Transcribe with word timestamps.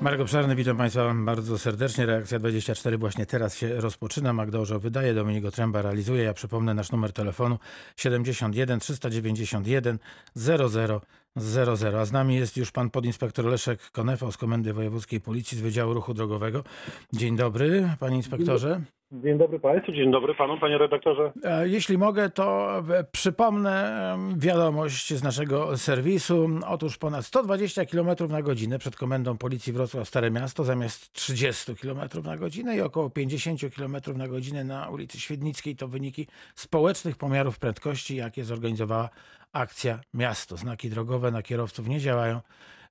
Marek 0.00 0.20
Obszarny, 0.20 0.56
witam 0.56 0.76
Państwa 0.76 1.14
bardzo 1.14 1.58
serdecznie. 1.58 2.06
Reakcja 2.06 2.38
24 2.38 2.98
właśnie 2.98 3.26
teraz 3.26 3.56
się 3.56 3.80
rozpoczyna. 3.80 4.32
Magda 4.32 4.58
Orzeł 4.58 4.80
wydaje, 4.80 5.14
Dominik 5.14 5.52
Tręba 5.52 5.82
realizuje. 5.82 6.22
Ja 6.22 6.34
przypomnę 6.34 6.74
nasz 6.74 6.92
numer 6.92 7.12
telefonu 7.12 7.58
71 7.96 8.80
391 8.80 9.98
00 10.34 11.00
00. 11.36 12.00
A 12.00 12.04
z 12.04 12.12
nami 12.12 12.34
jest 12.34 12.56
już 12.56 12.72
pan 12.72 12.90
podinspektor 12.90 13.44
Leszek 13.44 13.90
Konefa 13.90 14.30
z 14.30 14.36
Komendy 14.36 14.72
Wojewódzkiej 14.72 15.20
Policji 15.20 15.58
z 15.58 15.60
Wydziału 15.60 15.94
Ruchu 15.94 16.14
Drogowego. 16.14 16.64
Dzień 17.12 17.36
dobry, 17.36 17.88
panie 18.00 18.16
inspektorze. 18.16 18.80
Dzień 19.12 19.38
dobry 19.38 19.60
Państwu, 19.60 19.92
dzień 19.92 20.10
dobry 20.12 20.34
Panu, 20.34 20.58
Panie 20.58 20.78
Redaktorze. 20.78 21.32
Jeśli 21.64 21.98
mogę, 21.98 22.30
to 22.30 22.78
e, 22.78 23.04
przypomnę 23.04 24.16
wiadomość 24.36 25.14
z 25.14 25.22
naszego 25.22 25.76
serwisu. 25.76 26.48
Otóż 26.66 26.98
ponad 26.98 27.26
120 27.26 27.84
km 27.84 28.08
na 28.28 28.42
godzinę 28.42 28.78
przed 28.78 28.96
Komendą 28.96 29.38
Policji 29.38 29.72
Wrocław 29.72 30.08
Stare 30.08 30.30
Miasto 30.30 30.64
zamiast 30.64 31.12
30 31.12 31.76
km 31.76 32.00
na 32.24 32.36
godzinę 32.36 32.76
i 32.76 32.80
około 32.80 33.10
50 33.10 33.60
km 33.76 33.96
na 34.16 34.28
godzinę 34.28 34.64
na 34.64 34.88
ulicy 34.88 35.20
Świdnickiej 35.20 35.76
to 35.76 35.88
wyniki 35.88 36.26
społecznych 36.54 37.16
pomiarów 37.16 37.58
prędkości, 37.58 38.16
jakie 38.16 38.44
zorganizowała 38.44 39.08
akcja 39.52 40.00
Miasto. 40.14 40.56
Znaki 40.56 40.90
drogowe 40.90 41.30
na 41.30 41.42
kierowców 41.42 41.88
nie 41.88 42.00
działają, 42.00 42.40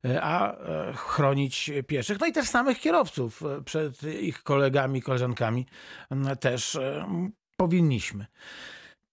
e, 0.05 0.21
a 0.21 0.57
e, 0.57 0.93
chronić 0.93 1.71
pieszych, 1.87 2.19
no 2.19 2.27
i 2.27 2.31
też 2.31 2.47
samych 2.47 2.79
kierowców 2.79 3.43
e, 3.43 3.61
przed 3.61 4.03
ich 4.03 4.43
kolegami, 4.43 5.01
koleżankami 5.01 5.65
też 6.39 6.77
powinniśmy. 7.57 8.25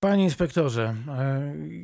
Panie 0.01 0.25
inspektorze, 0.25 0.95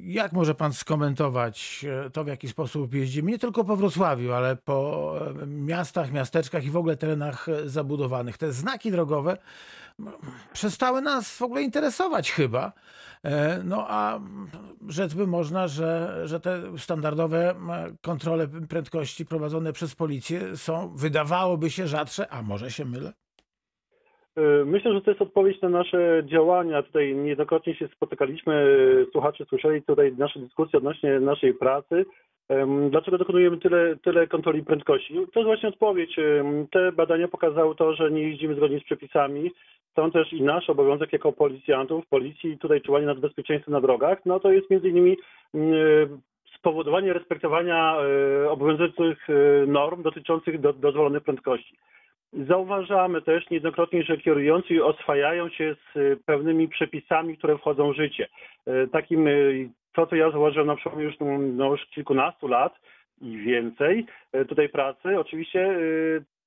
jak 0.03 0.33
może 0.33 0.55
pan 0.55 0.73
skomentować 0.73 1.87
to, 2.13 2.25
w 2.25 2.27
jaki 2.27 2.49
sposób 2.49 2.95
jeździmy 2.95 3.31
nie 3.31 3.39
tylko 3.39 3.65
po 3.65 3.77
Wrocławiu, 3.77 4.33
ale 4.33 4.57
po 4.57 5.15
miastach, 5.47 6.13
miasteczkach 6.13 6.65
i 6.65 6.71
w 6.71 6.77
ogóle 6.77 6.97
terenach 6.97 7.47
zabudowanych? 7.67 8.39
Te 8.39 8.53
znaki 8.53 8.91
drogowe 8.91 9.39
przestały 10.53 11.03
nas 11.03 11.37
w 11.37 11.43
ogóle 11.43 11.63
interesować 11.63 12.33
chyba. 12.33 12.73
E, 13.25 13.63
No 13.65 13.85
a 13.89 14.21
rzec 14.89 15.15
by 15.15 15.27
można, 15.27 15.69
że, 15.69 16.23
że 16.25 16.41
te 16.41 16.79
standardowe 16.79 17.51
m, 17.51 17.71
kontrole 18.03 18.47
prędkości 18.69 19.27
prowadzone 19.27 19.73
przez 19.73 19.95
policję 19.95 20.57
są, 20.57 20.97
wydawałoby 20.97 21.71
się, 21.71 21.87
rzadsze, 21.87 22.29
a 22.33 22.43
może 22.43 22.71
się 22.71 22.85
mylę? 22.85 23.13
Y, 24.39 24.65
Myślę, 24.65 24.93
że 24.95 25.01
to 25.01 25.11
jest 25.11 25.23
odpowiedź 25.23 25.61
na 25.63 25.69
nasze 25.69 26.23
działania. 26.25 26.83
Tutaj 26.83 27.15
niejednokrotnie 27.15 27.75
się 27.75 27.89
spotykaliśmy, 27.89 28.77
słuchacze 29.13 29.45
słyszeli 29.49 29.83
tutaj 29.83 30.15
nasze 30.19 30.41
dyskusje 30.41 30.79
odnośnie 30.79 31.21
naszej 31.21 31.55
pracy. 31.55 32.05
Dlaczego 32.91 33.19
dokonujemy 33.19 33.59
tyle, 33.59 33.97
tyle 33.97 34.27
kontroli 34.27 34.63
prędkości? 34.63 35.15
To 35.15 35.41
jest 35.41 35.47
właśnie 35.47 35.69
odpowiedź. 35.69 36.17
Te 36.73 36.93
badania 36.93 37.29
pokazały 37.29 37.75
to, 37.75 37.95
że 37.95 38.11
nie 38.11 38.23
jeździmy 38.23 38.55
zgodnie 38.55 38.81
z 38.81 38.85
przepisami. 38.85 39.51
Stąd 39.91 40.13
też 40.13 40.33
i 40.33 40.43
nasz 40.43 40.71
obowiązek 40.71 41.13
jako 41.13 41.33
policjantów, 41.33 42.07
policji, 42.07 42.59
tutaj 42.59 42.81
czuwanie 42.81 43.07
nad 43.07 43.21
bezpieczeństwem 43.21 43.73
na 43.73 43.81
drogach, 43.81 44.19
no 44.27 44.41
to 44.41 44.53
jest 44.53 44.71
między 44.71 44.89
innymi 44.89 45.17
mm, 45.55 45.73
spowodowanie 46.59 47.13
respektowania 47.13 47.97
e, 48.45 48.51
obowiązujących 48.51 49.31
e, 49.31 49.67
norm 49.67 50.03
dotyczących 50.03 50.61
do, 50.61 50.73
dozwolonych 50.73 51.23
prędkości. 51.23 51.77
Zauważamy 52.33 53.23
też 53.23 53.51
niejednokrotnie, 53.51 54.03
że 54.03 54.19
kierujący 54.19 54.85
oswajają 54.85 55.49
się 55.49 55.75
z 55.75 55.97
e, 55.97 56.17
pewnymi 56.27 56.69
przepisami, 56.69 57.37
które 57.37 57.59
wchodzą 57.59 57.93
w 57.93 57.97
życie. 57.97 58.29
E, 58.67 58.87
Takim, 58.87 59.29
e, 59.29 59.33
to 59.99 60.07
co 60.07 60.17
ja 60.17 60.31
zauważyłem 60.31 60.67
na 60.67 60.77
przykład 60.77 61.01
już, 61.01 61.15
no, 61.21 61.71
już 61.71 61.87
kilkunastu 61.87 62.49
lat 62.49 62.75
i 63.21 63.39
więcej 63.39 64.07
e, 64.33 64.45
tutaj 64.45 64.69
pracy, 64.69 65.21
oczywiście 65.21 65.61
e, 65.61 65.77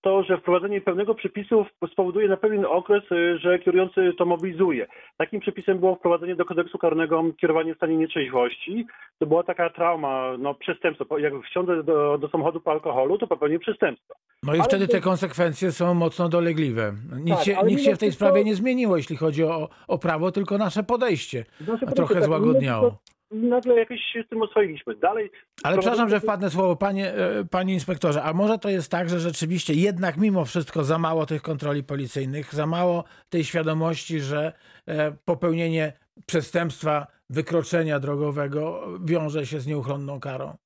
to, 0.02 0.23
że 0.23 0.38
wprowadzenie 0.38 0.81
pewnego 0.81 1.16
przepisu 1.16 1.66
spowoduje 1.91 2.27
na 2.27 2.38
pewien 2.38 2.66
okres, 2.66 3.03
e, 3.11 3.38
że 3.38 3.59
kierujący 3.59 4.11
to 4.17 4.25
mobilizuje. 4.25 4.88
Takim 5.17 5.39
przepisem 5.39 5.79
było 5.79 5.95
wprowadzenie 5.95 6.35
do 6.35 6.45
kodeksu 6.45 6.77
karnego 6.77 7.23
kierowanie 7.41 7.73
w 7.73 7.78
stanie 7.78 7.97
nietrzeźwości. 7.97 8.85
To 9.19 9.25
była 9.25 9.44
taka 9.44 9.69
trauma, 9.69 10.38
no 10.39 10.53
przestępstwo. 10.53 11.18
Jak 11.18 11.33
wsiądę 11.44 11.83
do, 11.83 12.18
do 12.18 12.29
samochodu 12.29 12.62
po 12.62 12.72
alkoholu, 12.72 13.18
to 13.18 13.28
popełnię 13.28 13.59
przestępstwo. 13.59 14.13
No 14.44 14.53
i 14.53 14.59
Ale 14.59 14.63
wtedy 14.68 14.88
to- 14.88 14.94
te 14.94 15.01
konsekwencje 15.01 15.72
są 15.72 15.94
mocno 15.94 16.29
dolegliwe. 16.29 16.94
Nic, 17.19 17.35
Tak, 17.35 17.45
się, 17.45 17.57
nic 17.66 17.83
się 17.83 17.95
w 17.95 18.00
tej 18.00 18.12
sprawie 18.12 18.44
nie 18.44 18.56
zmieniło, 18.56 18.97
jeśli 18.97 19.16
chodzi 19.18 19.44
o, 19.44 19.69
o 19.88 19.97
prawo, 19.97 20.31
tylko 20.31 20.57
nasze 20.57 20.83
podejście 20.83 21.45
Nasze 21.68 21.88
a 21.88 21.91
trochę 21.91 22.16
tak, 22.16 22.23
złagodniało. 22.23 22.97
Nagle 23.31 23.75
jakoś 23.75 24.00
się 24.14 24.24
z 24.24 24.30
tym 24.30 24.42
oswoiliśmy. 24.42 24.96
Dalej. 24.96 25.31
Ale 25.64 25.78
przepraszam, 25.78 26.09
że 26.09 26.19
wpadnę 26.19 26.50
słowo, 26.50 26.75
panie, 26.75 27.14
e, 27.14 27.46
panie 27.46 27.74
inspektorze, 27.74 28.24
a 28.24 28.34
może 28.34 28.58
to 28.58 28.69
jest 28.69 28.92
tak, 28.92 29.09
że 29.09 29.19
rzeczywiście 29.19 29.74
jednak 29.74 30.18
mimo 30.18 30.46
wszystko 30.46 30.84
za 30.84 30.97
mało 30.97 31.25
tych 31.25 31.42
kontroli 31.42 31.84
policyjnych, 31.84 32.53
za 32.53 32.66
mało 32.66 33.03
tej 33.30 33.44
świadomości, 33.44 34.19
że 34.19 34.53
e, 34.88 35.12
popełnienie 35.25 35.94
przestępstwa, 36.25 37.08
wykroczenia 37.30 38.00
drogowego 38.00 38.88
wiąże 39.06 39.46
się 39.46 39.59
z 39.59 39.68
nieuchronną 39.68 40.19
karą? 40.19 40.58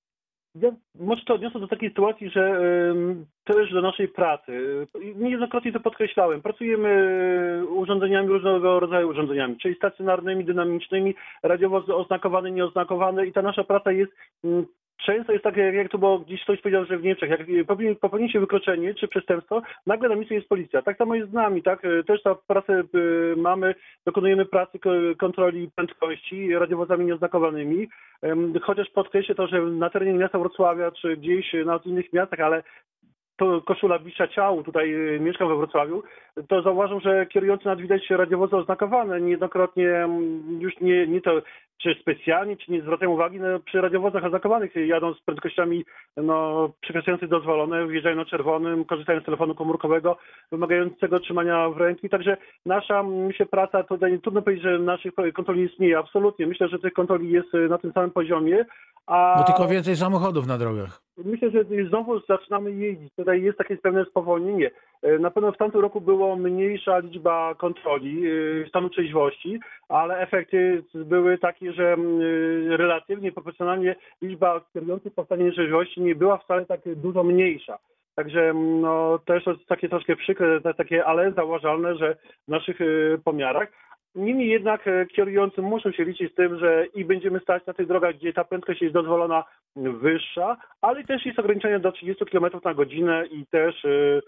Ja 0.55 0.71
może 0.99 1.21
to 1.25 1.33
odniosę 1.33 1.59
do 1.59 1.67
takiej 1.67 1.89
sytuacji, 1.89 2.29
że 2.29 2.59
też 3.43 3.73
do 3.73 3.81
naszej 3.81 4.07
pracy. 4.07 4.51
Niejednokrotnie 5.15 5.71
to 5.71 5.79
podkreślałem. 5.79 6.41
Pracujemy 6.41 6.89
y, 7.63 7.67
urządzeniami 7.67 8.27
różnego 8.27 8.79
rodzaju 8.79 9.09
urządzeniami, 9.09 9.57
czyli 9.57 9.75
stacjonarnymi, 9.75 10.45
dynamicznymi, 10.45 11.15
radiowo 11.43 11.97
oznakowane, 11.97 12.51
nieoznakowane 12.51 13.27
i 13.27 13.33
ta 13.33 13.41
nasza 13.41 13.63
praca 13.63 13.91
jest 13.91 14.11
Często 14.97 15.31
jest 15.31 15.43
tak, 15.43 15.57
jak, 15.57 15.91
to 15.91 15.97
było 15.97 16.19
gdzieś 16.19 16.43
ktoś 16.43 16.61
powiedział, 16.61 16.85
że 16.85 16.97
w 16.97 17.03
Niemczech, 17.03 17.29
jak 17.29 17.41
popełni, 17.99 18.31
się 18.31 18.39
wykroczenie 18.39 18.93
czy 18.93 19.07
przestępstwo, 19.07 19.61
nagle 19.85 20.09
na 20.09 20.15
miejscu 20.15 20.33
jest 20.33 20.49
policja. 20.49 20.81
Tak 20.81 20.97
samo 20.97 21.15
jest 21.15 21.29
z 21.29 21.33
nami, 21.33 21.63
tak? 21.63 21.85
Y, 21.85 22.03
Też 22.03 22.23
ta 22.23 22.35
pracę 22.35 22.83
y, 22.95 23.35
mamy, 23.37 23.75
dokonujemy 24.05 24.45
pracy 24.45 24.79
ko- 24.79 24.89
kontroli 25.17 25.69
prędkości 25.75 26.55
radiowozami 26.55 27.05
nieoznakowanymi. 27.05 27.87
Chociaż 28.61 28.89
podkreślę 28.89 29.35
to, 29.35 29.47
że 29.47 29.61
na 29.61 29.89
terenie 29.89 30.13
miasta 30.13 30.39
Wrocławia 30.39 30.91
czy 30.91 31.17
gdzieś 31.17 31.53
na 31.65 31.79
innych 31.85 32.13
miastach, 32.13 32.39
ale 32.39 32.63
to 33.37 33.61
koszula 33.61 33.99
bliższa 33.99 34.27
ciału, 34.27 34.63
tutaj 34.63 34.93
y, 34.93 35.19
mieszkam 35.19 35.47
we 35.47 35.55
Wrocławiu, 35.55 36.03
to 36.47 36.61
zauważam, 36.61 36.99
że 36.99 37.25
kierujący 37.25 37.65
nad 37.65 37.81
widać 37.81 38.09
radiowozy 38.09 38.55
oznakowane. 38.55 39.21
Niejednokrotnie 39.21 39.89
mm, 39.89 40.61
już 40.61 40.73
nie, 40.81 41.07
nie 41.07 41.21
to, 41.21 41.41
czy 41.77 41.95
specjalnie, 42.01 42.57
czy 42.57 42.71
nie 42.71 42.81
zwracają 42.81 43.11
uwagi, 43.11 43.39
no, 43.39 43.59
przy 43.59 43.81
radiowozach 43.81 44.23
oznakowanych 44.23 44.75
jadą 44.75 45.13
z 45.13 45.21
prędkościami 45.21 45.85
no, 46.17 46.69
przekraczających 46.81 47.29
dozwolone, 47.29 47.87
wjeżdżają 47.87 48.15
na 48.15 48.25
czerwonym, 48.25 48.85
korzystają 48.85 49.21
z 49.21 49.25
telefonu 49.25 49.55
komórkowego, 49.55 50.17
wymagającego 50.51 51.19
trzymania 51.19 51.69
w 51.69 51.77
ręki. 51.77 52.09
Także 52.09 52.37
nasza, 52.65 53.03
myślę, 53.03 53.45
praca, 53.45 53.83
tutaj 53.83 54.19
trudno 54.19 54.41
powiedzieć, 54.41 54.63
że 54.63 54.79
naszych 54.79 55.13
kontroli 55.33 55.59
nie 55.59 55.67
istnieje. 55.67 55.97
Absolutnie. 55.97 56.47
Myślę, 56.47 56.67
że 56.67 56.79
tych 56.79 56.93
kontroli 56.93 57.31
jest 57.31 57.53
y, 57.53 57.69
na 57.69 57.77
tym 57.77 57.91
samym 57.91 58.11
poziomie. 58.11 58.65
A... 59.07 59.43
Tylko 59.47 59.67
więcej 59.67 59.95
samochodów 59.95 60.47
na 60.47 60.57
drogach. 60.57 61.04
Myślę, 61.17 61.49
że 61.51 61.63
znowu 61.89 62.19
zaczynamy 62.19 62.71
jeździć. 62.71 63.13
Tutaj 63.15 63.41
jest 63.41 63.57
takie 63.57 63.77
pewne 63.77 64.05
spowolnienie. 64.05 64.71
E, 65.01 65.19
Na 65.19 65.31
pewno 65.31 65.51
w 65.51 65.57
tamtym 65.57 65.81
roku 65.81 66.01
było 66.01 66.35
mniejsza 66.35 66.99
liczba 66.99 67.55
kontroli 67.55 68.23
e, 68.27 68.67
stanu 68.67 68.89
trzeźwości, 68.89 69.59
ale 69.89 70.17
efekty 70.17 70.83
były 70.93 71.37
takie, 71.37 71.73
że 71.73 71.93
mm, 71.93 72.21
e, 72.71 72.77
relatywnie, 72.77 73.31
proporcjonalnie 73.31 73.95
liczba 74.21 74.61
kierujących 74.73 75.13
po 75.13 75.25
stanie 75.25 75.51
trzeźwości 75.51 76.01
nie 76.01 76.15
była 76.15 76.37
wcale 76.37 76.65
tak 76.65 76.81
dużo 76.95 77.23
mniejsza. 77.23 77.77
Także 78.15 78.49
mm, 78.49 78.81
no, 78.81 79.19
też 79.25 79.45
jest 79.45 79.65
takie 79.67 79.89
troszkę 79.89 80.15
przykre, 80.15 80.61
takie 80.61 81.05
ale 81.05 81.31
zauważalne, 81.31 81.95
że 81.95 82.15
w 82.47 82.51
naszych 82.51 82.79
pomiarach. 83.23 83.71
Niemniej 84.15 84.49
jednak 84.49 84.87
e, 84.87 85.05
kierujący 85.05 85.61
muszą 85.61 85.91
się 85.91 86.03
liczyć 86.03 86.31
z 86.31 86.35
tym, 86.35 86.59
że 86.59 86.85
i 86.93 87.05
będziemy 87.05 87.39
stać 87.39 87.65
na 87.65 87.73
tych 87.73 87.87
drogach, 87.87 88.15
gdzie 88.15 88.33
ta 88.33 88.43
prędkość 88.43 88.81
jest 88.81 88.93
dozwolona 88.93 89.43
wyższa, 89.75 90.57
ale 90.81 91.03
też 91.03 91.25
jest 91.25 91.39
ograniczenie 91.39 91.79
do 91.79 91.91
30 91.91 92.25
km 92.25 92.45
na 92.65 92.73
godzinę 92.73 93.25
i 93.31 93.45
też 93.45 93.85
e, 93.85 94.21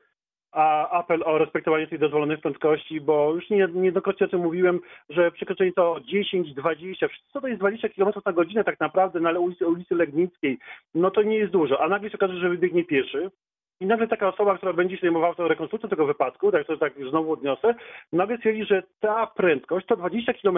a 0.51 0.89
apel 0.89 1.23
o 1.25 1.37
respektowanie 1.37 1.87
tych 1.87 1.99
dozwolonych 1.99 2.39
prędkości, 2.41 3.01
bo 3.01 3.33
już 3.33 3.49
nie- 3.49 3.67
niejednokrotnie 3.73 4.25
o 4.25 4.29
tym 4.29 4.41
mówiłem, 4.41 4.79
że 5.09 5.31
przekroczenie 5.31 5.73
to 5.73 5.99
10, 6.05 6.53
20, 6.53 7.07
co 7.33 7.41
to 7.41 7.47
jest 7.47 7.59
20 7.59 7.89
km 7.89 8.11
na 8.25 8.33
godzinę 8.33 8.63
tak 8.63 8.79
naprawdę 8.79 9.19
na 9.19 9.31
ulicy, 9.31 9.67
ulicy 9.67 9.95
Legnickiej, 9.95 10.57
no 10.95 11.11
to 11.11 11.21
nie 11.21 11.37
jest 11.37 11.51
dużo, 11.51 11.81
a 11.81 11.87
nagle 11.89 12.09
się 12.09 12.17
okaże, 12.17 12.39
że 12.39 12.49
wybiegnie 12.49 12.83
pieszy, 12.83 13.31
i 13.79 13.85
nagle 13.85 14.07
taka 14.07 14.27
osoba, 14.27 14.57
która 14.57 14.73
będzie 14.73 14.95
się 14.95 15.01
zajmowała 15.01 15.35
tą 15.35 15.47
rekonstrukcją 15.47 15.89
tego 15.89 16.05
wypadku, 16.05 16.51
tak 16.51 16.67
to 16.67 16.77
tak 16.77 16.93
znowu 17.09 17.31
odniosę, 17.31 17.75
nagle 18.13 18.37
stwierdzi, 18.37 18.65
że 18.65 18.83
ta 18.99 19.27
prędkość, 19.27 19.85
to 19.85 19.95
20 19.95 20.33
km, 20.33 20.57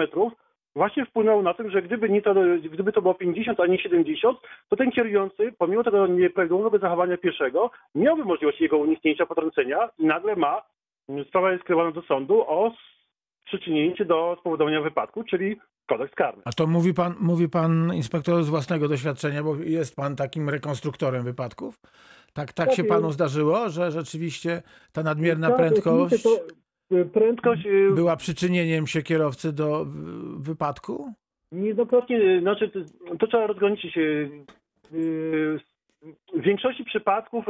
właśnie 0.76 1.06
wpłynęło 1.06 1.42
na 1.42 1.54
tym, 1.54 1.70
że 1.70 1.82
gdyby, 1.82 2.08
nie 2.08 2.22
to, 2.22 2.34
gdyby 2.72 2.92
to 2.92 3.02
było 3.02 3.14
50, 3.14 3.60
a 3.60 3.66
nie 3.66 3.78
70, 3.78 4.38
to 4.68 4.76
ten 4.76 4.90
kierujący, 4.90 5.52
pomimo 5.58 5.84
tego 5.84 6.06
nieprawidłowego 6.06 6.78
zachowania 6.78 7.16
pieszego, 7.16 7.70
miałby 7.94 8.24
możliwość 8.24 8.60
jego 8.60 8.78
uniknięcia, 8.78 9.26
potrącenia 9.26 9.88
i 9.98 10.06
nagle 10.06 10.36
ma, 10.36 10.62
sprawa 11.28 11.52
jest 11.52 11.64
skierowana 11.64 11.92
do 11.92 12.02
sądu 12.02 12.44
o 12.46 12.72
przyczynienie 13.44 13.94
do 14.04 14.36
spowodowania 14.40 14.80
wypadku, 14.80 15.24
czyli 15.24 15.56
kodeks 15.86 16.14
karny. 16.14 16.42
A 16.44 16.52
to 16.52 16.66
mówi 16.66 16.94
pan, 16.94 17.14
mówi 17.20 17.48
pan 17.48 17.94
inspektor 17.94 18.44
z 18.44 18.48
własnego 18.48 18.88
doświadczenia, 18.88 19.42
bo 19.42 19.56
jest 19.56 19.96
pan 19.96 20.16
takim 20.16 20.48
rekonstruktorem 20.48 21.24
wypadków. 21.24 21.80
Tak, 22.32 22.52
tak 22.52 22.72
się 22.72 22.84
panu 22.84 23.12
zdarzyło, 23.12 23.68
że 23.68 23.90
rzeczywiście 23.90 24.62
ta 24.92 25.02
nadmierna 25.02 25.48
Tak, 25.48 25.56
prędkość 25.56 26.26
y, 26.92 27.04
prędkość 27.04 27.66
y, 27.66 27.90
była 27.94 28.16
przyczynieniem 28.16 28.86
się 28.86 29.02
kierowcy 29.02 29.52
do 29.52 29.86
wypadku? 30.38 31.12
Niejednokrotnie, 31.52 32.40
znaczy 32.40 32.68
to, 32.70 32.80
to 33.16 33.26
trzeba 33.26 33.46
rozgraniczyć. 33.46 33.96
y, 33.98 34.30
W 34.92 36.42
większości 36.42 36.84
przypadków 36.84 37.44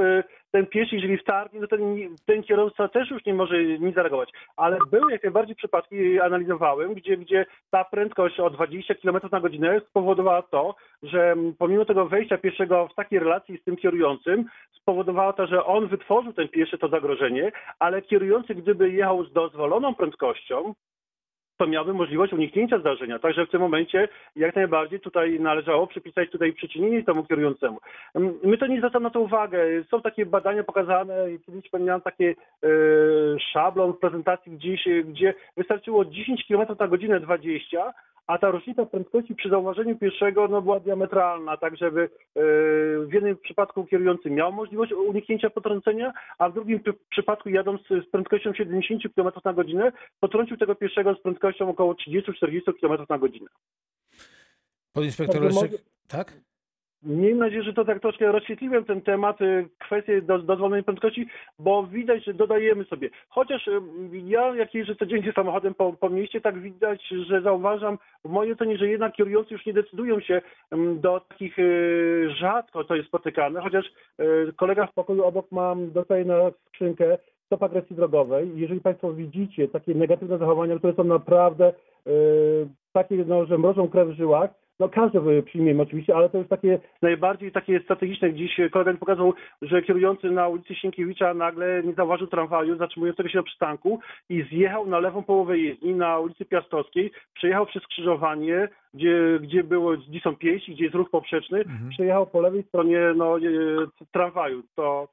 ten 0.52 0.66
pieszy, 0.66 0.96
jeżeli 0.96 1.18
wtargnie, 1.18 1.60
no 1.60 1.66
ten, 1.66 1.80
ten 2.26 2.42
kierowca 2.42 2.88
też 2.88 3.10
już 3.10 3.24
nie 3.24 3.34
może 3.34 3.64
nic 3.64 3.94
zareagować. 3.94 4.30
Ale 4.56 4.78
były 4.90 5.12
jak 5.12 5.22
najbardziej 5.22 5.56
przypadki, 5.56 6.20
analizowałem, 6.20 6.94
gdzie, 6.94 7.16
gdzie 7.16 7.46
ta 7.70 7.84
prędkość 7.84 8.40
o 8.40 8.50
20 8.50 8.94
km 8.94 9.20
na 9.32 9.40
godzinę 9.40 9.80
spowodowała 9.80 10.42
to, 10.42 10.74
że 11.02 11.36
pomimo 11.58 11.84
tego 11.84 12.06
wejścia 12.06 12.38
pieszego 12.38 12.88
w 12.88 12.94
takiej 12.94 13.18
relacji 13.18 13.58
z 13.58 13.64
tym 13.64 13.76
kierującym, 13.76 14.44
spowodowała 14.72 15.32
to, 15.32 15.46
że 15.46 15.64
on 15.64 15.88
wytworzył 15.88 16.32
ten 16.32 16.48
pieszy 16.48 16.78
to 16.78 16.88
zagrożenie, 16.88 17.52
ale 17.78 18.02
kierujący, 18.02 18.54
gdyby 18.54 18.90
jechał 18.90 19.24
z 19.24 19.32
dozwoloną 19.32 19.94
prędkością, 19.94 20.74
to 21.60 21.66
miałby 21.66 21.94
możliwość 21.94 22.32
uniknięcia 22.32 22.78
zdarzenia. 22.78 23.18
Także 23.18 23.46
w 23.46 23.50
tym 23.50 23.60
momencie 23.60 24.08
jak 24.36 24.56
najbardziej 24.56 25.00
tutaj 25.00 25.40
należało 25.40 25.86
przypisać 25.86 26.30
tutaj 26.30 26.52
przyczynienie 26.52 27.04
temu 27.04 27.24
kierującemu. 27.24 27.78
Mm, 28.14 28.34
My 28.44 28.58
to 28.58 28.66
nie 28.66 28.78
zwracamy 28.78 29.02
na 29.04 29.10
to 29.10 29.20
uwagę. 29.20 29.58
Są 29.90 30.02
takie 30.02 30.26
badania 30.26 30.64
pokazane 30.64 31.14
kiedyś 31.46 31.72
miałem 31.80 32.00
taki 32.00 32.24
e, 32.24 32.34
szablon 33.52 33.92
w 33.92 33.98
prezentacji 33.98 34.52
gdzieś, 34.52 34.86
e, 34.86 35.04
gdzie 35.04 35.34
wystarczyło 35.56 36.04
10 36.04 36.44
km 36.48 36.66
na 36.80 36.88
godzinę 36.88 37.20
20, 37.20 37.92
a 38.26 38.38
ta 38.38 38.50
różnica 38.50 38.86
prędkości 38.86 39.34
przy 39.34 39.48
zauważeniu 39.48 39.98
pierwszego 39.98 40.48
no, 40.48 40.62
była 40.62 40.80
diametralna, 40.80 41.56
tak 41.56 41.76
żeby 41.76 42.02
e, 42.02 42.08
w 43.06 43.12
jednym 43.12 43.36
przypadku 43.36 43.86
kierujący 43.86 44.30
miał 44.30 44.52
możliwość 44.52 44.92
uniknięcia 44.92 45.50
potrącenia, 45.50 46.12
a 46.38 46.48
w 46.48 46.54
drugim 46.54 46.80
przy- 46.80 46.94
przypadku 47.10 47.48
jadąc 47.48 47.80
z 48.06 48.10
prędkością 48.10 48.54
70 48.54 49.02
km 49.14 49.30
na 49.44 49.52
godzinę 49.52 49.92
potrącił 50.20 50.56
tego 50.56 50.74
pierwszego 50.74 51.14
z 51.14 51.22
prędkością 51.22 51.68
około 51.68 51.92
30-40 51.92 52.60
km 52.80 53.06
na 53.08 53.18
godzinę. 53.18 53.48
Podinspektor 54.92 55.42
Także 55.42 55.62
Leszek, 55.62 55.80
tak? 56.08 56.32
Miejmy 57.02 57.40
nadzieję, 57.40 57.62
że 57.62 57.72
to 57.72 57.84
tak 57.84 58.00
troszkę 58.00 58.32
rozświetliłem 58.32 58.84
ten 58.84 59.02
temat, 59.02 59.40
y, 59.40 59.68
kwestię 59.78 60.22
do, 60.22 60.38
dozwolonej 60.38 60.84
prędkości, 60.84 61.26
bo 61.58 61.86
widać, 61.86 62.24
że 62.24 62.34
dodajemy 62.34 62.84
sobie. 62.84 63.10
Chociaż 63.28 63.68
y, 63.68 63.80
ja, 64.12 64.54
jak 64.54 64.74
jeżdżę 64.74 64.96
codziennie 64.96 65.32
samochodem 65.32 65.74
po, 65.74 65.92
po 65.92 66.10
mieście, 66.10 66.40
tak 66.40 66.58
widać, 66.58 67.08
że 67.28 67.40
zauważam 67.40 67.98
w 68.24 68.28
mojej 68.28 68.52
ocenie, 68.52 68.78
że 68.78 68.88
jednak 68.88 69.12
kierujący 69.12 69.54
już 69.54 69.66
nie 69.66 69.72
decydują 69.72 70.20
się 70.20 70.42
mm, 70.70 71.00
do 71.00 71.20
takich 71.20 71.58
y, 71.58 72.28
rzadko 72.40 72.84
to 72.84 72.94
jest 72.94 73.08
spotykane, 73.08 73.60
chociaż 73.60 73.92
kolega 74.56 74.86
w 74.86 74.94
pokoju 74.94 75.24
obok 75.24 75.46
mam, 75.52 75.92
dostaje 75.92 76.24
na 76.24 76.50
skrzynkę 76.68 77.18
stop 77.46 77.62
agresji 77.62 77.96
drogowej. 77.96 78.50
Jeżeli 78.54 78.80
Państwo 78.80 79.12
widzicie 79.12 79.68
takie 79.68 79.94
negatywne 79.94 80.38
zachowania, 80.38 80.78
które 80.78 80.94
są 80.94 81.04
naprawdę 81.04 81.72
takie, 82.92 83.16
no, 83.16 83.46
że 83.46 83.58
mrożą 83.58 83.88
krew 83.88 84.08
w 84.08 84.16
żyłach, 84.16 84.50
no 84.80 84.88
każdy 84.88 85.42
przyjmiemy 85.42 85.82
oczywiście, 85.82 86.16
ale 86.16 86.28
to 86.30 86.38
już 86.38 86.48
takie 86.48 86.78
najbardziej 87.02 87.52
takie 87.52 87.80
strategiczne. 87.80 88.34
Dziś 88.34 88.60
kolega 88.72 88.92
mi 88.92 88.98
pokazał, 88.98 89.34
że 89.62 89.82
kierujący 89.82 90.30
na 90.30 90.48
ulicy 90.48 90.74
Sienkiewicza 90.74 91.34
nagle 91.34 91.82
nie 91.84 91.92
zauważył 91.92 92.26
tramwaju 92.26 92.76
zatrzymującego 92.76 93.28
się 93.28 93.38
na 93.38 93.44
przystanku 93.44 94.00
i 94.28 94.42
zjechał 94.42 94.86
na 94.86 94.98
lewą 94.98 95.22
połowę 95.22 95.58
jezdni 95.58 95.94
na 95.94 96.18
ulicy 96.18 96.44
Piastowskiej, 96.44 97.12
przejechał 97.34 97.66
przez 97.66 97.82
skrzyżowanie, 97.82 98.68
gdzie, 98.94 99.38
gdzie 99.42 99.64
było, 99.64 99.96
gdzie 99.96 100.20
są 100.20 100.36
pięści, 100.36 100.72
gdzie 100.74 100.84
jest 100.84 100.96
ruch 100.96 101.10
poprzeczny, 101.10 101.58
Mhm. 101.58 101.90
przejechał 101.90 102.26
po 102.26 102.40
lewej 102.40 102.62
stronie 102.62 103.00
no, 103.16 103.38
e, 103.38 103.40
tramwaju. 104.12 104.62
To 104.76 105.08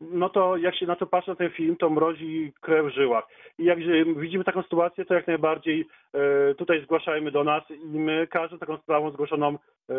no 0.00 0.28
to 0.28 0.56
jak 0.56 0.76
się 0.76 0.86
na 0.86 0.96
to 0.96 1.06
patrzy 1.06 1.30
na 1.30 1.36
ten 1.36 1.50
film, 1.50 1.76
to 1.76 1.90
mrozi 1.90 2.52
krew 2.60 2.86
w 2.86 2.94
żyłach. 2.94 3.24
I 3.58 3.64
jak 3.64 3.82
że 3.82 4.04
widzimy 4.16 4.44
taką 4.44 4.62
sytuację, 4.62 5.04
to 5.04 5.14
jak 5.14 5.26
najbardziej 5.26 5.86
e, 6.14 6.54
tutaj 6.54 6.82
zgłaszajmy 6.84 7.30
do 7.30 7.44
nas 7.44 7.62
i 7.70 7.98
my 7.98 8.26
każdą 8.26 8.58
taką 8.58 8.76
sprawą 8.78 9.10
zgłoszoną 9.10 9.48
e, 9.90 9.94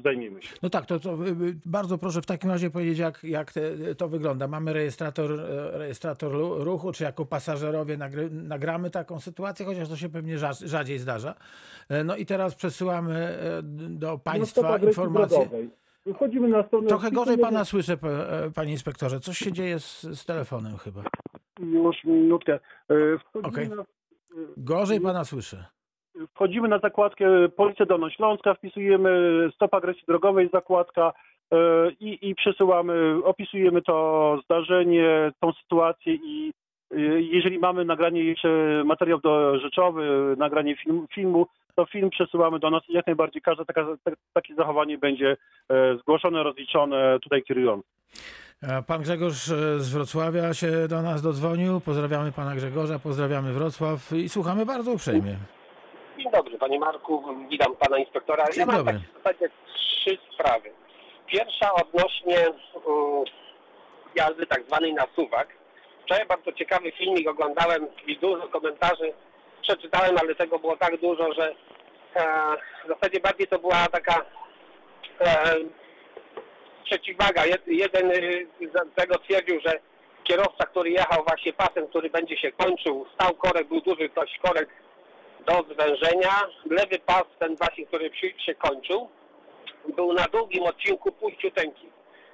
zdejmijmy 0.00 0.42
się. 0.42 0.54
No 0.62 0.70
tak, 0.70 0.86
to, 0.86 1.00
to 1.00 1.10
y, 1.14 1.28
y, 1.28 1.54
bardzo 1.66 1.98
proszę 1.98 2.22
w 2.22 2.26
takim 2.26 2.50
razie 2.50 2.70
powiedzieć, 2.70 2.98
jak, 2.98 3.24
jak 3.24 3.52
te, 3.52 3.60
to 3.94 4.08
wygląda. 4.08 4.48
Mamy 4.48 4.72
rejestrator, 4.72 5.32
e, 5.32 5.78
rejestrator 5.78 6.32
ruchu, 6.58 6.92
czy 6.92 7.04
jako 7.04 7.26
pasażerowie 7.26 7.96
nagry, 7.96 8.30
nagramy 8.30 8.90
taką 8.90 9.20
sytuację, 9.20 9.66
chociaż 9.66 9.88
to 9.88 9.96
się 9.96 10.08
pewnie 10.08 10.36
rza- 10.36 10.66
rzadziej 10.66 10.98
zdarza. 10.98 11.34
No 12.04 12.16
i 12.16 12.26
teraz 12.26 12.54
przesyłamy 12.54 13.38
do 13.62 14.06
No, 14.06 14.18
państwa 14.18 14.68
agresji 14.68 14.88
informacje. 15.02 15.38
drogowej. 15.38 15.70
Wchodzimy 16.14 16.48
na 16.48 16.62
stronę... 16.62 16.88
Trochę 16.88 17.10
gorzej 17.10 17.38
pana 17.38 17.64
słyszę, 17.64 17.92
e, 17.92 18.50
panie 18.54 18.72
inspektorze. 18.72 19.20
Coś 19.20 19.38
się 19.38 19.52
dzieje 19.52 19.78
z, 19.78 20.02
z 20.02 20.24
telefonem 20.26 20.76
chyba. 20.76 21.02
Już 21.60 22.04
minutkę. 22.04 22.52
E, 22.54 23.18
Wchodzimy, 23.18 23.48
Okej. 23.48 23.68
na, 23.68 23.84
Gorzej 24.56 25.00
pana 25.00 25.24
słyszę. 25.24 25.64
wchodzimy 26.34 26.68
na 26.68 26.78
zakładkę 26.78 27.48
Policja 27.56 27.86
Dolnośląska, 27.86 28.54
wpisujemy 28.54 29.10
stop 29.54 29.74
agresji 29.74 30.02
drogowej, 30.08 30.48
zakładka 30.52 31.12
e, 31.52 31.56
i, 32.00 32.28
i 32.30 32.34
przesyłamy, 32.34 33.20
opisujemy 33.24 33.82
to 33.82 34.38
zdarzenie, 34.44 35.32
tą 35.40 35.52
sytuację 35.52 36.14
i 36.14 36.52
e, 36.90 37.00
jeżeli 37.20 37.58
mamy 37.58 37.84
nagranie 37.84 38.24
jeszcze 38.24 38.82
materiał 38.84 39.20
do 39.20 39.58
rzeczowy, 39.58 40.34
nagranie 40.38 40.76
film, 40.76 41.06
filmu, 41.14 41.46
to 41.76 41.86
film 41.86 42.10
przesyłamy 42.10 42.58
do 42.58 42.70
nas 42.70 42.82
i 42.88 42.92
jak 42.92 43.06
najbardziej 43.06 43.42
każde 43.42 43.64
taka, 43.64 43.86
ta, 44.04 44.10
takie 44.32 44.54
zachowanie 44.54 44.98
będzie 44.98 45.36
e, 45.70 45.96
zgłoszone, 45.96 46.42
rozliczone 46.42 47.18
tutaj 47.22 47.42
kierujący. 47.42 47.88
Pan 48.86 49.02
Grzegorz 49.02 49.48
e, 49.48 49.80
z 49.80 49.92
Wrocławia 49.92 50.54
się 50.54 50.88
do 50.88 51.02
nas 51.02 51.22
dodzwonił. 51.22 51.80
Pozdrawiamy 51.80 52.32
pana 52.32 52.54
Grzegorza, 52.54 52.98
pozdrawiamy 52.98 53.52
Wrocław 53.52 54.12
i 54.12 54.28
słuchamy 54.28 54.66
bardzo 54.66 54.92
uprzejmie. 54.92 55.36
Dzień 56.18 56.30
dobry, 56.32 56.58
panie 56.58 56.78
Marku, 56.78 57.24
witam 57.50 57.76
pana 57.76 57.98
inspektora. 57.98 58.44
Dzień 58.44 58.60
ja 58.60 58.66
mam 58.66 58.76
dobry. 58.76 58.92
takie 58.92 59.08
w 59.08 59.22
zasadzie 59.22 59.48
trzy 59.74 60.18
sprawy. 60.34 60.70
Pierwsza 61.26 61.74
odnośnie 61.74 62.38
um, 62.48 63.24
jazdy 64.14 64.46
tak 64.46 64.62
zwanej 64.66 64.94
na 64.94 65.06
suwak. 65.16 65.48
Wczoraj 66.04 66.26
bardzo 66.26 66.52
ciekawy 66.52 66.92
filmik 66.92 67.28
oglądałem 67.28 67.86
i 68.06 68.16
dużo 68.18 68.48
komentarzy 68.48 69.12
przeczytałem, 69.66 70.16
ale 70.20 70.34
tego 70.34 70.58
było 70.58 70.76
tak 70.76 70.96
dużo, 71.00 71.32
że 71.32 71.54
e, 72.16 72.24
w 72.84 72.88
zasadzie 72.88 73.20
bardziej 73.20 73.46
to 73.46 73.58
była 73.58 73.86
taka 73.92 74.24
e, 75.20 75.54
przeciwwaga. 76.84 77.46
Jed, 77.46 77.62
jeden 77.66 78.10
y, 78.10 78.46
z 78.60 78.94
tego 78.94 79.18
twierdził, 79.18 79.60
że 79.66 79.78
kierowca, 80.24 80.66
który 80.66 80.90
jechał 80.90 81.24
właśnie 81.24 81.52
pasem, 81.52 81.88
który 81.88 82.10
będzie 82.10 82.36
się 82.36 82.52
kończył, 82.52 83.06
stał 83.14 83.34
korek, 83.34 83.68
był 83.68 83.80
duży 83.80 84.08
dość 84.08 84.38
korek 84.38 84.68
do 85.46 85.74
zwężenia. 85.74 86.30
Lewy 86.70 86.98
pas, 86.98 87.24
ten 87.38 87.56
właśnie, 87.56 87.86
który 87.86 88.10
się 88.46 88.54
kończył, 88.54 89.08
był 89.96 90.12
na 90.12 90.24
długim 90.24 90.62
odcinku 90.62 91.12
puściuteńki. 91.12 91.90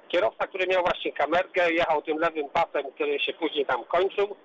Kierowca, 0.07 0.47
który 0.47 0.67
miał 0.67 0.83
właśnie 0.83 1.11
kamerkę, 1.11 1.73
jechał 1.73 2.01
tym 2.01 2.17
lewym 2.17 2.49
pasem, 2.49 2.91
który 2.95 3.19
się 3.19 3.33
później 3.33 3.65
tam 3.65 3.83
kończył, 3.83 4.35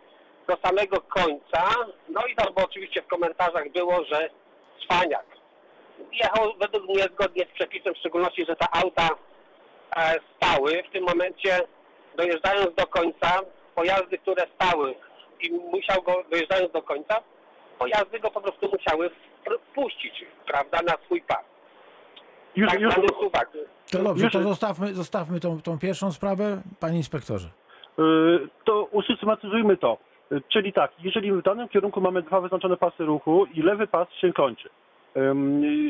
do 0.48 0.56
samego 0.64 1.00
końca. 1.00 1.62
No 2.08 2.20
i 2.26 2.34
tam 2.34 2.54
było 2.54 2.66
oczywiście 2.66 3.02
w 3.02 3.06
komentarzach 3.06 3.72
było, 3.72 4.04
że 4.04 4.30
cwaniak. 4.84 5.26
Jechał 6.12 6.52
według 6.60 6.84
mnie 6.88 7.02
zgodnie 7.02 7.44
z 7.50 7.54
przepisem, 7.54 7.94
w 7.94 7.98
szczególności, 7.98 8.44
że 8.48 8.56
te 8.56 8.66
auta 8.82 9.08
e, 9.96 10.14
stały. 10.36 10.82
W 10.88 10.92
tym 10.92 11.04
momencie 11.04 11.60
dojeżdżając 12.16 12.74
do 12.74 12.86
końca, 12.86 13.40
pojazdy, 13.74 14.18
które 14.18 14.42
stały 14.54 14.94
i 15.40 15.50
musiał 15.52 16.02
go, 16.02 16.24
dojeżdżając 16.30 16.72
do 16.72 16.82
końca, 16.82 17.22
pojazdy 17.78 18.20
go 18.20 18.30
po 18.30 18.40
prostu 18.40 18.70
musiały 18.72 19.10
wpuścić, 19.70 20.24
prawda, 20.46 20.78
na 20.86 20.94
swój 21.04 21.22
pas. 21.22 21.44
Już, 22.56 22.70
Tak 22.70 22.80
już. 22.80 22.94
To 23.90 23.98
dobrze, 24.02 24.24
Już- 24.24 24.32
to 24.32 24.42
zostawmy, 24.42 24.94
zostawmy 24.94 25.40
tą, 25.40 25.62
tą 25.62 25.78
pierwszą 25.78 26.12
sprawę, 26.12 26.62
panie 26.80 26.96
inspektorze. 26.96 27.48
Y, 27.98 28.48
to 28.64 28.84
usystematyzujmy 28.84 29.76
to. 29.76 29.98
Czyli 30.48 30.72
tak, 30.72 30.92
jeżeli 31.02 31.32
w 31.32 31.42
danym 31.42 31.68
kierunku 31.68 32.00
mamy 32.00 32.22
dwa 32.22 32.40
wyznaczone 32.40 32.76
pasy 32.76 33.04
ruchu 33.04 33.46
i 33.54 33.62
lewy 33.62 33.86
pas 33.86 34.08
się 34.12 34.32
kończy. 34.32 34.68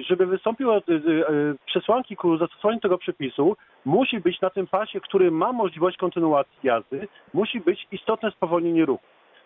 Żeby 0.07 0.27
wystąpiły 0.27 0.77
y, 0.77 0.93
y, 0.93 1.55
przesłanki 1.67 2.17
ku 2.17 2.37
zastosowaniu 2.37 2.81
tego 2.81 2.99
przepisu, 2.99 3.57
musi 3.85 4.21
być 4.21 4.41
na 4.41 4.51
tym 4.51 4.67
pasie, 4.67 5.01
który 5.01 5.31
ma 5.31 5.53
możliwość 5.53 5.97
kontynuacji 5.97 6.59
jazdy, 6.63 7.09
musi 7.35 7.61
być 7.61 7.87
istotne 7.93 8.31
spowolnienie 8.31 8.85
ruchu. 8.87 9.05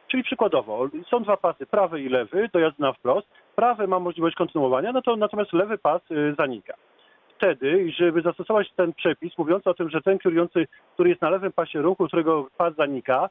Czyli 0.08 0.22
przykładowo, 0.22 0.88
są 1.10 1.22
dwa 1.22 1.36
pasy, 1.36 1.66
prawy 1.66 2.02
i 2.02 2.08
lewy, 2.08 2.48
do 2.52 2.58
jazdy 2.58 2.82
na 2.82 2.92
wprost. 2.92 3.28
Prawy 3.56 3.88
ma 3.88 3.98
możliwość 3.98 4.36
kontynuowania, 4.36 4.92
no 4.92 5.02
to 5.02 5.16
natomiast 5.16 5.52
lewy 5.52 5.78
pas 5.78 6.10
y, 6.10 6.34
zanika 6.38 6.74
wtedy, 7.42 7.92
żeby 7.98 8.22
zastosować 8.22 8.72
ten 8.76 8.92
przepis 8.92 9.38
mówiący 9.38 9.70
o 9.70 9.74
tym, 9.74 9.90
że 9.90 10.02
ten 10.02 10.18
kierujący, 10.18 10.66
który 10.94 11.10
jest 11.10 11.22
na 11.22 11.30
lewym 11.30 11.52
pasie 11.52 11.82
ruchu, 11.82 12.06
którego 12.06 12.48
pas 12.56 12.74
zanika, 12.74 13.28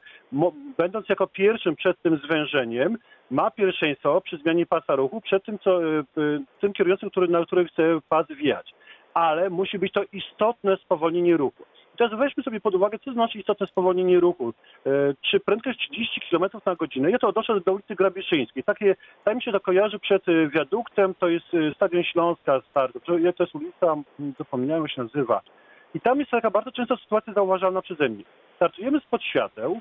będąc 0.78 1.08
jako 1.08 1.26
pierwszym 1.26 1.76
przed 1.76 2.02
tym 2.02 2.20
zwężeniem, 2.24 2.98
ma 3.30 3.50
pierwszeństwo 3.50 4.20
przy 4.20 4.36
zmianie 4.36 4.66
pasa 4.66 4.96
ruchu 4.96 5.20
przed 5.20 5.44
tym, 5.44 5.58
co, 5.58 5.84
y, 5.84 6.04
y, 6.18 6.40
tym 6.60 6.72
kierującym, 6.72 7.10
który, 7.10 7.28
na 7.28 7.46
który 7.46 7.64
chce 7.64 7.82
pas 8.08 8.26
wjechać. 8.26 8.74
Ale 9.14 9.50
musi 9.50 9.78
być 9.78 9.92
to 9.92 10.02
istotne 10.12 10.76
spowolnienie 10.76 11.36
ruchu. 11.36 11.64
Teraz 12.02 12.18
weźmy 12.18 12.42
sobie 12.42 12.60
pod 12.60 12.74
uwagę, 12.74 12.98
co 12.98 13.12
znaczy 13.12 13.38
istotne 13.38 13.66
spowolnienie 13.66 14.20
ruchu. 14.20 14.52
E, 14.86 14.90
Czy 15.20 15.40
prędkość 15.40 15.78
30 15.78 16.20
km 16.30 16.44
na 16.66 16.74
godzinę? 16.74 17.10
Ja 17.10 17.18
to 17.18 17.28
odnoszę 17.28 17.60
do 17.60 17.72
ulicy 17.72 17.94
Grabieszyńskiej. 17.94 18.64
Takie, 18.64 18.96
tak 19.24 19.34
mi 19.34 19.42
się 19.42 19.52
to 19.52 19.60
kojarzy 19.60 19.98
przed 19.98 20.28
e, 20.28 20.48
wiaduktem, 20.48 21.14
to 21.14 21.28
jest 21.28 21.46
e, 21.54 21.74
Stadion 21.74 22.04
Śląska 22.04 22.60
stary. 22.70 22.92
To 23.06 23.18
jest 23.18 23.54
ulica, 23.54 23.96
zapomniałem 24.38 24.82
jak 24.82 24.92
się 24.92 25.02
nazywa. 25.02 25.40
I 25.94 26.00
tam 26.00 26.18
jest 26.18 26.30
taka 26.30 26.50
bardzo 26.50 26.72
często 26.72 26.96
sytuacja 26.96 27.32
zauważalna 27.32 27.82
przeze 27.82 28.08
mnie. 28.08 28.24
Startujemy 28.56 29.00
spod 29.00 29.22
świateł 29.22 29.80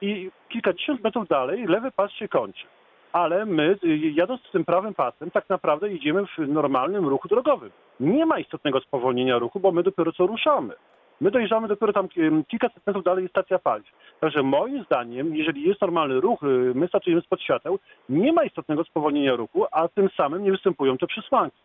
i 0.00 0.30
kilkadziesiąt 0.48 1.04
metrów 1.04 1.28
dalej 1.28 1.66
lewy 1.66 1.90
pas 1.90 2.12
się 2.12 2.28
kończy. 2.28 2.64
Ale 3.12 3.46
my, 3.46 3.78
jadąc 4.14 4.40
tym 4.52 4.64
prawym 4.64 4.94
pasem, 4.94 5.30
tak 5.30 5.48
naprawdę 5.48 5.92
idziemy 5.92 6.26
w 6.26 6.48
normalnym 6.48 7.08
ruchu 7.08 7.28
drogowym. 7.28 7.70
Nie 8.00 8.26
ma 8.26 8.38
istotnego 8.38 8.80
spowolnienia 8.80 9.38
ruchu, 9.38 9.60
bo 9.60 9.72
my 9.72 9.82
dopiero 9.82 10.12
co 10.12 10.26
ruszamy. 10.26 10.74
My 11.24 11.30
dojeżdżamy 11.30 11.68
dopiero 11.68 11.92
tam 11.92 12.08
kilkaset 12.48 12.86
metrów 12.86 13.04
dalej 13.04 13.22
jest 13.22 13.32
stacja 13.32 13.58
paliw. 13.58 13.86
Także 14.20 14.42
moim 14.42 14.84
zdaniem, 14.84 15.36
jeżeli 15.36 15.68
jest 15.68 15.80
normalny 15.80 16.20
ruch, 16.20 16.42
y, 16.42 16.46
my 16.74 16.88
startujemy 16.88 17.22
spod 17.22 17.42
świateł, 17.42 17.78
nie 18.08 18.32
ma 18.32 18.44
istotnego 18.44 18.84
spowolnienia 18.84 19.36
ruchu, 19.36 19.66
a 19.70 19.88
tym 19.88 20.08
samym 20.16 20.44
nie 20.44 20.50
występują 20.50 20.98
te 20.98 21.06
przesłanki. 21.06 21.56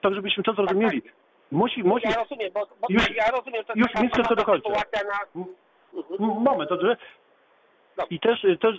Tak, 0.00 0.14
żebyśmy 0.14 0.42
to 0.42 0.52
zrozumieli. 0.52 1.02
Musi, 1.52 1.84
musi, 1.84 2.08
Ja 2.08 2.16
rozumiem, 2.22 2.50
bo, 2.54 2.60
bo 2.80 2.86
Już- 2.90 3.16
ja 3.16 3.30
rozumiem, 3.30 3.64
to 3.64 3.72
już 3.76 4.12
taka 4.12 4.28
co 4.28 4.36
dokończę. 4.36 4.70
na... 4.70 5.40
Mhm. 5.40 5.56
Moment, 6.18 6.70
dobrze? 6.70 6.96
I 8.10 8.20
też, 8.20 8.46
też, 8.60 8.76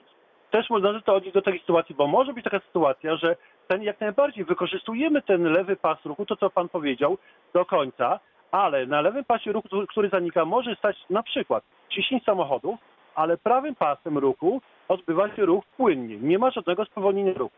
też 0.51 0.69
należy 0.69 1.01
to 1.01 1.15
odnieść 1.15 1.33
do 1.33 1.41
takiej 1.41 1.59
sytuacji, 1.59 1.95
bo 1.95 2.07
może 2.07 2.33
być 2.33 2.43
taka 2.43 2.59
sytuacja, 2.59 3.15
że 3.15 3.35
ten 3.67 3.83
jak 3.83 3.99
najbardziej 3.99 4.45
wykorzystujemy 4.45 5.21
ten 5.21 5.43
lewy 5.43 5.75
pas 5.75 6.05
ruchu, 6.05 6.25
to 6.25 6.35
co 6.35 6.49
pan 6.49 6.69
powiedział, 6.69 7.17
do 7.53 7.65
końca, 7.65 8.19
ale 8.55 8.85
na 8.85 9.01
lewym 9.01 9.24
pasie 9.24 9.51
ruchu, 9.51 9.69
który- 9.88 10.09
zanika, 10.09 10.45
może 10.45 10.75
stać 10.75 10.97
na 11.09 11.24
przykład 11.24 11.63
10 11.89 12.24
samochodów, 12.24 12.79
ale 13.15 13.38
prawym 13.38 13.75
pasem 13.75 14.17
ruchu 14.17 14.62
odbywa 14.88 15.35
się 15.35 15.45
ruch 15.45 15.65
płynnie. 15.77 16.17
Nie 16.17 16.39
ma 16.39 16.51
żadnego 16.51 16.85
spowolnienia 16.85 17.33
ruchu. 17.33 17.55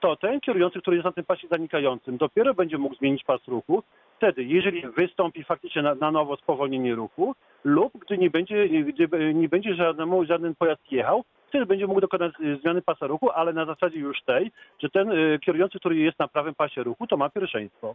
To 0.00 0.16
ten 0.16 0.40
kierujący, 0.40 0.80
który 0.80 0.96
jest 0.96 1.04
na 1.04 1.12
tym 1.12 1.24
pasie 1.24 1.48
zanikającym, 1.48 2.16
dopiero 2.16 2.54
będzie 2.54 2.78
mógł 2.78 2.94
zmienić 2.94 3.24
pas 3.24 3.48
ruchu. 3.48 3.82
Wtedy, 4.16 4.44
jeżeli 4.44 4.82
wystąpi 4.88 5.44
faktycznie 5.44 5.82
na, 5.82 5.94
na 5.94 6.10
nowo 6.10 6.36
spowolnienie 6.36 6.94
ruchu, 6.94 7.34
lub 7.64 7.92
gdy 7.98 8.18
nie 8.18 8.30
będzie, 8.30 8.68
gdy 8.68 9.34
nie 9.34 9.48
będzie 9.48 9.74
żadnemu, 9.74 10.24
żaden 10.24 10.54
pojazd 10.54 10.92
jechał, 10.92 11.24
wtedy 11.48 11.66
będzie 11.66 11.86
mógł 11.86 12.00
dokonać 12.00 12.32
zmiany 12.62 12.82
pasa 12.82 13.06
ruchu, 13.06 13.30
ale 13.30 13.52
na 13.52 13.64
zasadzie 13.64 13.98
już 13.98 14.22
tej, 14.22 14.52
że 14.78 14.90
ten 14.90 15.10
y, 15.10 15.38
kierujący, 15.38 15.78
który 15.78 15.96
jest 15.96 16.18
na 16.18 16.28
prawym 16.28 16.54
pasie 16.54 16.82
ruchu, 16.82 17.06
to 17.06 17.16
ma 17.16 17.30
pierwszeństwo. 17.30 17.94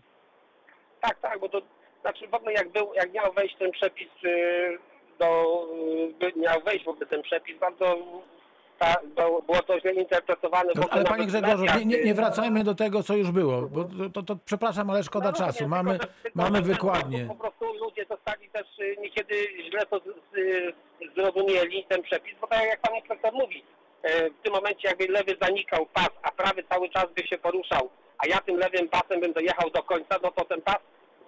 Tak, 1.01 1.19
tak, 1.19 1.39
bo 1.39 1.49
to 1.49 1.61
znaczy 2.01 2.27
w 2.27 2.33
ogóle 2.33 2.53
jak 2.53 2.69
był, 2.69 2.93
jak 2.93 3.13
miał 3.13 3.33
wejść 3.33 3.55
ten 3.59 3.71
przepis 3.71 4.07
y, 4.23 4.77
do, 5.19 5.67
y, 6.23 6.39
miał 6.39 6.61
wejść 6.61 6.85
w 6.85 6.87
ogóle 6.87 7.05
ten 7.05 7.21
przepis, 7.21 7.59
bardzo 7.59 7.97
ta, 8.79 8.95
bo, 9.15 9.41
było 9.41 9.61
to 9.61 9.79
źle 9.79 9.93
interpretowane. 9.93 10.71
ogóle 10.71 10.87
Ale 10.91 11.03
panie 11.03 11.25
Grzegorzu, 11.25 11.65
nie, 11.77 11.85
nie, 11.85 12.03
nie 12.03 12.13
wracajmy 12.13 12.63
do 12.63 12.75
tego, 12.75 13.03
co 13.03 13.15
już 13.15 13.31
było, 13.31 13.61
bo 13.61 13.83
to, 13.83 14.09
to, 14.13 14.23
to 14.23 14.35
przepraszam, 14.45 14.89
ale 14.89 15.03
szkoda 15.03 15.25
No, 15.25 15.31
rozumiem, 15.31 15.49
czasu. 15.49 15.59
tylko, 15.59 15.69
Mamy, 15.75 15.99
tylko, 15.99 16.09
mamy 16.35 16.57
że 16.57 16.63
wykładnię. 16.63 17.25
Po 17.25 17.35
prostu 17.35 17.73
ludzie 17.73 18.05
zostali 18.09 18.49
też 18.49 18.79
y, 18.79 18.95
niekiedy 19.01 19.35
źle 19.69 19.85
to 19.85 20.01
zrozumieli 21.15 21.85
ten 21.89 22.01
przepis, 22.03 22.33
bo 22.41 22.47
tak 22.47 22.63
jak 22.63 22.81
pan 22.81 22.95
inspektor 22.95 23.33
mówi, 23.33 23.63
w 24.39 24.43
tym 24.43 24.53
momencie 24.53 24.87
jakby 24.87 25.07
lewy 25.07 25.37
zanikał 25.41 25.85
pas, 25.85 26.09
a 26.23 26.31
prawy 26.31 26.63
cały 26.69 26.89
czas 26.89 27.05
by 27.15 27.27
się 27.27 27.37
poruszał, 27.37 27.89
a 28.17 28.27
ja 28.27 28.39
tym 28.41 28.57
lewym 28.57 28.89
pasem 28.89 29.19
bym 29.21 29.33
dojechał 29.33 29.69
do 29.69 29.83
końca, 29.83 30.15
no 30.23 30.31
to 30.31 30.45
ten 30.45 30.61
pas 30.61 30.77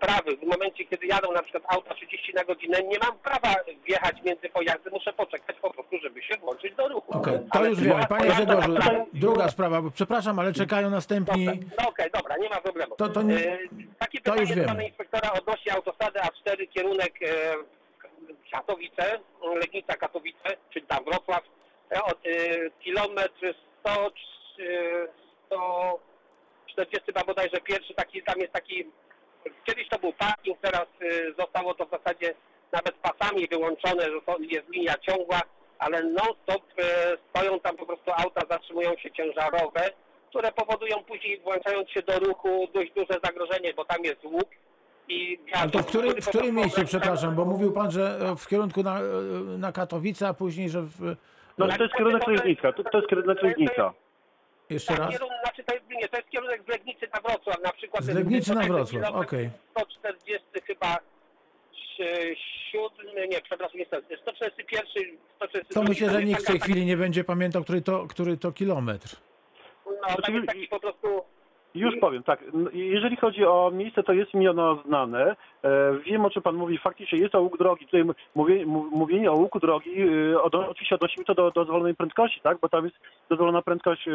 prawy, 0.04 0.38
w 0.38 0.44
momencie 0.44 0.86
kiedy 0.86 1.06
jadą 1.08 1.32
na 1.34 1.44
przykład 1.44 1.64
auta 1.68 1.94
30 1.96 2.34
na 2.34 2.44
godzinę, 2.44 2.84
nie 2.84 2.98
mam 3.00 3.18
prawa 3.20 3.56
wjechać 3.88 4.16
między 4.26 4.50
pojazdy, 4.50 4.90
muszę 4.92 5.14
poczekać 5.14 5.56
po 5.62 5.70
prostu, 5.74 5.98
żeby 6.04 6.24
się 6.24 6.38
włączyć 6.38 6.76
do 6.76 6.88
ruchu. 6.88 7.18
Okej, 7.18 7.34
to 7.40 7.60
Ale 7.60 7.70
już 7.70 7.80
wiemy. 7.82 8.06
Panie 8.10 8.30
Grzegorzu, 8.30 8.72
druga 9.14 9.50
sprawa, 9.50 9.82
bo 9.82 9.92
przepraszam, 9.92 10.40
ale 10.40 10.54
czekają 10.54 10.90
następni. 10.90 11.46
Dobra, 11.46 11.62
no 11.84 11.90
okej, 11.90 12.10
dobra, 12.14 12.38
nie 12.38 12.50
ma 12.50 12.62
problemu. 12.62 12.96
To- 12.96 13.10
to 13.10 13.22
nie- 13.22 13.54
E, 13.54 13.58
takie 14.00 14.22
to 14.22 14.32
pytanie 14.34 14.56
do 14.56 14.66
pana 14.66 14.84
inspektora 14.84 15.32
odnośnie 15.34 15.74
autostrady 15.74 16.20
A4 16.20 16.68
kierunek 16.70 17.14
e, 17.22 17.28
Katowice, 18.52 19.20
Legnica 19.60 19.94
Katowice, 19.96 20.58
czyli 20.74 20.86
tam 20.86 21.04
Wrocław, 21.04 21.44
e, 21.96 22.04
od, 22.04 22.18
e, 22.28 22.30
kilometr 22.84 23.54
100, 23.80 24.12
e, 24.60 25.08
140 25.46 27.06
chyba 27.06 27.24
bodajże 27.24 27.62
pierwszy, 27.62 27.94
taki, 27.94 28.24
tam 28.24 28.40
jest 28.40 28.54
taki, 28.54 28.86
kiedyś 29.66 29.90
to 29.90 30.00
był 30.00 30.14
parking, 30.14 30.58
teraz 30.62 30.88
e, 31.02 31.34
zostało 31.40 31.74
to 31.74 31.86
w 31.86 31.90
zasadzie 31.90 32.34
nawet 32.72 32.96
pasami 32.96 33.48
wyłączone, 33.48 34.04
że 34.04 34.22
to 34.26 34.38
jest 34.40 34.70
linia 34.70 34.94
ciągła, 34.98 35.42
ale 35.80 36.04
non-stop 36.04 36.64
e, 36.78 36.84
stoją 37.30 37.60
tam 37.60 37.76
po 37.76 37.86
prostu 37.86 38.12
auta, 38.12 38.42
zatrzymują 38.50 38.98
się 38.98 39.12
ciężarowe, 39.12 39.90
które 40.30 40.52
powodują 40.52 41.04
później, 41.04 41.40
włączając 41.40 41.90
się 41.90 42.02
do 42.02 42.20
ruchu, 42.20 42.68
dość 42.74 42.92
duże 42.92 43.20
zagrożenie, 43.24 43.74
bo 43.74 43.86
tam 43.86 44.04
jest 44.04 44.24
łuk 44.24 44.50
i... 45.08 45.40
Ale 45.54 45.72
to 45.72 45.80
w 45.80 45.86
którym, 45.86 46.10
w 46.10 46.14
który 46.14 46.22
po 46.22 46.30
którym 46.30 46.56
miejscu, 46.56 46.82
przepraszam, 46.86 47.36
bo 47.36 47.46
mówił 47.46 47.72
pan, 47.72 47.92
że 47.92 48.20
e, 48.22 48.36
w 48.36 48.48
kierunku 48.48 48.84
na, 48.84 49.00
e, 49.00 49.04
na 49.58 49.72
Katowice, 49.72 50.28
a 50.28 50.34
później, 50.34 50.70
że 50.70 50.82
w... 50.82 51.16
No 51.58 51.68
to 51.68 51.84
jest 51.84 51.96
kierunek 51.96 52.28
Legnica, 52.28 52.74
to, 52.74 52.84
to 52.84 52.98
jest 52.98 53.10
kierunek 53.10 53.42
Legnica. 53.42 53.94
Jeszcze 54.74 54.94
Tak, 54.94 55.00
raz? 55.00 55.12
kierunek, 55.12 55.38
znaczy 55.44 55.64
to 55.64 55.74
jest, 55.74 55.86
nie, 55.90 56.08
to 56.08 56.18
jest 56.18 56.30
kierunek 56.30 56.64
z 56.64 56.68
Legnicy 56.68 57.08
na 57.14 57.22
Wrocław, 57.22 57.64
na 57.64 57.72
przykład. 57.72 58.04
Z 58.04 58.08
jest 58.08 58.20
Legnicy 58.20 58.56
na 58.56 58.64
140 58.64 58.98
Wrocław, 58.98 59.26
okej. 59.26 59.50
140 59.72 60.48
chyba 60.68 60.98
si- 61.98 62.36
siódmy, 62.72 63.28
nie, 63.28 63.42
przepraszam, 63.42 63.80
nie 63.80 63.86
141, 63.86 65.18
142. 65.36 65.82
To 65.82 65.84
myślę, 65.90 66.10
że 66.10 66.24
nikt 66.24 66.44
w 66.44 66.48
tej 66.48 66.60
chwili 66.60 66.86
nie 66.86 66.98
będzie 66.98 67.24
pamiętał, 67.24 67.64
który 67.64 67.82
to, 67.82 68.08
który 68.08 68.38
to 68.38 68.52
kilometr. 68.52 69.16
No, 69.86 70.16
tam 70.26 70.36
jest 70.36 70.48
taki 70.48 70.68
po 70.68 70.80
prostu... 70.80 71.08
Już 71.76 71.96
powiem, 72.02 72.24
tak. 72.24 72.44
Jeżeli 72.74 73.18
chodzi 73.18 73.46
o 73.46 73.72
miejsce, 73.74 74.04
to 74.04 74.14
jest 74.14 74.34
mi 74.34 74.48
ono 74.48 74.84
znane. 74.86 75.36
E, 75.64 75.94
Wiem, 76.06 76.26
o 76.26 76.30
czym 76.30 76.42
Pan 76.44 76.56
mówi. 76.56 76.78
Faktycznie 76.78 77.20
jest 77.20 77.32
to 77.32 77.42
łuk 77.42 77.58
drogi. 77.58 77.86
Tutaj 77.86 78.02
m- 78.02 78.14
mówię, 78.36 78.66
mów- 78.66 78.92
mówienie 78.92 79.32
o 79.32 79.36
łuku 79.36 79.60
drogi, 79.60 79.92
e, 80.34 80.42
od, 80.42 80.56
oczywiście 80.56 80.96
odnosimy 80.96 81.26
to 81.26 81.34
do 81.36 81.52
dozwolonej 81.52 81.96
prędkości, 81.96 82.42
tak? 82.42 82.58
Bo 82.60 82.70
tam 82.70 82.86
jest 82.86 82.96
dozwolona 83.30 83.62
prędkość 83.62 84.08
e, 84.08 84.12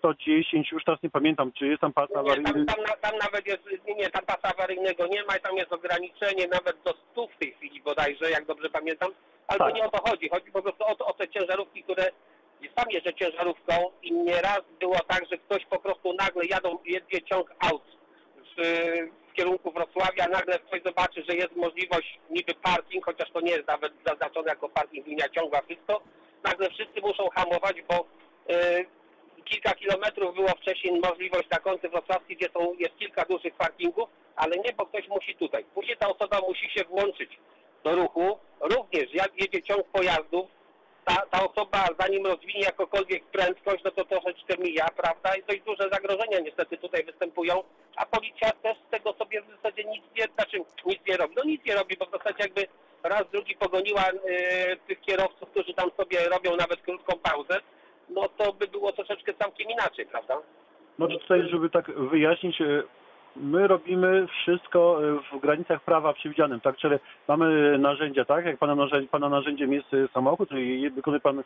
110, 0.00 0.72
już 0.72 0.84
teraz 0.84 1.02
nie 1.02 1.10
pamiętam, 1.10 1.52
czy 1.52 1.66
jest 1.66 1.80
tam 1.80 1.92
pas 1.92 2.10
Nie, 2.10 2.16
awaryjny. 2.18 2.52
tam, 2.52 2.66
tam, 2.66 2.84
na- 2.84 2.96
tam 2.96 3.18
nawet 3.18 3.46
jest, 3.46 3.62
nie, 3.86 3.94
nie, 3.94 4.10
tam 4.10 4.24
pasa 4.26 4.54
awaryjnego 4.56 5.06
nie 5.06 5.24
ma 5.24 5.36
i 5.36 5.40
tam 5.40 5.56
jest 5.56 5.72
ograniczenie 5.72 6.46
nawet 6.48 6.76
do 6.84 6.94
100 7.12 7.26
w 7.26 7.36
tej 7.38 7.52
chwili 7.52 7.82
bodajże, 7.82 8.30
jak 8.30 8.44
dobrze 8.44 8.70
pamiętam. 8.70 9.10
Ale 9.48 9.58
to 9.58 9.64
Tak. 9.64 9.74
nie 9.74 9.84
o 9.84 9.90
to 9.90 10.10
chodzi. 10.10 10.28
Chodzi 10.28 10.50
po 10.52 10.62
prostu 10.62 10.84
o, 10.84 10.94
to, 10.94 11.06
o 11.06 11.12
te 11.12 11.28
ciężarówki, 11.28 11.82
które 11.82 12.04
sam 12.78 12.90
jeżdżę 12.90 13.14
ciężarówką 13.14 13.72
i 14.02 14.12
nieraz 14.12 14.60
było 14.80 14.96
tak, 15.08 15.22
że 15.30 15.38
ktoś 15.38 15.66
po 15.66 15.78
prostu 15.78 16.12
nagle 16.12 16.44
jadą, 16.44 16.78
jedzie 16.84 17.22
ciąg 17.22 17.50
aut 17.70 17.82
w, 18.56 18.62
w 19.30 19.32
kierunku 19.32 19.70
Wrocławia, 19.72 20.26
nagle 20.28 20.58
ktoś 20.58 20.82
zobaczy, 20.82 21.24
że 21.28 21.36
jest 21.36 21.56
możliwość 21.56 22.18
niby 22.30 22.54
parking, 22.54 23.04
chociaż 23.04 23.30
to 23.30 23.40
nie 23.40 23.52
jest 23.52 23.68
nawet 23.68 23.92
zaznaczone 24.06 24.48
jako 24.48 24.68
parking 24.68 25.06
linia 25.06 25.28
ciągła, 25.28 25.60
wszystko. 25.62 26.00
Nagle 26.44 26.70
wszyscy 26.70 27.00
muszą 27.00 27.28
hamować, 27.34 27.76
bo 27.88 28.04
y, 28.54 28.86
kilka 29.50 29.74
kilometrów 29.74 30.34
było 30.34 30.48
wcześniej 30.48 31.00
możliwość 31.00 31.48
na 31.50 31.58
kąty 31.58 31.88
wrocławskie, 31.88 32.36
gdzie 32.36 32.48
są, 32.54 32.74
jest 32.78 32.98
kilka 32.98 33.24
dużych 33.24 33.54
parkingów, 33.54 34.08
ale 34.36 34.56
nie, 34.56 34.72
bo 34.72 34.86
ktoś 34.86 35.08
musi 35.08 35.34
tutaj. 35.34 35.64
Później 35.74 35.96
ta 35.96 36.08
osoba 36.08 36.40
musi 36.48 36.70
się 36.70 36.84
włączyć 36.84 37.38
do 37.84 37.94
ruchu. 37.94 38.38
Również 38.60 39.14
jak 39.14 39.40
jedzie 39.40 39.62
ciąg 39.62 39.86
pojazdów, 39.88 40.46
ta, 41.04 41.16
ta 41.30 41.44
osoba 41.50 41.88
zanim 42.00 42.26
rozwinie 42.26 42.60
jakokolwiek 42.60 43.24
prędkość, 43.24 43.84
no 43.84 43.90
to 43.90 44.04
troszeczkę 44.04 44.54
mija, 44.58 44.88
prawda? 44.96 45.34
I 45.34 45.42
dość 45.42 45.60
duże 45.62 45.88
zagrożenia 45.92 46.40
niestety 46.40 46.76
tutaj 46.78 47.04
występują, 47.04 47.62
a 47.96 48.06
policja 48.06 48.50
też 48.52 48.76
z 48.86 48.90
tego 48.90 49.12
sobie 49.12 49.42
w 49.42 49.56
zasadzie 49.56 49.84
nic 49.84 50.02
nie, 50.16 50.24
znaczy 50.34 50.58
nic 50.86 50.98
nie 51.08 51.16
robi. 51.16 51.34
No 51.36 51.44
nic 51.44 51.64
nie 51.64 51.74
robi, 51.74 51.96
bo 51.96 52.06
w 52.06 52.10
zasadzie 52.10 52.38
jakby 52.38 52.66
raz, 53.02 53.22
drugi 53.32 53.56
pogoniła 53.56 54.02
e, 54.02 54.76
tych 54.76 55.00
kierowców, 55.00 55.50
którzy 55.50 55.74
tam 55.74 55.90
sobie 55.96 56.28
robią 56.28 56.56
nawet 56.56 56.80
krótką 56.82 57.18
pauzę, 57.18 57.60
no 58.14 58.28
to 58.36 58.52
by 58.52 58.66
było 58.66 58.92
troszeczkę 58.92 59.34
całkiem 59.34 59.70
inaczej, 59.70 60.06
prawda? 60.06 60.36
To 60.98 61.08
tutaj, 61.08 61.48
żeby 61.48 61.70
tak 61.70 61.90
wyjaśnić, 61.90 62.60
e, 62.60 62.82
my 63.36 63.68
robimy 63.68 64.26
wszystko 64.26 65.00
e, 65.04 65.18
w 65.32 65.40
granicach 65.40 65.84
prawa 65.84 66.12
przewidzianym, 66.12 66.60
tak? 66.60 66.76
Czyli 66.76 66.96
mamy 67.28 67.78
narzędzia, 67.78 68.24
tak? 68.24 68.44
Jak 68.44 68.58
pana, 68.58 68.74
narzędzie, 68.74 69.08
pana 69.08 69.28
narzędziem 69.28 69.72
jest 69.72 69.94
e, 69.94 70.08
samochód, 70.14 70.48
czyli 70.48 70.90
wykonuje 70.90 71.20
pan 71.20 71.42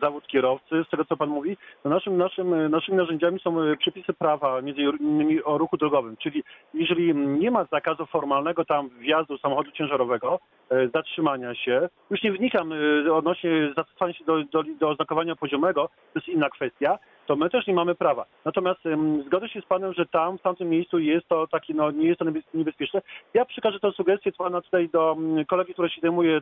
zawód 0.00 0.26
kierowcy, 0.26 0.84
z 0.86 0.90
tego 0.90 1.04
co 1.04 1.16
pan 1.16 1.28
mówi, 1.28 1.56
to 1.82 1.88
naszym, 1.88 2.16
naszym, 2.16 2.54
e, 2.54 2.68
naszymi 2.68 2.98
narzędziami 2.98 3.40
są 3.40 3.60
e, 3.60 3.76
przepisy 3.76 4.12
prawa, 4.12 4.62
między 4.62 4.80
innymi 4.80 5.42
o 5.42 5.58
ruchu 5.58 5.76
drogowym, 5.76 6.16
czyli 6.16 6.44
jeżeli 6.74 7.14
nie 7.14 7.50
ma 7.50 7.64
zakazu 7.64 8.06
formalnego 8.06 8.64
tam 8.64 8.88
wjazdu 8.88 9.38
samochodu 9.38 9.70
ciężarowego, 9.70 10.38
e, 10.70 10.88
zatrzymania 10.88 11.54
się, 11.54 11.88
już 12.10 12.22
nie 12.22 12.32
wnikam 12.32 12.72
odnośnie 13.12 13.72
zastosowania 13.76 14.14
się 14.14 14.24
do, 14.24 14.44
do, 14.44 14.62
do 14.80 14.88
oznakowania 14.88 15.36
poziomego, 15.36 15.88
to 16.12 16.18
jest 16.18 16.28
inna 16.28 16.50
kwestia, 16.50 16.98
to 17.26 17.36
my 17.36 17.50
też 17.50 17.66
nie 17.66 17.74
mamy 17.74 17.94
prawa. 17.94 18.24
Natomiast 18.44 18.86
ym, 18.86 19.22
zgodzę 19.26 19.48
się 19.48 19.60
z 19.60 19.64
panem, 19.64 19.92
że 19.92 20.06
tam, 20.06 20.38
w 20.38 20.42
tamtym 20.42 20.68
miejscu 20.68 20.98
jest 20.98 21.28
to 21.28 21.46
taki, 21.46 21.74
no 21.74 21.90
nie 21.90 22.06
jest 22.08 22.18
to 22.18 22.24
niebez- 22.24 22.54
niebezpieczne. 22.54 23.02
Ja 23.34 23.44
przekażę 23.44 23.80
tę 23.80 23.92
sugestię 23.92 24.32
pana 24.32 24.60
tutaj 24.60 24.88
do 24.88 25.12
mm, 25.18 25.44
kolegi, 25.44 25.72
który 25.72 25.90
się 25.90 26.00
zajmuje 26.00 26.40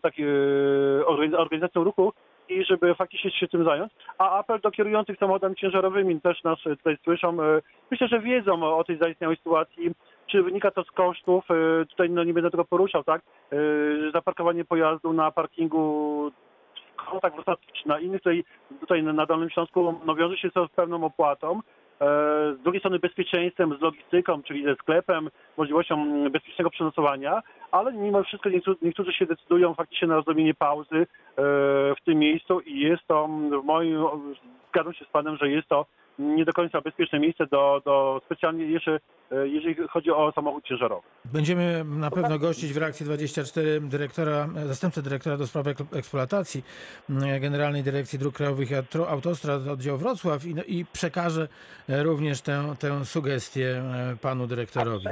organiz- 1.07 1.37
organizacją 1.37 1.85
ruchu 1.85 2.13
i 2.49 2.65
żeby 2.65 2.95
faktycznie 2.95 3.31
się 3.31 3.49
tym 3.49 3.65
zająć. 3.65 3.93
A 4.19 4.39
apel 4.39 4.61
do 4.61 4.71
kierujących 4.71 5.19
samochodami 5.19 5.57
ciężarowymi 5.57 6.21
też 6.21 6.45
nas 6.45 6.59
tutaj 6.63 6.97
słyszą. 7.05 7.43
E, 7.43 7.63
Myślę, 7.91 8.09
że 8.09 8.21
wiedzą 8.21 8.77
o, 8.77 8.85
tej 8.85 8.99
zaistniałej 8.99 9.37
sytuacji. 9.37 9.91
Czy 10.27 10.43
wynika 10.43 10.71
to 10.71 10.85
z 10.85 10.91
kosztów? 10.91 11.45
E, 11.51 11.87
Tutaj 11.87 12.11
no, 12.11 12.25
nie 12.25 12.33
będę 12.35 12.51
tego 12.51 12.65
poruszał, 12.65 13.05
tak? 13.05 13.23
E, 13.53 13.57
Zaparkowanie 14.13 14.65
pojazdu 14.65 15.13
na 15.13 15.31
parkingu 15.31 16.31
kontakt 16.97 17.37
czy 17.73 17.89
na 17.89 18.01
innych, 18.01 18.21
tutaj, 18.21 18.45
tutaj 18.81 19.03
na 19.03 19.27
Dolnym 19.27 19.51
Śląsku 19.51 20.01
no, 20.05 20.15
wiąże 20.15 20.37
się 20.37 20.49
z 20.49 20.75
pewną 20.77 21.05
opłatą. 21.05 21.61
E, 22.01 22.07
Z 22.55 22.63
drugiej 22.63 22.81
strony 22.81 22.99
bezpieczeństwem, 22.99 23.79
z 23.79 23.81
logistyką, 23.81 24.43
czyli 24.43 24.65
ze 24.65 24.75
sklepem, 24.75 25.31
możliwością 25.57 26.25
bezpiecznego 26.31 26.71
przenocowania, 26.71 27.43
ale 27.71 27.93
mimo 27.93 28.23
wszystko 28.23 28.49
niektórzy, 28.49 28.79
niektórzy 28.83 29.13
się 29.13 29.27
decydują 29.27 29.75
faktycznie 29.75 30.09
na 30.09 30.23
zrobienie 30.23 30.55
pauzy 30.55 30.97
e, 30.97 31.07
w 31.95 32.05
tym 32.05 32.19
miejscu 32.19 32.61
i 32.61 32.81
jest 32.81 33.07
to 33.07 33.29
w 33.63 33.65
moim, 33.65 34.05
zgadzam 34.71 34.95
się 34.95 35.05
z 35.05 35.09
panem, 35.09 35.37
że 35.37 35.49
jest 35.49 35.69
to 35.69 35.87
nie 36.19 36.45
do 36.45 36.53
końca 36.53 36.81
bezpieczne 36.81 37.19
miejsce 37.21 37.47
do, 37.47 37.83
do 37.85 38.21
specjalnie 38.25 38.65
jeszcze, 38.67 39.01
e, 39.33 39.49
jeżeli 39.49 39.89
chodzi 39.89 40.11
o 40.11 40.33
samochód 40.35 40.65
ciężarowy. 40.65 41.07
Będziemy 41.25 41.85
na 41.85 42.11
pewno 42.11 42.39
gościć 42.39 42.73
w 42.73 42.77
reakcji 42.77 43.07
24 43.07 43.81
dyrektora, 43.81 44.49
zastępcę 44.67 45.03
dyrektora 45.03 45.37
do 45.37 45.47
spraw 45.47 45.67
ek- 45.67 45.79
eksploatacji 45.97 46.63
mm, 47.11 47.41
Generalnej 47.41 47.83
Dyrekcji 47.83 48.19
Dróg 48.19 48.35
Krajowych 48.35 48.71
i 48.71 48.75
Autostrad 49.09 49.69
oddział 49.69 49.97
Wrocław 49.97 50.45
i, 50.47 50.79
i 50.79 50.87
przekażę 50.87 51.49
e, 51.89 52.03
również 52.03 52.43
tę, 52.43 52.75
tę 52.81 53.05
sugestię 53.05 53.83
e, 54.13 54.17
panu 54.23 54.47
dyrektorowi. 54.47 55.07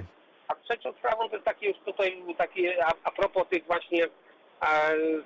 A 0.49 0.54
trzecią 0.54 0.92
sprawą 0.92 1.28
to 1.28 1.35
jest 1.35 1.44
takie 1.44 1.68
już 1.68 1.78
tutaj 1.78 2.23
takie 2.38 2.85
a, 2.87 2.92
a 3.04 3.11
propos 3.11 3.49
tych 3.50 3.66
właśnie 3.66 4.04
e, 4.04 4.09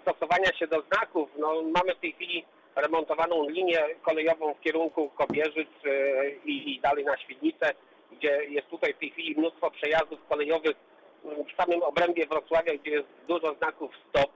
stosowania 0.02 0.52
się 0.58 0.66
do 0.66 0.82
znaków. 0.82 1.28
No, 1.38 1.62
mamy 1.62 1.94
w 1.94 2.00
tej 2.00 2.12
chwili 2.12 2.44
remontowaną 2.76 3.48
linię 3.48 3.80
kolejową 4.02 4.54
w 4.54 4.60
kierunku 4.60 5.08
Kobierzyc 5.08 5.68
e, 5.84 6.30
i, 6.44 6.80
dalej 6.80 7.04
na 7.04 7.18
Świdnicę, 7.18 7.74
gdzie 8.12 8.44
jest 8.48 8.68
tutaj 8.68 8.94
w 8.94 8.98
tej 8.98 9.10
chwili 9.10 9.34
mnóstwo 9.38 9.70
przejazdów 9.70 10.28
kolejowych 10.28 10.76
w 11.24 11.62
samym 11.62 11.82
obrębie 11.82 12.26
Wrocławia, 12.26 12.74
gdzie 12.74 12.90
jest 12.90 13.08
dużo 13.28 13.54
znaków 13.54 13.90
stop. 14.08 14.30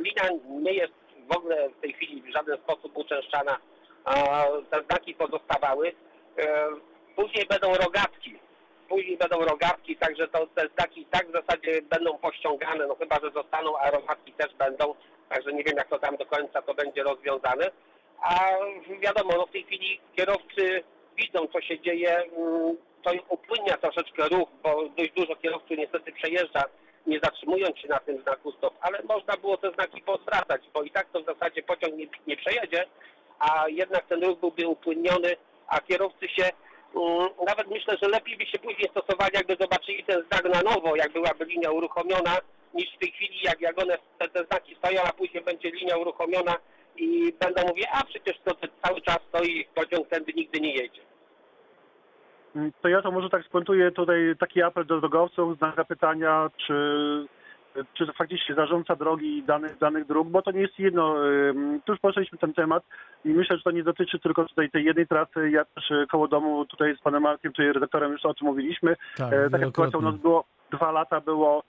Linia 0.00 0.40
nie 0.48 0.72
jest 0.72 0.92
w 1.28 1.36
ogóle 1.36 1.68
w 1.68 1.80
tej 1.80 1.92
chwili 1.92 2.22
w 2.22 2.32
żaden 2.32 2.56
sposób 2.58 2.96
uczęszczana. 2.96 3.58
Te 4.70 4.82
znaki 4.84 5.14
pozostawały. 5.14 5.92
E, 6.38 6.68
Później 7.16 7.46
będą 7.46 7.74
rogatki 7.74 8.38
później 8.88 9.16
będą 9.16 9.44
rogatki, 9.44 9.96
także 9.96 10.28
to 10.28 10.46
te 10.46 10.68
znaki 10.76 11.06
tak 11.10 11.28
w 11.28 11.32
zasadzie 11.32 11.82
będą 11.82 12.18
pościągane, 12.18 12.86
no 12.86 12.94
chyba, 12.94 13.16
że 13.20 13.30
zostaną, 13.30 13.78
a 13.78 13.90
rogatki 13.90 14.32
też 14.32 14.54
będą, 14.54 14.94
także 15.28 15.52
nie 15.52 15.64
wiem 15.64 15.76
jak 15.76 15.88
to 15.88 15.98
tam 15.98 16.16
do 16.16 16.26
końca 16.26 16.62
to 16.62 16.74
będzie 16.74 17.02
rozwiązane. 17.02 17.70
A 18.22 18.50
wiadomo, 19.00 19.32
no 19.36 19.46
w 19.46 19.50
tej 19.52 19.64
chwili 19.64 20.00
kierowcy 20.16 20.82
widzą 21.16 21.46
co 21.52 21.60
się 21.60 21.80
dzieje, 21.80 22.16
mm, 22.16 22.76
to 23.02 23.10
upłynia 23.28 23.76
troszeczkę 23.76 24.28
ruch, 24.28 24.48
bo 24.62 24.88
dość 24.96 25.12
dużo 25.12 25.36
kierowców 25.36 25.78
niestety 25.78 26.12
przejeżdża, 26.12 26.64
nie 27.06 27.20
zatrzymując 27.20 27.78
się 27.78 27.88
na 27.88 27.98
tym 27.98 28.22
znaku 28.22 28.52
stop, 28.52 28.74
ale 28.80 29.02
można 29.02 29.36
było 29.36 29.56
te 29.56 29.70
znaki 29.70 30.02
pozwracać, 30.02 30.62
bo 30.74 30.82
i 30.82 30.90
tak 30.90 31.06
to 31.12 31.20
w 31.22 31.26
zasadzie 31.26 31.62
pociąg 31.62 31.94
nie, 31.94 32.06
nie 32.26 32.36
przejedzie, 32.36 32.86
a 33.38 33.64
jednak 33.68 34.06
ten 34.06 34.24
ruch 34.24 34.40
byłby 34.40 34.66
upłynniony, 34.66 35.36
a 35.68 35.80
kierowcy 35.80 36.28
się 36.28 36.50
Mm, 36.96 37.28
Nawet 37.46 37.66
myślę, 37.70 37.96
że 38.02 38.08
lepiej 38.08 38.36
by 38.36 38.46
się 38.46 38.58
później 38.58 38.90
stosowali, 38.90 39.30
jakby 39.34 39.56
zobaczyli 39.60 40.04
ten 40.04 40.24
znak 40.28 40.44
na 40.44 40.70
nowo, 40.70 40.96
jak 40.96 41.12
byłaby 41.12 41.44
linia 41.44 41.70
uruchomiona, 41.70 42.36
niż 42.74 42.94
w 42.94 42.98
tej 42.98 43.10
chwili, 43.12 43.38
jak, 43.42 43.60
jak 43.60 43.82
one, 43.82 43.98
te, 44.18 44.28
te 44.28 44.44
znaki 44.44 44.74
stoją, 44.74 45.00
a 45.08 45.12
później 45.12 45.44
będzie 45.44 45.70
linia 45.70 45.96
uruchomiona 45.96 46.54
i 46.96 47.32
będą 47.40 47.62
mówić, 47.68 47.86
a 47.92 48.04
przecież 48.04 48.36
to, 48.44 48.54
to 48.54 48.66
cały 48.82 49.00
czas 49.00 49.18
stoi, 49.28 49.66
pociąg 49.74 50.08
tędy 50.08 50.32
nigdy 50.36 50.60
nie 50.60 50.74
jedzie. 50.74 51.00
Mm, 52.56 52.72
To 52.82 52.88
ja 52.88 53.02
to 53.02 53.10
może 53.10 53.30
tak 53.30 53.44
spuentuję 53.44 53.90
tutaj 53.90 54.34
taki 54.40 54.62
apel 54.62 54.86
do 54.86 55.00
drogowców, 55.00 55.58
znak 55.58 55.76
zapytania, 55.76 56.50
czy, 56.66 56.74
czy 57.94 58.06
to 58.06 58.12
faktycznie 58.12 58.54
zarządca 58.54 58.96
drogi 58.96 59.42
danych, 59.42 59.78
danych 59.78 60.06
dróg, 60.06 60.28
bo 60.28 60.42
to 60.42 60.50
nie 60.50 60.60
jest 60.60 60.78
jedno. 60.78 61.14
Tu 61.84 61.92
już 61.92 62.00
poruszyliśmy 62.00 62.38
ten 62.38 62.52
temat 62.54 62.82
i 63.24 63.28
myślę, 63.28 63.56
że 63.56 63.62
to 63.62 63.70
nie 63.70 63.82
dotyczy 63.84 64.18
tylko 64.18 64.44
tutaj 64.44 64.70
tej 64.70 64.84
jednej 64.84 65.06
trasy. 65.06 65.50
Ja 65.50 65.64
też 65.64 65.90
y, 65.90 66.06
koło 66.10 66.28
domu 66.28 66.64
tutaj 66.64 66.96
z 66.96 67.00
panem 67.00 67.22
Markiem, 67.22 67.52
tutaj 67.52 67.72
redaktorem 67.72 68.12
już 68.12 68.24
o 68.24 68.34
tym 68.34 68.46
mówiliśmy. 68.48 68.96
Tak, 69.16 69.32
E, 69.32 69.50
Taka 69.50 69.66
sytuacja 69.66 69.98
u 69.98 70.02
nas 70.02 70.16
było, 70.16 70.44
dwa 70.72 70.92
lata 70.92 71.20
było 71.20 71.62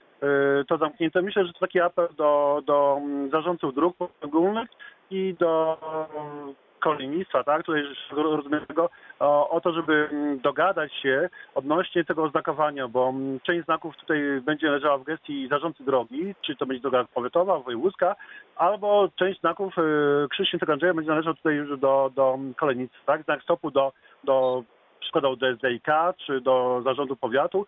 to 0.67 0.77
zamknięte. 0.77 1.21
Myślę, 1.21 1.45
że 1.45 1.53
to 1.53 1.59
taki 1.59 1.79
apel 1.79 2.07
do, 2.17 2.61
do 2.65 2.97
mm, 3.01 3.29
zarządców 3.29 3.75
dróg 3.75 3.97
poszczególnych 3.97 4.69
i 5.11 5.35
do 5.39 5.77
mm, 6.15 6.55
kolejnictwa, 6.79 7.43
tak, 7.43 7.63
tutaj 7.63 7.83
rozumiem 8.11 8.65
tego, 8.65 8.89
o, 9.19 9.49
o 9.49 9.61
to, 9.61 9.73
żeby 9.73 10.09
mm, 10.11 10.39
dogadać 10.39 10.93
się 10.93 11.29
odnośnie 11.55 12.03
tego 12.03 12.23
oznakowania, 12.23 12.87
bo 12.87 13.13
część 13.43 13.65
znaków 13.65 13.97
tutaj 13.97 14.19
będzie 14.41 14.69
leżała 14.69 14.97
w 14.97 15.03
gestii 15.03 15.47
zarządcy 15.47 15.83
drogi, 15.83 16.35
czy 16.41 16.55
to 16.55 16.65
będzie 16.65 16.81
droga 16.81 17.05
powiatowa, 17.13 17.59
wojewódzka, 17.59 18.15
albo 18.55 19.09
część 19.15 19.39
znaków 19.39 19.73
e, 19.77 19.81
Krzyż 20.29 20.47
Świętego 20.47 20.73
Andrzeja 20.73 20.93
będzie 20.93 21.11
należał 21.11 21.33
tutaj 21.33 21.55
już 21.55 21.79
do, 21.79 22.11
do 22.15 22.39
kolejnictwa, 22.57 22.99
tak, 23.05 23.23
znak 23.23 23.43
stopu 23.43 23.71
do, 23.71 23.93
do 24.23 24.63
przykładowo 24.99 25.35
do 25.35 25.47
SDIK, 25.55 25.87
czy 26.17 26.41
do 26.41 26.81
zarządu 26.83 27.15
powiatu, 27.15 27.65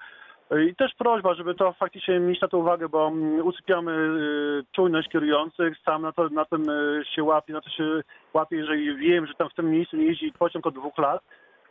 i 0.59 0.75
też 0.75 0.95
prośba, 0.95 1.33
żeby 1.33 1.55
to 1.55 1.73
faktycznie 1.73 2.19
mieć 2.19 2.41
na 2.41 2.47
to 2.47 2.57
uwagę, 2.57 2.89
bo 2.89 3.07
mm, 3.07 3.47
usypiamy 3.47 3.91
y, 3.91 4.63
czujność 4.75 5.09
kierujących, 5.09 5.77
sam 5.85 6.01
na, 6.01 6.11
to, 6.11 6.29
na 6.29 6.45
tym 6.45 6.69
y, 6.69 7.03
się 7.15 7.23
łapię, 7.23 7.53
na 7.53 7.61
to 7.61 7.69
się 7.69 8.01
łapię, 8.33 8.55
jeżeli 8.55 8.95
wiem, 8.95 9.27
że 9.27 9.33
tam 9.33 9.49
w 9.49 9.53
tym 9.53 9.71
miejscu 9.71 9.97
nie 9.97 10.05
jeździ 10.05 10.33
pociąg 10.39 10.67
od 10.67 10.75
dwóch 10.75 10.97
lat, 10.97 11.21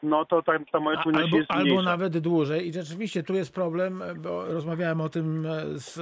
no 0.03 0.25
to 0.25 0.43
ta, 0.43 0.53
ta 0.73 0.81
moja 0.81 1.03
czujność 1.03 1.25
Albo, 1.25 1.37
jest 1.37 1.51
albo 1.51 1.65
mniejsza. 1.65 1.83
nawet 1.83 2.19
dłużej. 2.19 2.69
I 2.69 2.73
rzeczywiście 2.73 3.23
tu 3.23 3.35
jest 3.35 3.53
problem, 3.53 4.03
bo 4.17 4.45
rozmawiałem 4.45 5.01
o 5.01 5.09
tym 5.09 5.47
e, 5.47 5.79
z 5.79 5.99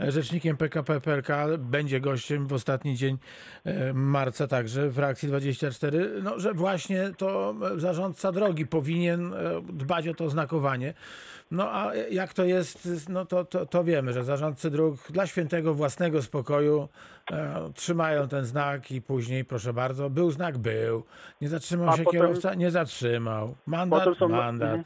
e, 0.00 0.12
rzecznikiem 0.12 0.56
PKP 0.56 1.00
PLK, 1.00 1.28
będzie 1.58 2.00
gościem 2.00 2.46
w 2.46 2.52
ostatni 2.52 2.96
dzień 2.96 3.18
e, 3.64 3.92
marca 3.92 4.46
także 4.46 4.88
w 4.88 4.98
reakcji 4.98 5.28
24, 5.28 6.10
no, 6.22 6.38
że 6.38 6.54
właśnie 6.54 7.10
to 7.16 7.54
zarządca 7.76 8.32
drogi 8.32 8.66
powinien 8.66 9.34
dbać 9.62 10.08
o 10.08 10.14
to 10.14 10.30
znakowanie. 10.30 10.94
No 11.50 11.72
a 11.72 11.94
jak 11.94 12.34
to 12.34 12.44
jest, 12.44 13.08
no 13.08 13.26
to, 13.26 13.44
to, 13.44 13.66
to 13.66 13.84
wiemy, 13.84 14.12
że 14.12 14.24
zarządcy 14.24 14.70
dróg 14.70 15.12
dla 15.12 15.26
świętego 15.26 15.74
własnego 15.74 16.22
spokoju 16.22 16.88
trzymają 17.74 18.28
ten 18.28 18.44
znak 18.44 18.90
i 18.90 19.02
później, 19.02 19.44
proszę 19.44 19.72
bardzo, 19.72 20.10
był 20.10 20.30
znak, 20.30 20.58
był. 20.58 21.02
Nie 21.40 21.48
zatrzymał 21.48 21.88
A 21.88 21.92
się 21.96 22.04
potem- 22.04 22.20
kierowca, 22.20 22.54
nie 22.54 22.70
zatrzymał. 22.70 23.54
Mandat, 23.66 23.98
Potem 23.98 24.14
są- 24.14 24.28
mandat. 24.28 24.68
mhm. 24.68 24.84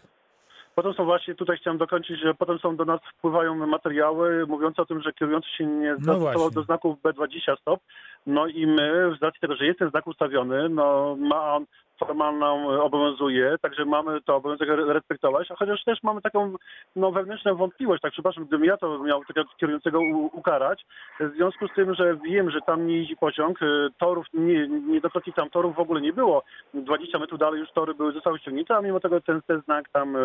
Potem 0.75 0.95
są 0.95 1.05
właśnie, 1.05 1.35
tutaj 1.35 1.57
chciałem 1.57 1.79
dokończyć, 1.79 2.21
że 2.21 2.35
potem 2.35 2.59
są 2.59 2.77
do 2.77 2.85
nas 2.85 3.01
wpływają 3.19 3.55
materiały 3.67 4.47
mówiące 4.47 4.83
o 4.83 4.87
tym, 4.87 5.03
że 5.03 5.13
kierujący 5.13 5.49
się 5.59 5.67
nie 5.67 5.97
zastosował 5.97 6.45
No 6.45 6.51
do 6.51 6.63
znaków 6.63 6.99
B20 7.03 7.57
stop. 7.61 7.81
No 8.27 8.47
i 8.47 8.67
my, 8.67 9.15
z 9.19 9.23
racji 9.23 9.41
tego, 9.41 9.57
że 9.57 9.67
jest 9.67 9.79
ten 9.79 9.91
znak 9.91 10.07
ustawiony, 10.07 10.69
no 10.69 11.17
ma 11.17 11.55
on 11.55 11.67
formalną 12.01 12.73
e, 12.73 12.83
obowiązuje, 12.83 13.59
także 13.63 13.85
mamy 13.85 14.21
to 14.21 14.37
obowiązek 14.37 14.69
re- 14.69 14.93
respektować, 14.93 15.51
a 15.51 15.55
chociaż 15.55 15.85
też 15.85 16.03
mamy 16.03 16.21
taką 16.21 16.55
no, 16.97 17.13
wewnętrzną 17.13 17.55
wątpliwość, 17.55 18.03
tak 18.03 18.13
przepraszam, 18.13 18.45
gdybym 18.45 18.67
ja 18.67 18.77
to 18.77 18.99
miał 18.99 19.25
takiego 19.25 19.49
kierującego 19.57 20.01
ukarać, 20.33 20.87
w 21.21 21.37
związku 21.37 21.69
z 21.69 21.75
tym, 21.75 21.95
że 21.95 22.17
wiem, 22.17 22.51
że 22.51 22.61
tam 22.61 22.87
nie 22.87 22.99
jeździ 22.99 23.17
pociąg, 23.17 23.63
e, 23.63 23.67
torów, 23.99 24.27
nie, 24.35 24.69
niedokrotnie 24.69 25.33
tam 25.33 25.51
torów 25.51 25.77
w 25.77 25.81
ogóle 25.81 26.01
nie 26.01 26.13
było, 26.13 26.43
20 26.75 27.19
metrów 27.19 27.41
dalej 27.41 27.61
już 27.61 27.73
tory 27.73 27.95
były, 27.95 28.13
zostały 28.13 28.39
ściągnięte, 28.39 28.77
a 28.77 28.83
mimo 28.83 29.01
tego 29.01 29.21
ten, 29.21 29.43
ten 29.43 29.61
znak 29.61 29.89
tam 29.89 30.17
e, 30.17 30.21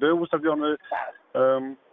był 0.00 0.20
ustawiony, 0.20 0.76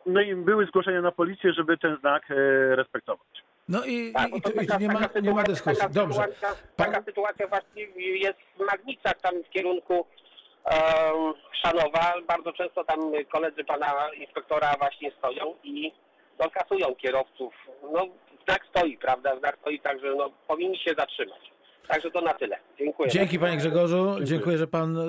no 0.06 0.22
i 0.22 0.36
były 0.36 0.66
zgłoszenia 0.66 1.02
na 1.02 1.12
policję, 1.12 1.54
żeby 1.54 1.78
ten 1.78 1.98
znak 1.98 2.24
respektować. 2.70 3.49
No 3.70 3.86
i, 3.86 4.12
Tak, 4.14 4.36
i, 4.36 4.42
to 4.42 4.50
tu, 4.50 4.62
i 4.62 4.68
tu 4.68 4.78
nie, 4.80 4.88
ma, 4.88 5.00
nie 5.22 5.34
ma 5.34 5.44
dyskusji. 5.44 5.80
Taka 5.80 5.94
Dobrze. 5.94 6.22
sytuacja, 6.22 6.50
Pan- 6.76 6.92
taka 6.92 7.04
sytuacja 7.06 7.48
właśnie 7.48 7.84
jest 8.26 8.40
w 8.58 8.60
Magnicach, 8.72 9.22
tam 9.22 9.44
w 9.44 9.50
kierunku 9.50 9.94
um, 9.94 11.34
Szanowa. 11.62 12.14
Bardzo 12.28 12.54
często 12.54 12.84
tam 12.84 13.00
koledzy 13.32 13.64
pana 13.64 13.94
inspektora 14.18 14.76
właśnie 14.80 15.12
stoją 15.18 15.56
i 15.64 15.92
no, 16.40 16.50
kasują 16.50 16.96
kierowców. 16.96 17.54
No, 17.94 18.06
znak 18.48 18.62
stoi, 18.70 18.98
prawda? 18.98 19.40
Znak 19.40 19.58
stoi, 19.62 19.80
także 19.80 20.16
no, 20.18 20.30
powinni 20.48 20.78
się 20.80 20.92
zatrzymać. 20.98 21.52
Także 21.88 22.12
to 22.12 22.22
na 22.22 22.34
tyle. 22.34 22.58
Dziękuję. 22.80 23.10
Dzięki 23.10 23.40
panie 23.40 23.58
Grzegorzu. 23.58 24.16
Dziękuję, 24.24 24.58
że 24.58 24.68
pan 24.68 24.98
e, 24.98 25.04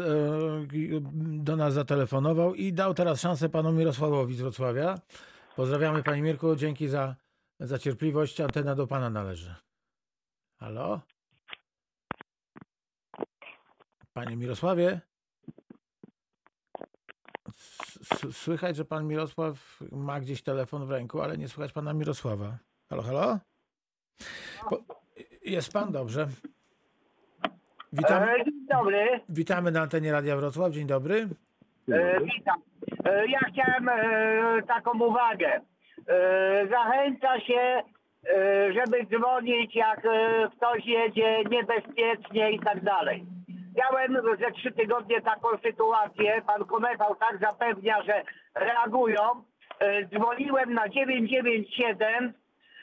do 1.45 1.57
nas 1.57 1.75
zatelefonował 1.75 2.55
i 2.55 2.73
dał 2.73 2.95
teraz 2.95 3.21
szansę 3.21 3.49
panu 3.49 3.73
Mirosławowi 3.73 4.35
z 4.35 4.41
Wrocławia. 4.41 4.95
Pozdrawiamy 5.57 6.03
panie 6.03 6.23
Mirku. 6.23 6.57
Dzięki 6.57 6.89
za, 6.89 7.15
za 7.61 7.79
cierpliwość. 7.79 8.41
Antena 8.41 8.75
do 8.75 8.87
pana 8.87 9.11
należy. 9.11 9.55
Halo? 10.61 11.01
Panie 14.13 14.37
Mirosławie? 14.37 15.01
słychać, 18.33 18.77
że 18.77 18.85
pan 18.85 19.07
Mirosław 19.07 19.81
ma 19.93 20.21
gdzieś 20.21 20.43
telefon 20.43 20.87
w 20.87 20.91
ręku, 20.91 21.21
ale 21.23 21.39
nie 21.39 21.49
słychać 21.49 21.73
pana 21.73 21.93
Mirosława. 21.95 22.59
Halo, 22.91 23.03
halo? 23.03 23.39
Po, 24.71 24.79
jest 25.43 25.73
pan, 25.73 25.93
dobrze. 25.93 26.29
Witam, 27.93 28.23
E, 28.23 28.45
Dzień 28.45 28.67
dobry, 28.71 29.21
witamy 29.29 29.71
na 29.71 29.81
antenie 29.83 30.13
Radia 30.13 30.37
Wrocław. 30.37 30.73
Dzień 30.73 30.87
dobry. 30.87 31.29
e, 31.93 32.21
witam. 32.25 32.63
E, 33.05 33.27
Ja 33.27 33.39
chciałem 33.53 33.89
e, 33.89 34.63
taką 34.67 35.01
uwagę. 35.03 35.61
E, 36.09 36.67
Zachęca 36.67 37.41
się, 37.41 37.61
e, 37.61 37.83
żeby 38.73 39.07
dzwonić, 39.07 39.75
jak 39.75 40.05
e, 40.05 40.49
ktoś 40.57 40.87
jedzie 40.87 41.45
niebezpiecznie 41.51 42.51
i 42.51 42.61
tak 42.61 42.85
dalej. 42.85 43.25
Miałem 43.77 44.39
ze 44.39 44.51
trzy 44.51 44.73
tygodnie 44.73 45.21
taką 45.21 45.49
sytuację, 45.63 46.43
pan 46.47 46.65
Konechał 46.65 47.15
tak 47.15 47.39
zapewnia, 47.41 48.03
że 48.03 48.23
reagują. 48.55 49.23
Dzwoniłem 50.11 50.75
na 50.75 50.89
997, 50.89 52.33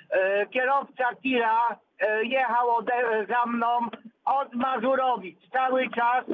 E, 0.10 0.46
kierowca 0.46 1.16
tira 1.24 1.80
jechał 2.24 2.68
za 3.30 3.46
mną 3.46 3.68
od 4.26 4.54
Mazurowic 4.54 5.40
cały 5.52 5.90
czas 5.90 6.26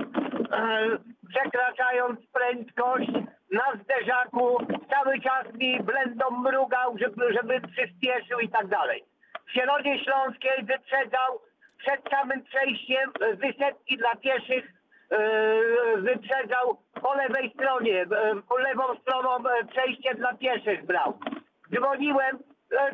przekraczając 1.29 2.19
prędkość 2.33 3.09
na 3.53 3.83
zderzaku 3.83 4.57
cały 4.89 5.21
czas 5.21 5.53
mi 5.53 5.79
blendą 5.83 6.25
mrugał 6.31 6.97
żeby, 6.97 7.33
żeby 7.33 7.61
przyspieszył 7.67 8.39
i 8.39 8.49
tak 8.49 8.67
dalej 8.67 9.03
w 9.47 9.51
Środzie 9.51 10.03
Śląskiej 10.03 10.63
wyprzedzał 10.63 11.39
przed 11.77 12.09
samym 12.09 12.43
przejściem 12.43 13.11
e, 13.21 13.35
wysetki 13.35 13.97
dla 13.97 14.15
pieszych 14.15 14.73
e, 15.09 15.17
wyprzedzał 15.97 16.77
po 17.01 17.13
lewej 17.13 17.51
stronie, 17.55 18.01
e, 18.01 18.07
po 18.49 18.57
lewą 18.57 18.83
stroną 19.01 19.43
przejście 19.71 20.15
dla 20.15 20.33
pieszych 20.33 20.85
brał. 20.85 21.19
Dzwoniłem, 21.75 22.39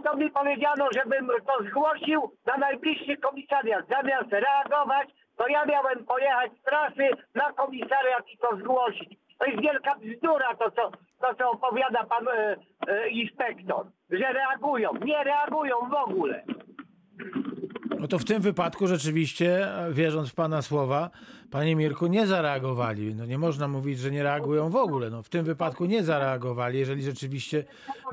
to 0.04 0.18
mi 0.18 0.32
powiedziano, 0.32 0.88
żebym 0.96 1.28
to 1.28 1.64
zgłosił 1.64 2.32
na 2.46 2.58
najbliższy 2.58 3.18
komisariat. 3.18 3.86
Zamiast 3.90 4.32
reagować, 4.32 5.10
to 5.38 5.48
ja 5.48 5.66
miałem 5.66 6.06
pojechać 6.06 6.52
z 6.52 6.64
trasy 6.64 7.10
na 7.36 7.54
komisariat 7.54 8.30
i 8.34 8.38
to 8.38 8.58
zgłosić. 8.58 9.19
To 9.40 9.46
jest 9.46 9.62
wielka 9.62 9.96
bzdura 9.96 10.56
to, 10.56 10.72
co, 10.72 10.92
to, 11.22 11.36
co 11.38 11.52
opowiada 11.52 12.04
pan 12.04 12.28
e, 12.28 12.56
e, 12.88 13.10
inspektor, 13.10 13.86
że 14.10 14.34
reagują. 14.34 14.90
Nie 15.06 15.24
reagują 15.24 15.76
w 15.90 15.94
ogóle. 15.94 16.44
No 18.00 18.08
to 18.08 18.20
w 18.20 18.26
tym 18.26 18.42
wypadku 18.42 18.88
rzeczywiście, 18.88 19.68
wierząc 19.92 20.32
w 20.32 20.36
pana 20.36 20.62
słowa, 20.62 21.10
panie 21.52 21.76
Mirku, 21.76 22.08
nie 22.08 22.28
zareagowali. 22.28 23.16
No 23.16 23.26
nie 23.26 23.38
można 23.38 23.68
mówić, 23.68 24.00
że 24.00 24.12
nie 24.12 24.24
reagują 24.24 24.70
w 24.70 24.76
ogóle. 24.76 25.10
No 25.10 25.24
w 25.24 25.30
tym 25.30 25.46
wypadku 25.46 25.86
nie 25.86 26.04
zareagowali, 26.04 26.80
jeżeli 26.80 27.04
rzeczywiście... 27.04 27.64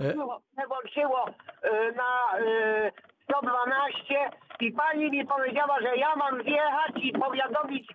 E, 0.01 0.11
e, 0.11 1.93
na 1.93 2.39
e, 2.39 2.93
112 3.25 4.31
i 4.61 4.73
pani 4.73 5.11
mi 5.11 5.27
powiedziała, 5.27 5.81
że 5.81 5.97
ja 5.97 6.17
mam 6.17 6.43
wjechać 6.43 6.93
i 7.03 7.13
powiadomić 7.13 7.91
e, 7.91 7.95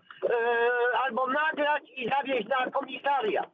albo 1.04 1.28
nagrać 1.28 1.84
i 1.96 2.10
zawieźć 2.10 2.48
na 2.48 2.72
komisariat. 2.72 3.50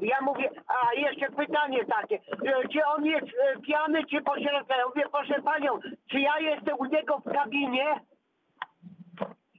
Ja 0.00 0.20
mówię, 0.20 0.50
a 0.66 0.94
jeszcze 0.94 1.30
pytanie 1.30 1.84
takie, 1.84 2.14
e, 2.16 2.68
czy 2.68 2.86
on 2.86 3.04
jest 3.04 3.26
e, 3.26 3.60
pijany, 3.60 4.04
czy 4.04 4.22
po 4.22 4.40
środku? 4.40 4.72
Ja 4.72 4.86
mówię, 4.86 5.02
proszę 5.12 5.42
panią, 5.42 5.80
czy 6.10 6.20
ja 6.20 6.38
jestem 6.38 6.76
u 6.78 6.84
niego 6.84 7.18
w 7.18 7.32
kabinie? 7.32 8.00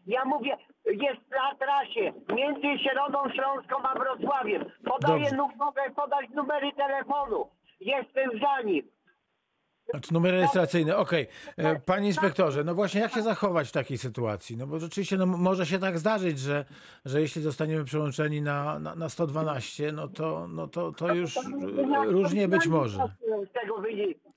Ja 0.08 0.26
mówię, 0.26 0.58
jest 0.86 1.32
na 1.32 1.56
trasie 1.56 2.14
między 2.36 2.84
Środą 2.84 3.30
Śląską 3.30 3.76
a 3.84 4.00
Wrocławiem. 4.00 4.66
Podaję, 4.86 5.30
mogę 5.58 5.82
podać 5.96 6.30
numery 6.30 6.72
telefonu. 6.72 7.50
Jestem 7.80 8.30
za 8.40 8.62
nim. 8.62 8.84
Znaczy 9.90 10.14
numer 10.14 10.32
rejestracyjny, 10.32 10.98
okej. 10.98 11.28
E, 11.58 11.80
Panie 11.80 12.08
inspektorze, 12.08 12.64
no 12.64 12.76
właśnie 12.76 13.02
jak 13.02 13.12
się 13.12 13.22
zachować 13.22 13.70
w 13.70 13.72
takiej 13.72 13.98
sytuacji? 13.98 14.58
No 14.58 14.68
bo 14.68 14.80
rzeczywiście 14.80 15.18
no, 15.18 15.26
może 15.26 15.66
się 15.66 15.80
tak 15.80 16.00
zdarzyć, 16.00 16.40
że, 16.40 16.66
że 17.06 17.22
jeśli 17.22 17.42
zostaniemy 17.42 17.84
przełączeni 17.84 18.42
na, 18.42 18.80
na, 18.80 18.96
na 18.96 19.10
112, 19.10 19.92
no 19.92 20.08
to, 20.08 20.48
no 20.48 20.68
to, 20.68 20.92
to 20.92 21.14
już 21.14 21.38
e, 21.38 21.42
różnie 22.06 22.48
być 22.48 22.68
może. 22.68 22.98
Z 23.50 23.54
tego 23.54 23.78
wynika. 23.78 24.30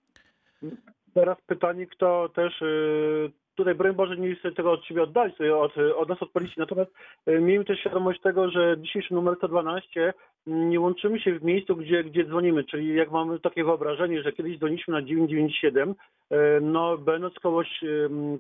Teraz 1.14 1.38
pytanie, 1.46 1.87
kto 1.87 2.28
też 2.28 2.62
y, 2.62 3.32
tutaj, 3.54 3.74
broń 3.74 3.94
Boże, 3.94 4.16
nie 4.16 4.37
chcę 4.37 4.52
tego 4.52 4.72
od 4.72 4.84
siebie 4.84 5.02
oddać, 5.02 5.37
sobie 5.37 5.56
od, 5.56 5.72
od 5.96 6.08
nas, 6.08 6.22
od 6.22 6.30
policji, 6.30 6.54
natomiast 6.58 6.90
miejmy 7.26 7.64
też 7.64 7.80
świadomość 7.80 8.20
tego, 8.20 8.50
że 8.50 8.76
dzisiejszy 8.78 9.14
numer 9.14 9.37
112 9.37 10.00
mm, 10.00 10.12
nie 10.48 10.80
łączymy 10.80 11.20
się 11.20 11.38
w 11.38 11.44
miejscu, 11.44 11.76
gdzie, 11.76 12.04
gdzie 12.04 12.24
dzwonimy, 12.24 12.64
czyli 12.64 12.94
jak 12.94 13.11
mamy 13.11 13.40
takie 13.40 13.64
wyobrażenie, 13.64 14.22
że 14.22 14.32
kiedyś 14.32 14.58
dzwoniliśmy 14.58 14.92
na 14.92 15.02
997, 15.02 15.90
y, 15.90 16.37
no 16.61 16.98
będąc 16.98 17.34
koło 17.34 17.62
y, 17.62 17.66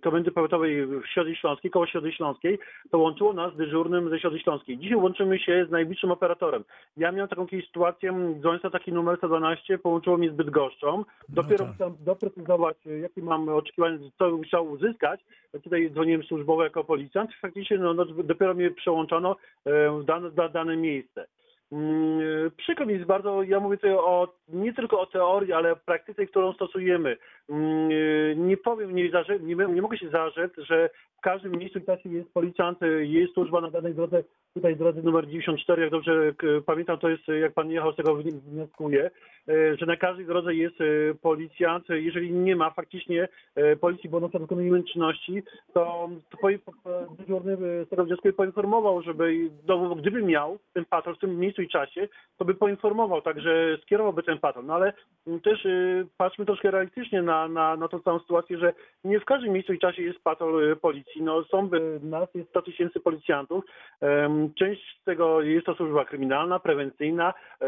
Komendy 0.02 0.30
Powiatowej 0.30 0.86
w 0.86 1.06
Środzie 1.06 1.36
Śląskiej, 1.36 1.70
koło 1.70 1.86
Środy 1.86 2.12
Śląskiej, 2.12 2.58
to 2.90 2.98
łączyło 2.98 3.32
nas 3.32 3.54
z 3.54 3.56
dyżurnym 3.56 4.10
ze 4.10 4.20
Środy 4.20 4.38
Śląskiej. 4.38 4.78
Dzisiaj 4.78 4.96
łączymy 4.96 5.38
się 5.38 5.66
z 5.68 5.70
najbliższym 5.70 6.10
operatorem. 6.10 6.64
Ja 6.96 7.12
miałem 7.12 7.28
taką 7.28 7.46
kiedyś 7.46 7.66
sytuację, 7.66 8.34
dzwoniąc 8.40 8.62
na 8.62 8.70
taki 8.70 8.92
numer 8.92 9.16
112, 9.16 9.78
połączyło 9.78 10.16
mnie 10.16 10.30
z 10.30 10.34
Bydgoszczą. 10.34 11.04
Dopiero 11.28 11.64
tak. 11.64 11.74
chciałem 11.74 11.94
doprecyzować, 12.00 12.76
jakie 13.00 13.22
mam 13.22 13.48
oczekiwania, 13.48 13.98
co 14.18 14.30
bym 14.30 14.42
chciał 14.42 14.70
uzyskać. 14.70 15.20
Tutaj 15.62 15.90
dzwoniłem 15.90 16.22
służbowo 16.22 16.64
jako 16.64 16.84
policjant. 16.84 17.30
Faktycznie 17.34 17.78
no, 17.78 17.94
no, 17.94 18.04
dopiero 18.04 18.54
mnie 18.54 18.70
przełączono 18.70 19.36
w 20.00 20.04
dane, 20.04 20.30
da, 20.30 20.48
dane 20.48 20.76
miejsce. 20.76 21.26
Mm, 21.72 22.20
y, 22.20 22.50
Przykro 22.56 22.86
mi 22.86 22.94
jest 22.94 23.06
bardzo, 23.06 23.42
ja 23.42 23.60
mówię 23.60 23.76
tutaj 23.76 23.92
o, 23.92 24.34
nie 24.48 24.72
tylko 24.72 25.00
o 25.00 25.06
teorii, 25.06 25.52
ale 25.52 25.72
o 25.72 25.76
praktyce, 25.76 26.26
którą 26.26 26.52
stosujemy. 26.52 27.16
Mm, 27.50 27.90
y, 27.92 28.34
Nie 28.38 28.56
powiem, 28.56 28.94
nie, 28.94 29.10
nie, 29.40 29.54
nie 29.56 29.82
mogę 29.82 29.98
się 29.98 30.08
zarzec, 30.08 30.52
że 30.58 30.90
w 31.18 31.20
każdym 31.20 31.52
miejscu 31.52 31.78
i 31.78 31.82
czasie 31.84 32.08
jest 32.08 32.32
policjant, 32.34 32.82
y, 32.82 33.06
jest 33.06 33.34
służba 33.34 33.60
na 33.60 33.70
danej 33.70 33.94
drodze, 33.94 34.22
tutaj 34.54 34.76
drodze 34.76 35.02
numer 35.02 35.26
94, 35.26 35.82
jak 35.82 35.90
dobrze 35.90 36.32
k- 36.36 36.46
pamiętam, 36.66 36.98
to 36.98 37.08
jest, 37.08 37.28
jak 37.28 37.52
pan 37.52 37.70
jechał 37.70 37.92
z 37.92 37.96
tego 37.96 38.14
wni- 38.16 38.40
wnioskuję, 38.40 39.10
y, 39.48 39.76
że 39.80 39.86
na 39.86 39.96
każdej 39.96 40.26
drodze 40.26 40.54
jest 40.54 40.76
policjant. 41.22 41.88
Jeżeli 41.88 42.32
nie 42.32 42.56
ma 42.56 42.70
faktycznie 42.70 43.28
policji, 43.80 44.10
bo 44.10 44.20
na 44.20 44.28
przykład 44.28 44.42
wykonujemy 44.42 44.82
czynności, 44.84 45.42
to, 45.74 46.08
to 46.30 46.48
dyżurny 47.18 47.56
z 47.86 47.88
tego 47.88 48.04
wniosku 48.04 48.32
poinformował, 48.32 49.02
żeby, 49.02 49.50
no, 49.68 49.94
gdyby 49.94 50.22
miał 50.22 50.58
ten 50.74 50.84
patrol 50.84 51.16
w 51.16 51.18
tym 51.18 51.38
miejscu 51.40 51.62
i 51.62 51.68
czasie, 51.68 52.08
to 52.38 52.44
by 52.44 52.54
poinformował, 52.54 53.22
także 53.22 53.78
skierowałby 53.82 54.22
ten 54.22 54.38
patrol. 54.38 54.64
No 54.66 54.74
ale 54.74 54.92
też 55.42 55.66
patrzmy 56.16 56.46
troszkę 56.46 56.70
realistycznie 56.70 57.22
na, 57.22 57.37
na, 57.48 57.76
na 57.76 57.88
tą 57.88 58.00
całą 58.00 58.18
sytuację, 58.18 58.58
że 58.58 58.72
nie 59.04 59.20
w 59.20 59.24
każdym 59.24 59.52
miejscu 59.52 59.72
i 59.72 59.78
czasie 59.78 60.02
jest 60.02 60.18
patrol 60.24 60.72
y, 60.72 60.76
policji. 60.76 61.22
No 61.22 61.44
są, 61.44 61.70
nas 62.02 62.34
jest 62.34 62.48
100 62.48 62.62
tysięcy 62.62 63.00
policjantów. 63.00 63.64
Część 64.58 64.98
z 65.00 65.04
tego 65.04 65.42
jest 65.42 65.66
to 65.66 65.74
służba 65.74 66.04
kryminalna, 66.04 66.58
prewencyjna, 66.58 67.34
e, 67.60 67.66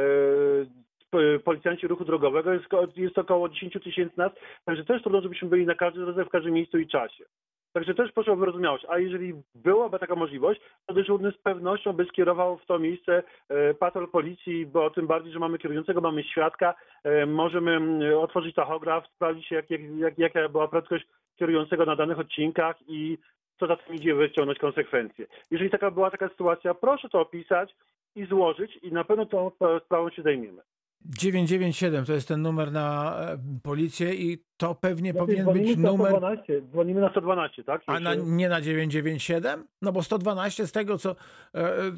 policjanci 1.44 1.86
ruchu 1.86 2.04
drogowego, 2.04 2.52
jest, 2.52 2.66
jest 2.96 3.18
około 3.18 3.48
10 3.48 3.78
tysięcy 3.84 4.18
nas, 4.18 4.32
także 4.64 4.84
też 4.84 5.02
trudno, 5.02 5.20
żebyśmy 5.20 5.48
byli 5.48 5.66
na 5.66 5.74
każdej 5.74 6.04
drodze, 6.04 6.24
w 6.24 6.28
każdym 6.28 6.52
miejscu 6.52 6.78
i 6.78 6.86
czasie. 6.86 7.24
Także 7.72 7.94
też 7.94 8.12
proszę 8.12 8.32
o 8.32 8.36
wyrozumiałość. 8.36 8.84
A 8.88 8.98
jeżeli 8.98 9.34
byłaby 9.54 9.98
taka 9.98 10.14
możliwość, 10.14 10.60
to 10.86 10.94
dyżurny 10.94 11.32
z 11.32 11.38
pewnością 11.38 11.92
by 11.92 12.04
skierował 12.04 12.58
w 12.58 12.66
to 12.66 12.78
miejsce 12.78 13.22
e, 13.48 13.74
patrol 13.74 14.08
policji, 14.08 14.66
bo 14.66 14.90
tym 14.90 15.06
bardziej, 15.06 15.32
że 15.32 15.38
mamy 15.38 15.58
kierującego, 15.58 16.00
mamy 16.00 16.24
świadka, 16.24 16.74
e, 17.04 17.26
możemy 17.26 17.72
mm, 17.76 18.18
otworzyć 18.18 18.54
tachograf, 18.54 19.06
sprawdzić 19.06 19.50
jak, 19.50 19.70
jak, 19.70 19.80
jak, 19.98 20.18
jaka 20.18 20.48
była 20.48 20.68
prędkość 20.68 21.06
kierującego 21.36 21.84
na 21.84 21.96
danych 21.96 22.18
odcinkach 22.18 22.76
i 22.88 23.18
co 23.60 23.66
za 23.66 23.76
tym 23.76 23.94
idzie 23.94 24.14
wyciągnąć 24.14 24.58
konsekwencje. 24.58 25.26
Jeżeli 25.50 25.70
taka 25.70 25.90
była 25.90 26.10
taka 26.10 26.28
sytuacja, 26.28 26.74
proszę 26.74 27.08
to 27.08 27.20
opisać 27.20 27.76
i 28.16 28.24
złożyć 28.24 28.76
i 28.76 28.92
na 28.92 29.04
pewno 29.04 29.26
tą 29.26 29.50
sprawą 29.84 30.10
się 30.10 30.22
zajmiemy. 30.22 30.62
997 31.04 32.04
to 32.04 32.12
jest 32.12 32.28
ten 32.28 32.42
numer 32.42 32.72
na 32.72 33.16
e, 33.20 33.38
policję 33.62 34.14
i 34.14 34.44
to 34.56 34.74
pewnie 34.74 35.14
powinien 35.14 35.52
być 35.52 35.76
numer 35.76 36.12
112, 36.12 36.62
dzwonimy 36.62 37.00
na 37.00 37.10
112, 37.10 37.64
tak? 37.64 37.82
A 37.86 38.00
na, 38.00 38.14
nie 38.14 38.48
na 38.48 38.60
997? 38.60 39.66
No 39.82 39.92
bo 39.92 40.02
112 40.02 40.66
z 40.66 40.72
tego, 40.72 40.98
co, 40.98 41.10
e, 41.10 41.58
e, 41.58 41.92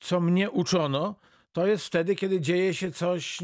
co 0.00 0.20
mnie 0.20 0.50
uczono, 0.50 1.14
to 1.52 1.66
jest 1.66 1.86
wtedy, 1.86 2.14
kiedy 2.14 2.40
dzieje 2.40 2.74
się 2.74 2.90
coś 2.90 3.38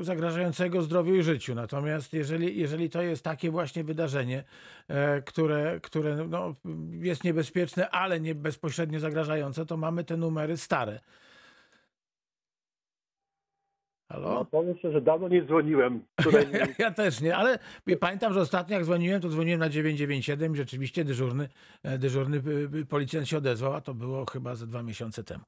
zagrażającego 0.00 0.82
zdrowiu 0.82 1.14
i 1.14 1.22
życiu. 1.22 1.54
Natomiast 1.54 2.12
jeżeli, 2.12 2.58
jeżeli 2.58 2.90
to 2.90 3.02
jest 3.02 3.24
takie 3.24 3.50
właśnie 3.50 3.84
wydarzenie, 3.84 4.44
które, 5.24 5.80
które 5.82 6.16
no, 6.16 6.54
jest 7.00 7.24
niebezpieczne, 7.24 7.90
ale 7.90 8.20
nie 8.20 8.34
bezpośrednio 8.34 9.00
zagrażające, 9.00 9.66
to 9.66 9.76
mamy 9.76 10.04
te 10.04 10.16
numery 10.16 10.56
stare. 10.56 11.00
Halo? 14.10 14.34
No, 14.34 14.44
powiem 14.44 14.78
szczerze, 14.78 15.00
dawno 15.00 15.28
nie 15.28 15.44
dzwoniłem. 15.44 16.00
Nie... 16.52 16.66
Ja 16.78 16.90
też 16.90 17.20
nie, 17.20 17.36
ale 17.36 17.58
pamiętam, 18.00 18.32
że 18.32 18.40
ostatnio 18.40 18.74
jak 18.74 18.84
dzwoniłem, 18.84 19.20
to 19.20 19.28
dzwoniłem 19.28 19.60
na 19.60 19.68
997 19.68 20.54
i 20.54 20.56
rzeczywiście 20.56 21.04
dyżurny, 21.04 21.48
e, 21.82 21.98
dyżurny 21.98 22.36
y, 22.36 22.78
y, 22.78 22.86
policjant 22.86 23.28
się 23.28 23.38
odezwał, 23.38 23.74
a 23.74 23.80
to 23.80 23.94
było 23.94 24.26
chyba 24.26 24.54
ze 24.54 24.66
dwa 24.66 24.82
miesiące 24.82 25.24
temu. 25.24 25.44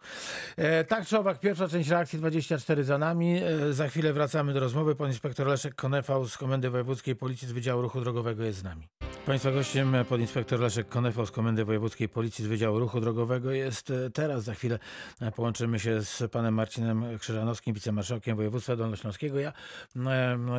E, 0.57 0.85
tak 0.85 1.07
czy 1.07 1.19
owak, 1.19 1.41
pierwsza 1.41 1.69
część 1.69 1.91
reakcji 1.91 2.19
24 2.19 2.85
za 2.85 2.99
nami. 2.99 3.41
E, 3.43 3.73
za 3.73 3.89
chwilę 3.89 4.13
wracamy 4.13 4.53
do 4.53 4.61
rozmowy. 4.61 4.95
Pan 4.95 5.09
inspektor 5.09 5.47
Leszek 5.47 5.75
Konefał 5.75 6.25
z 6.25 6.39
Komendy 6.39 6.71
Wojewódzkiej 6.71 7.17
Policji 7.17 7.49
z 7.49 7.53
Wydziału 7.53 7.83
Ruchu 7.83 8.01
Drogowego 8.01 8.45
jest 8.45 8.59
z 8.59 8.65
nami. 8.65 8.89
Państwa 9.27 9.53
gościem 9.53 9.95
e, 9.95 10.05
podinspektor 10.05 10.61
Leszek 10.61 10.89
Konefał 10.89 11.27
z 11.27 11.31
Komendy 11.31 11.65
Wojewódzkiej 11.65 12.09
Policji 12.09 12.45
z 12.45 12.49
Wydziału 12.49 12.79
Ruchu 12.79 13.01
Drogowego 13.01 13.51
jest 13.51 13.91
e, 13.91 14.11
teraz. 14.11 14.45
Za 14.45 14.55
chwilę 14.55 14.79
e, 15.21 15.33
połączymy 15.33 15.81
się 15.81 16.03
z 16.03 16.31
panem 16.33 16.55
Marcinem 16.55 17.19
Krzyżanowskim, 17.19 17.75
wicemarszałkiem 17.75 18.37
województwa 18.37 18.77
dolnośląskiego. 18.77 19.39
Ja, 19.39 19.53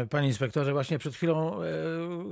panie 0.09 0.27
inspektorze, 0.27 0.73
właśnie 0.73 0.99
przed 0.99 1.15
chwilą 1.15 1.59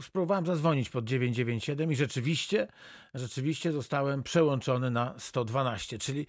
spróbowałem 0.01 0.45
zadzwonić 0.45 0.89
pod 0.89 1.05
997 1.05 1.91
i 1.91 1.95
rzeczywiście, 1.95 2.67
rzeczywiście 3.13 3.71
zostałem 3.71 4.23
przełączony 4.23 4.91
na 4.91 5.13
112, 5.17 5.99
czyli, 5.99 6.27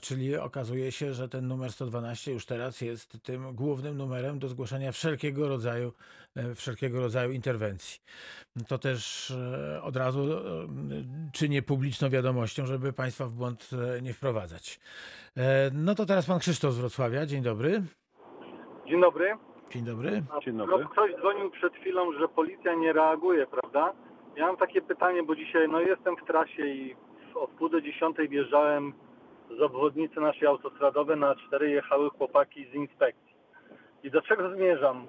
czyli 0.00 0.36
okazuje 0.36 0.92
się, 0.92 1.14
że 1.14 1.28
ten 1.28 1.48
numer 1.48 1.72
112 1.72 2.32
już 2.32 2.46
teraz 2.46 2.80
jest 2.80 3.18
tym 3.22 3.54
głównym 3.54 3.96
numerem 3.96 4.38
do 4.38 4.48
zgłaszania 4.48 4.92
wszelkiego 4.92 5.48
rodzaju, 5.48 5.92
wszelkiego 6.54 7.00
rodzaju 7.00 7.30
interwencji. 7.32 8.00
To 8.68 8.78
też 8.78 9.30
e, 9.30 9.82
od 9.82 9.96
razu 9.96 10.20
e, 10.32 10.38
czynię 11.32 11.62
publiczną 11.62 12.08
wiadomością, 12.10 12.66
żeby 12.66 12.92
Państwa 12.92 13.24
w 13.26 13.32
błąd 13.32 13.70
e, 13.96 14.02
nie 14.02 14.12
wprowadzać. 14.12 14.80
E, 15.36 15.70
No 15.74 15.94
to 15.94 16.06
teraz 16.06 16.26
Pan 16.26 16.38
Krzysztof 16.38 16.72
z 16.74 16.78
Wrocławia. 16.78 17.26
Dzień 17.26 17.42
dobry. 17.42 17.82
Dzień 18.86 19.00
dobry. 19.00 19.36
Dzień 19.70 19.84
dobry. 19.84 20.22
Dzień 20.44 20.54
No, 20.56 20.66
dobry. 20.66 20.86
ktoś 20.92 21.14
dzwonił 21.16 21.50
przed 21.50 21.74
chwilą, 21.74 22.12
że 22.12 22.28
policja 22.28 22.74
nie 22.74 22.92
reaguje, 22.92 23.46
prawda? 23.46 23.92
Ja 24.36 24.46
mam 24.46 24.56
takie 24.56 24.82
pytanie, 24.82 25.22
bo 25.22 25.36
dzisiaj 25.36 25.68
no 25.68 25.80
jestem 25.80 26.16
w 26.16 26.26
trasie 26.26 26.66
i 26.66 26.94
w- 27.32 27.36
o 27.36 27.46
wpół 27.46 27.68
do 27.68 27.80
dziesiątej 27.80 28.28
wjeżdżałem 28.28 28.92
z 29.58 29.60
obwodnicy 29.62 30.20
naszej 30.20 30.48
autostradowej 30.48 31.16
na 31.16 31.34
cztery 31.46 31.70
jechały 31.70 32.10
chłopaki 32.10 32.66
z 32.70 32.74
inspekcji. 32.74 33.34
I 34.02 34.10
do 34.10 34.22
czego 34.22 34.54
zmierzam? 34.56 35.08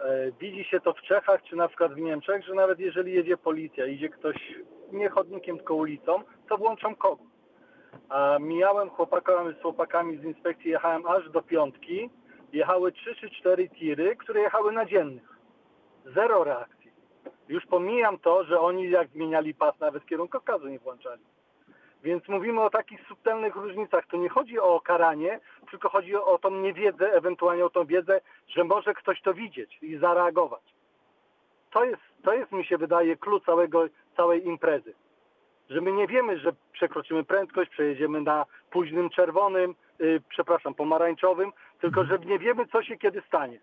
E, 0.00 0.32
widzi 0.40 0.64
się 0.64 0.80
to 0.80 0.92
w 0.92 1.02
Czechach 1.02 1.42
czy 1.42 1.56
na 1.56 1.68
przykład 1.68 1.94
w 1.94 1.98
Niemczech, 1.98 2.44
że 2.44 2.54
nawet 2.54 2.78
jeżeli 2.78 3.12
jedzie 3.12 3.36
policja, 3.36 3.86
idzie 3.86 4.08
ktoś 4.08 4.36
nie 4.92 5.08
chodnikiem, 5.08 5.56
tylko 5.56 5.74
ulicą, 5.74 6.22
to 6.48 6.56
włączą 6.56 6.96
kogut. 6.96 7.28
A 8.08 8.38
mijałem 8.40 8.90
chłopaka, 8.90 9.44
z 9.58 9.62
chłopakami 9.62 10.18
z 10.18 10.24
inspekcji, 10.24 10.70
jechałem 10.70 11.06
aż 11.06 11.30
do 11.30 11.42
piątki, 11.42 12.10
jechały 12.52 12.92
3 12.92 13.14
czy 13.14 13.30
4 13.30 13.68
tiry, 13.68 14.16
które 14.16 14.40
jechały 14.40 14.72
na 14.72 14.86
dziennych. 14.86 15.38
Zero 16.14 16.44
reakcji. 16.44 16.90
Już 17.48 17.66
pomijam 17.66 18.18
to, 18.18 18.44
że 18.44 18.60
oni 18.60 18.90
jak 18.90 19.08
zmieniali 19.08 19.54
pas, 19.54 19.80
nawet 19.80 20.06
kierunkokazu 20.06 20.68
nie 20.68 20.78
włączali. 20.78 21.22
Więc 22.02 22.28
mówimy 22.28 22.60
o 22.62 22.70
takich 22.70 23.00
subtelnych 23.08 23.56
różnicach. 23.56 24.06
To 24.06 24.16
nie 24.16 24.28
chodzi 24.28 24.58
o 24.58 24.80
karanie, 24.80 25.40
tylko 25.70 25.88
chodzi 25.88 26.16
o 26.16 26.38
tą 26.38 26.50
niewiedzę, 26.50 27.12
ewentualnie 27.12 27.64
o 27.64 27.70
tą 27.70 27.84
wiedzę, 27.84 28.20
że 28.48 28.64
może 28.64 28.94
ktoś 28.94 29.22
to 29.22 29.34
widzieć 29.34 29.78
i 29.82 29.96
zareagować. 29.96 30.62
To 31.70 31.84
jest, 31.84 32.02
to 32.22 32.34
jest 32.34 32.52
mi 32.52 32.64
się 32.64 32.78
wydaje, 32.78 33.16
klucz 33.16 33.44
całego, 33.44 33.84
całej 34.16 34.46
imprezy. 34.46 34.94
Że 35.70 35.80
my 35.80 35.92
nie 35.92 36.06
wiemy, 36.06 36.38
że 36.38 36.52
przekroczymy 36.72 37.24
prędkość, 37.24 37.70
przejedziemy 37.70 38.20
na 38.20 38.46
późnym 38.70 39.10
czerwonym, 39.10 39.74
yy, 39.98 40.22
przepraszam, 40.28 40.74
pomarańczowym, 40.74 41.52
tylko 41.80 42.04
że 42.04 42.18
nie 42.18 42.38
wiemy, 42.38 42.66
co 42.66 42.82
się 42.82 42.96
kiedy 42.96 43.22
stanie. 43.26 43.60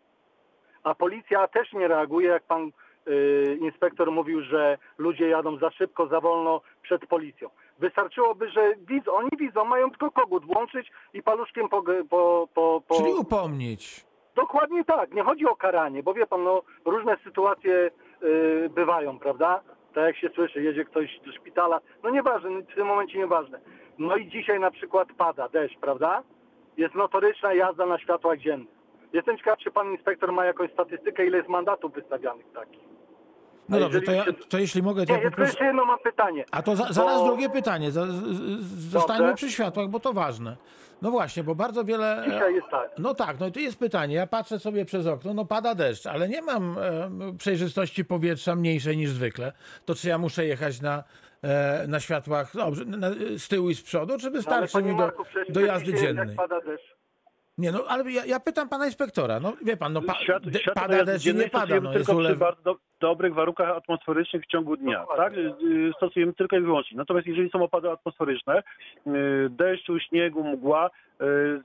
A 0.84 0.96
policja 0.96 1.48
też 1.48 1.74
nie 1.74 1.88
reaguje, 1.88 2.30
jak 2.30 2.44
pan 2.44 2.72
yy, 3.06 3.58
inspektor 3.62 4.12
mówił, 4.12 4.42
że 4.42 4.78
ludzie 4.98 5.28
jadą 5.28 5.58
za 5.58 5.72
szybko, 5.72 6.08
za 6.08 6.22
wolno 6.22 6.62
przed 6.82 7.06
policją. 7.06 7.50
Wystarczyłoby, 7.80 8.50
że 8.50 8.74
widzą, 8.88 9.12
oni 9.12 9.30
widzą, 9.40 9.66
mają 9.66 9.90
tylko 9.90 10.12
kogut 10.12 10.46
włączyć 10.46 10.92
i 11.14 11.24
paluszkiem 11.24 11.70
po, 11.70 11.84
po, 12.10 12.48
po, 12.54 12.82
po... 12.88 12.96
Czyli 12.96 13.14
upomnieć. 13.14 14.06
Dokładnie 14.36 14.86
tak, 14.86 15.14
nie 15.14 15.24
chodzi 15.24 15.46
o 15.46 15.56
karanie, 15.56 16.04
bo 16.04 16.14
wie 16.14 16.28
pan, 16.28 16.44
no 16.44 16.62
różne 16.86 17.18
sytuacje 17.24 17.92
yy, 18.22 18.70
bywają, 18.70 19.20
prawda? 19.20 19.62
Tak 19.94 20.04
jak 20.04 20.18
się 20.18 20.30
słyszy, 20.30 20.64
jedzie 20.64 20.86
ktoś 20.86 21.20
do 21.26 21.32
szpitala, 21.32 21.82
no 22.04 22.10
nieważne, 22.10 22.50
w 22.50 22.76
tym 22.76 22.88
momencie 22.88 23.18
nieważne. 23.18 23.60
No 23.98 24.16
i 24.16 24.28
dzisiaj 24.28 24.60
na 24.60 24.72
przykład 24.72 25.08
pada 25.18 25.50
deszcz, 25.50 25.78
prawda? 25.78 26.24
Jest 26.78 26.96
notoryczna 26.96 27.54
jazda 27.54 27.86
na 27.86 28.00
światłach 28.00 28.40
dziennych. 28.40 28.76
Jestem 29.14 29.38
ciekaw, 29.38 29.60
czy 29.60 29.72
pan 29.72 29.92
inspektor 29.92 30.32
ma 30.32 30.46
jakąś 30.46 30.72
statystykę, 30.72 31.26
ile 31.26 31.38
jest 31.38 31.50
mandatów 31.50 31.94
wystawianych 31.94 32.52
takich. 32.52 32.95
No 33.70 33.80
dobrze, 33.80 34.02
to, 34.02 34.12
ja, 34.12 34.26
to 34.50 34.58
jeśli 34.58 34.84
mogę, 34.84 35.06
to 35.06 35.14
Nie, 35.14 35.18
ja 35.18 35.24
jeszcze 35.24 35.32
poproszę... 35.32 35.50
jeszcze 35.52 35.66
jedno 35.66 35.86
mam 35.86 36.00
pytanie. 36.00 36.46
A 36.52 36.62
to 36.62 36.76
za, 36.76 36.94
zaraz 36.94 37.18
Bo- 37.20 37.26
drugie 37.26 37.50
pytanie. 37.50 37.92
Zostańmy 38.90 39.36
przy 39.36 39.52
światłach, 39.52 39.88
bo 39.88 40.00
to 40.00 40.14
ważne. 40.14 40.58
No 41.02 41.12
właśnie, 41.12 41.44
bo 41.44 41.56
bardzo 41.56 41.84
wiele... 41.84 42.24
Dzisiaj 42.26 42.56
jest 42.56 42.68
tak. 42.72 42.92
No 42.98 43.14
tak, 43.14 43.40
no 43.40 43.48
i 43.48 43.52
tu 43.52 43.60
jest 43.60 43.80
pytanie. 43.80 44.16
Ja 44.16 44.28
patrzę 44.28 44.60
sobie 44.60 44.86
przez 44.86 45.08
okno, 45.08 45.34
no 45.34 45.46
pada 45.46 45.76
deszcz, 45.76 46.06
ale 46.06 46.30
nie 46.30 46.42
mam 46.42 46.76
przejrzystości 47.38 48.06
powietrza 48.06 48.56
mniejszej 48.56 48.98
niż 48.98 49.10
zwykle. 49.10 49.52
To 49.86 49.96
czy 49.96 50.10
ja 50.10 50.18
muszę 50.18 50.46
jechać 50.46 50.82
na, 50.82 51.04
e, 51.42 51.86
na 51.88 52.00
światłach 52.00 52.56
dobrze, 52.56 52.86
na, 52.86 53.10
z 53.38 53.48
tyłu 53.48 53.70
i 53.70 53.76
z 53.76 53.82
przodu, 53.82 54.18
czy 54.18 54.26
No, 54.26 54.32
wystarczy 54.32 54.74
panie 54.74 54.92
mi 54.92 54.98
do, 54.98 55.04
Marku, 55.04 55.24
do 55.50 55.60
jazdy 55.62 55.94
dziennej? 55.94 56.28
Jak 56.28 56.36
pada 56.36 56.62
deszcz. 56.62 56.95
Nie, 57.58 57.72
no 57.72 57.80
ale 57.88 58.12
ja, 58.12 58.26
ja 58.26 58.40
pytam 58.40 58.70
pana 58.70 58.86
inspektora. 58.86 59.40
No 59.40 59.54
wie 59.66 59.78
pan, 59.78 59.94
no 59.94 60.02
pa, 60.02 60.14
Świat, 60.16 60.50
de, 60.50 60.60
światło 60.60 60.82
pada 60.84 61.04
deszcz 61.06 61.26
nie 61.34 61.50
pada. 61.50 61.80
No, 61.82 61.94
jest 61.94 61.94
tylko 61.94 62.12
przy 62.12 62.16
ulew... 62.16 62.40
bardzo 62.40 62.62
do, 62.64 62.76
dobrych 63.00 63.34
warunkach 63.34 63.70
atmosferycznych 63.70 64.44
w 64.44 64.48
ciągu 64.48 64.78
dnia, 64.78 65.00
Dokładnie. 65.00 65.50
tak? 65.50 65.62
Y, 65.64 65.92
Stosujemy 65.98 66.34
tylko 66.34 66.58
i 66.58 66.62
wyłącznie. 66.62 66.98
Natomiast 66.98 67.28
jeżeli 67.28 67.50
są 67.50 67.64
opady 67.64 67.92
atmosferyczne, 67.92 68.64
y, 69.08 69.12
deszczu, 69.50 70.00
śniegu, 70.00 70.44
mgła, 70.44 70.90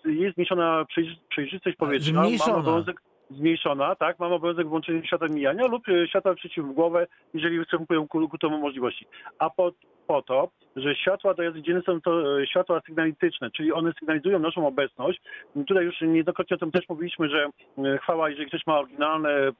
y, 0.06 0.12
jest 0.12 0.34
zmniejszona 0.34 0.84
przejrzy- 0.84 1.16
przejrzystość 1.28 1.76
powietrza, 1.76 2.10
Zmniejszona. 2.10 2.52
mamy 2.56 2.68
obowiązek 2.68 3.00
zmniejszona, 3.30 3.94
tak? 3.94 4.18
Mamy 4.18 4.34
obowiązek 4.34 4.68
włączenia 4.68 5.04
światła 5.06 5.28
mijania 5.28 5.66
lub 5.66 5.82
światła 6.08 6.34
przeciwmgłowe, 6.34 7.06
jeżeli 7.34 7.58
występują 7.58 8.08
ku, 8.08 8.28
ku 8.28 8.38
temu 8.38 8.58
możliwości. 8.58 9.06
A 9.38 9.50
po, 9.50 9.72
po 10.10 10.22
to, 10.22 10.48
że 10.76 10.94
światła 10.94 11.34
do 11.34 11.42
jazdy 11.42 11.62
dziennej 11.62 11.82
są 11.82 12.00
to 12.00 12.40
e, 12.40 12.46
światła 12.46 12.80
sygnalityczne, 12.86 13.50
czyli 13.50 13.72
one 13.72 13.92
sygnalizują 13.98 14.38
naszą 14.38 14.66
obecność. 14.66 15.20
Tutaj 15.66 15.84
już 15.84 16.00
niejednokrotnie 16.00 16.56
o 16.56 16.58
tym 16.58 16.70
też 16.70 16.88
mówiliśmy, 16.88 17.28
że 17.28 17.44
e, 17.44 17.98
chwała, 17.98 18.30
jeżeli 18.30 18.48
ktoś 18.48 18.66
ma 18.66 18.78
oryginalne 18.78 19.30
e, 19.30 19.52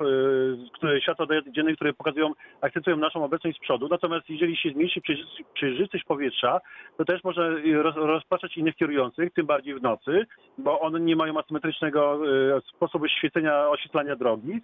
które 0.75 1.01
światła 1.01 1.27
do 1.27 1.35
jazdy 1.35 1.53
dziennej, 1.53 1.77
które 1.77 1.93
pokazują, 1.93 2.33
akcentują 2.61 2.97
naszą 2.97 3.25
obecność 3.25 3.57
z 3.57 3.61
przodu. 3.61 3.89
Natomiast 3.91 4.31
jeżeli 4.31 4.57
się 4.57 4.71
zmniejszy 4.71 5.01
przejrzystość- 5.55 6.05
powietrza, 6.07 6.61
to 6.97 7.05
też 7.05 7.25
może 7.25 7.43
e, 7.43 7.83
roz, 7.83 7.97
rozpraszać 7.97 8.57
innych 8.57 8.77
kierujących, 8.77 9.33
tym 9.33 9.47
bardziej 9.47 9.75
w 9.75 9.83
nocy, 9.83 10.27
bo 10.59 10.81
one 10.81 11.01
nie 11.01 11.17
mają 11.17 11.39
asymetrycznego 11.39 12.21
sposobu 12.75 13.09
świecenia, 13.09 13.69
oświetlania 13.69 14.17
drogi, 14.17 14.61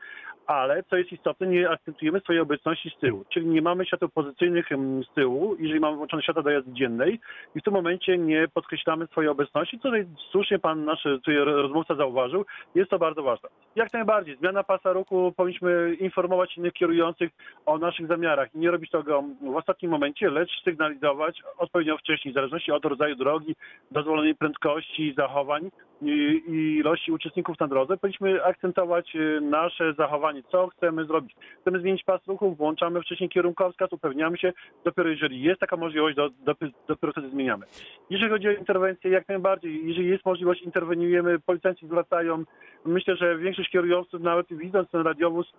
ale 0.47 0.83
co 0.83 0.97
jest 0.97 1.13
istotne, 1.13 1.47
nie 1.47 1.71
akcentujemy 1.71 2.21
swojej 2.21 2.43
obecności 2.43 2.91
z 2.91 3.01
tyłu, 3.01 3.25
czyli 3.33 3.47
nie 3.47 3.63
mamy 3.63 3.87
świateł 3.87 4.09
pozycyjnych 4.09 4.67
z 5.11 5.15
tyłu, 5.15 5.57
jeżeli 5.59 5.76
mamy 5.81 5.97
włączone 5.97 6.23
światła 6.23 6.43
do 6.43 6.51
jazdy 6.51 6.73
dziennej 6.73 7.21
i 7.55 7.61
w 7.61 7.63
tym 7.63 7.73
momencie 7.73 8.19
nie 8.19 8.49
podkreślamy 8.49 9.07
swojej 9.07 9.31
obecności, 9.31 9.79
co 9.79 9.89
słusznie 10.31 10.59
pan 10.59 10.85
nasz 10.85 11.03
tutaj 11.03 11.37
rozmówca 11.37 11.95
zauważył, 11.95 12.45
jest 12.75 12.91
to 12.91 12.99
bardzo 12.99 13.23
ważne. 13.23 13.49
Jak 13.77 13.93
najbardziej, 13.93 14.37
zmiana 14.37 14.65
pasa 14.65 14.93
ruchu, 14.93 15.33
powinniśmy 15.37 15.95
informować 15.95 16.57
innych 16.57 16.73
kierujących 16.73 17.31
o 17.67 17.79
naszych 17.79 18.07
zamiarach 18.07 18.55
i 18.55 18.59
nie 18.59 18.71
robić 18.71 18.91
tego 18.91 19.25
w 19.43 19.57
ostatnim 19.57 19.91
momencie, 19.91 20.31
lecz 20.31 20.51
sygnalizować 20.65 21.43
odpowiednio 21.59 21.99
wcześniej, 21.99 22.33
w 22.33 22.35
zależności 22.35 22.73
od 22.73 22.85
rodzaju 22.85 23.17
drogi, 23.17 23.57
dozwolonej 23.91 24.35
prędkości, 24.35 25.15
zachowań 25.17 25.71
i, 26.03 26.43
ilości 26.79 27.13
uczestników 27.13 27.61
na 27.61 27.69
drodze, 27.69 27.97
powinniśmy 27.97 28.45
akcentować 28.45 29.17
e, 29.17 29.41
nasze 29.41 29.95
zachowanie, 29.95 30.43
co 30.43 30.69
chcemy 30.69 31.05
zrobić. 31.05 31.37
Chcemy 31.61 31.81
zmienić 31.81 32.05
pas 32.05 32.27
ruchu, 32.27 32.55
włączamy 32.55 33.01
wcześniej 33.01 33.29
kierunkowskaz, 33.29 33.93
upewniamy 33.93 34.39
się, 34.39 34.53
dopiero 34.85 35.09
jeżeli 35.09 35.43
jest 35.43 35.63
taka 35.67 35.77
możliwość, 35.77 36.17
do, 36.17 36.31
do, 36.31 36.55
dopiero 36.89 37.13
wtedy 37.13 37.31
zmieniamy. 37.31 37.67
Jeżeli 38.11 38.31
chodzi 38.31 38.49
o 38.49 38.53
interwencję, 38.53 39.11
jak 39.11 39.29
najbardziej, 39.29 39.89
jeżeli 39.89 40.09
jest 40.09 40.25
możliwość, 40.25 40.63
interweniujemy, 40.63 41.39
policjanci 41.39 41.87
zwracają. 41.87 42.45
Myślę, 42.85 43.17
że 43.17 43.39
większość 43.39 43.71
kierujących, 43.71 44.21
nawet 44.21 44.47
widząc 44.51 44.91
ten 44.91 45.01
radiowóz, 45.01 45.53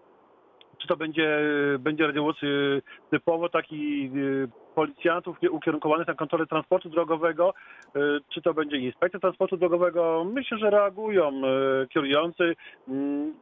czy 0.77 0.87
to 0.87 0.97
będzie, 0.97 1.39
będzie 1.79 2.07
radiowóz 2.07 2.43
y, 2.43 2.81
typowo 3.11 3.49
taki 3.49 4.11
y, 4.15 4.47
policjantów 4.75 5.37
ukierunkowanych 5.51 6.07
na 6.07 6.13
kontrolę 6.13 6.45
transportu 6.45 6.89
drogowego, 6.89 7.53
y, 7.95 7.99
czy 8.33 8.41
to 8.41 8.53
będzie 8.53 8.77
inspekcja 8.77 9.19
transportu 9.19 9.57
drogowego, 9.57 10.27
myślę, 10.33 10.57
że 10.57 10.69
reagują 10.69 11.41
kierujący 11.89 12.55
mm, 12.87 13.33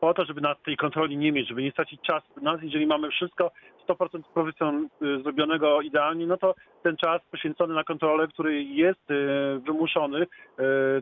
po 0.00 0.14
to, 0.14 0.24
żeby 0.24 0.40
na 0.40 0.54
tej 0.54 0.76
kontroli 0.76 1.16
nie 1.16 1.32
mieć, 1.32 1.48
żeby 1.48 1.62
nie 1.62 1.70
stracić 1.70 2.00
czasu. 2.00 2.26
Nas, 2.42 2.60
jeżeli 2.62 2.86
mamy 2.86 3.10
wszystko 3.10 3.50
100% 3.88 4.22
profesjon 4.34 4.88
y, 5.02 5.22
zrobionego 5.22 5.80
idealnie, 5.80 6.26
no 6.26 6.36
to 6.36 6.54
ten 6.82 6.96
czas 6.96 7.22
poświęcony 7.30 7.74
na 7.74 7.84
kontrolę, 7.84 8.28
który 8.28 8.62
jest 8.62 9.10
y, 9.10 9.14
wymuszony 9.66 10.22
y, 10.22 10.26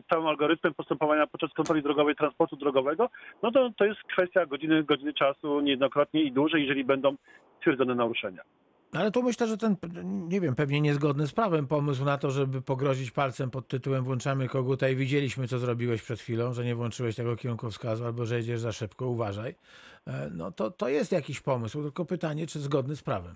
całym 0.09 0.27
algorytmem 0.27 0.73
postępowania 0.73 1.27
podczas 1.27 1.53
kontroli 1.53 1.83
drogowej 1.83 2.15
transportu 2.15 2.55
drogowego, 2.55 3.09
no 3.43 3.51
to 3.51 3.69
to 3.77 3.85
jest 3.85 4.03
kwestia 4.03 4.45
godziny, 4.45 4.83
godziny 4.83 5.13
czasu 5.13 5.59
niejednokrotnie 5.59 6.21
i 6.21 6.31
dłużej, 6.31 6.61
jeżeli 6.61 6.83
będą 6.83 7.15
stwierdzone 7.57 7.95
naruszenia. 7.95 8.41
Ale 8.95 9.11
tu 9.11 9.23
myślę, 9.23 9.47
że 9.47 9.57
ten, 9.57 9.75
nie 10.27 10.41
wiem, 10.41 10.55
pewnie 10.55 10.81
niezgodny 10.81 11.27
z 11.27 11.31
prawem 11.31 11.67
pomysł 11.67 12.05
na 12.05 12.17
to, 12.17 12.31
żeby 12.31 12.61
pogrozić 12.61 13.11
palcem 13.11 13.51
pod 13.51 13.67
tytułem 13.67 14.03
włączamy 14.03 14.47
koguta 14.49 14.89
i 14.89 14.95
widzieliśmy, 14.95 15.47
co 15.47 15.59
zrobiłeś 15.59 16.01
przed 16.01 16.19
chwilą, 16.19 16.53
że 16.53 16.65
nie 16.65 16.75
włączyłeś 16.75 17.15
tego 17.15 17.35
kierunkowskazu 17.35 18.05
albo 18.05 18.25
że 18.25 18.37
jedziesz 18.37 18.59
za 18.59 18.71
szybko, 18.71 19.07
uważaj. 19.07 19.55
E, 20.07 20.29
No 20.33 20.51
to, 20.51 20.71
to 20.71 20.89
jest 20.89 21.11
jakiś 21.11 21.41
pomysł, 21.41 21.81
tylko 21.81 22.05
pytanie, 22.05 22.47
czy 22.47 22.59
zgodny 22.59 22.95
z 22.95 23.03
prawem. 23.03 23.35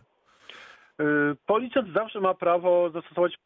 Y, 1.00 1.36
Policjant 1.46 1.94
zawsze 1.94 2.20
ma 2.20 2.34
prawo 2.34 2.90
zastosować 2.90 3.34
y, 3.34 3.38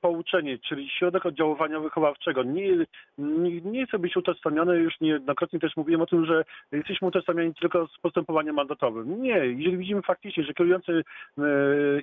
pouczenie, 0.00 0.58
czyli 0.58 0.90
środek 0.90 1.26
oddziaływania 1.26 1.80
wychowawczego. 1.80 2.42
Nie, 2.42 2.76
nie, 3.18 3.60
nie 3.60 3.86
chcę 3.86 3.98
być 3.98 4.16
utożsamiany, 4.16 4.76
już 4.76 5.00
niejednokrotnie 5.00 5.60
też 5.60 5.76
mówiłem 5.76 6.02
o 6.02 6.06
tym, 6.06 6.26
że 6.26 6.44
jesteśmy 6.72 7.08
utożsamiani 7.08 7.54
tylko 7.54 7.86
z 7.86 7.98
postępowaniem 7.98 8.54
mandatowym. 8.54 9.22
Nie, 9.22 9.36
jeżeli 9.36 9.76
widzimy 9.76 10.02
faktycznie, 10.02 10.44
że 10.44 10.54
kierujący 10.54 10.92
y, 10.92 11.02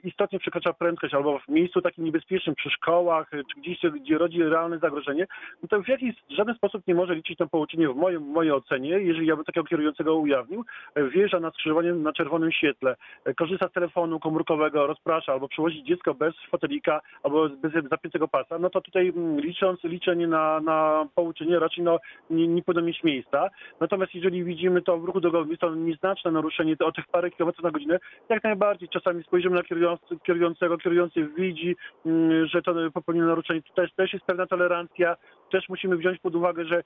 istotnie 0.03 0.39
przekracza 0.39 0.73
prędkość 0.73 1.13
albo 1.13 1.39
w 1.39 1.47
miejscu 1.47 1.81
takim 1.81 2.05
niebezpiecznym, 2.05 2.55
przy 2.55 2.69
szkołach, 2.69 3.29
czy 3.29 3.61
gdzieś, 3.61 3.79
gdzie 4.01 4.17
rodzi 4.17 4.43
realne 4.43 4.79
zagrożenie, 4.79 5.27
no 5.63 5.67
to 5.67 5.81
w 5.81 5.87
jakiś 5.87 6.15
żaden 6.29 6.55
sposób 6.55 6.87
nie 6.87 6.95
może 6.95 7.15
liczyć 7.15 7.39
na 7.39 7.47
pouczenie 7.47 7.89
w, 7.89 7.95
moim, 7.95 8.21
mojej 8.21 8.51
ocenie, 8.51 8.89
jeżeli 8.89 9.27
ja 9.27 9.35
bym 9.35 9.45
takiego 9.45 9.67
kierującego 9.67 10.15
ujawnił, 10.15 10.65
wjeżdża 10.95 11.39
na 11.39 11.51
skrzyżowanie 11.51 11.93
na 11.93 12.13
czerwonym 12.13 12.51
świetle, 12.51 12.95
korzysta 13.37 13.67
z 13.67 13.71
telefonu 13.71 14.19
komórkowego, 14.19 14.40
rozprasza 14.73 15.33
albo 15.33 15.47
przewozi 15.47 15.83
dziecko 15.83 16.13
bez 16.13 16.33
fotelika 16.49 17.01
albo 17.23 17.49
bez 17.49 17.71
zapiętego 17.89 18.27
pasa, 18.27 18.59
no 18.59 18.69
to 18.69 18.81
tutaj 18.81 19.07
mm, 19.09 19.39
licząc 19.39 19.83
liczenie 19.83 20.27
na, 20.27 20.59
na 20.59 21.07
pouczenie 21.15 21.59
raczej 21.59 21.83
no, 21.83 21.99
nie, 22.29 22.47
nie 22.47 22.63
powinno 22.63 22.87
mieć 22.87 23.03
miejsca. 23.03 23.49
Natomiast 23.79 24.15
jeżeli 24.15 24.43
widzimy 24.43 24.81
to 24.81 24.97
w 24.97 25.03
ruchu 25.03 25.21
drogowym, 25.21 25.57
to 25.57 25.75
nieznaczne 25.75 26.31
naruszenie 26.31 26.75
o 26.79 26.91
tych 26.91 27.07
parę 27.07 27.31
kilometrów 27.31 27.63
na 27.63 27.71
godzinę, 27.71 27.99
jak 28.29 28.43
najbardziej 28.43 28.89
czasami 28.89 29.23
spojrzymy 29.23 29.55
na 29.55 29.63
kierujący, 29.63 30.17
kierującego, 30.23 30.77
kierujący 30.77 31.27
widzi, 31.37 31.75
mm, 32.05 32.47
że 32.47 32.61
to 32.61 32.75
popełniło 32.93 33.27
naruszenie, 33.27 33.61
to 33.75 33.83
też, 33.95 34.13
jest 34.13 34.25
pewna 34.25 34.45
tolerancja, 34.45 35.15
też 35.51 35.69
musimy 35.69 35.97
wziąć 35.97 36.19
pod 36.19 36.35
uwagę, 36.35 36.65
że 36.65 36.83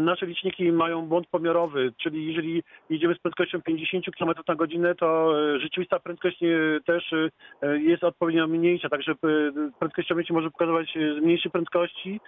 nasze 0.00 0.26
liczniki 0.26 0.72
mają 0.72 1.06
błąd 1.06 1.26
pomiarowy, 1.26 1.92
czyli 2.02 2.26
jeżeli 2.26 2.62
jedziemy 2.90 3.14
z 3.14 3.18
prędkością 3.18 3.62
50 3.62 4.04
km 4.18 4.30
na 4.48 4.54
godzinę, 4.54 4.94
to 4.94 5.38
y, 5.54 5.60
rzeczywista 5.60 6.00
prędkość 6.00 6.42
y, 6.42 6.80
też 6.86 7.12
y, 7.12 7.30
y, 7.64 7.82
jest 7.82 8.04
odpowiednio 8.04 8.46
mniejsza, 8.46 8.88
także 8.88 9.12
y, 9.12 9.16
prędkościomierz 9.78 10.30
może 10.30 10.50
pokazywać 10.50 10.96
y, 10.96 11.20
z 11.20 11.22
mniejszej 11.22 11.52
prędkości 11.52 12.20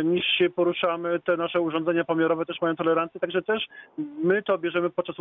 y, 0.00 0.04
niż 0.04 0.26
się 0.26 0.50
poruszamy. 0.50 1.20
Te 1.20 1.36
nasze 1.36 1.60
urządzenia 1.60 2.04
pomiarowe 2.04 2.46
też 2.46 2.60
mają 2.60 2.76
tolerancję, 2.76 3.20
także 3.20 3.42
też 3.42 3.66
my 4.24 4.42
to 4.42 4.58
bierzemy 4.58 4.90
podczas 4.90 5.18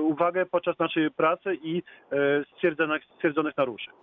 uwagę 0.00 0.46
podczas 0.46 0.78
naszej 0.78 1.10
pracy 1.10 1.58
i 1.62 1.78
y, 1.78 2.44
stwierdzonych, 2.54 3.04
stwierdzonych 3.04 3.56
naruszeń. 3.56 3.94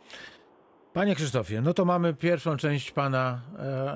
Panie 0.95 1.15
Krzysztofie, 1.15 1.61
no 1.61 1.73
to 1.73 1.85
mamy 1.85 2.13
pierwszą 2.13 2.57
część 2.57 2.91
Pana 2.91 3.37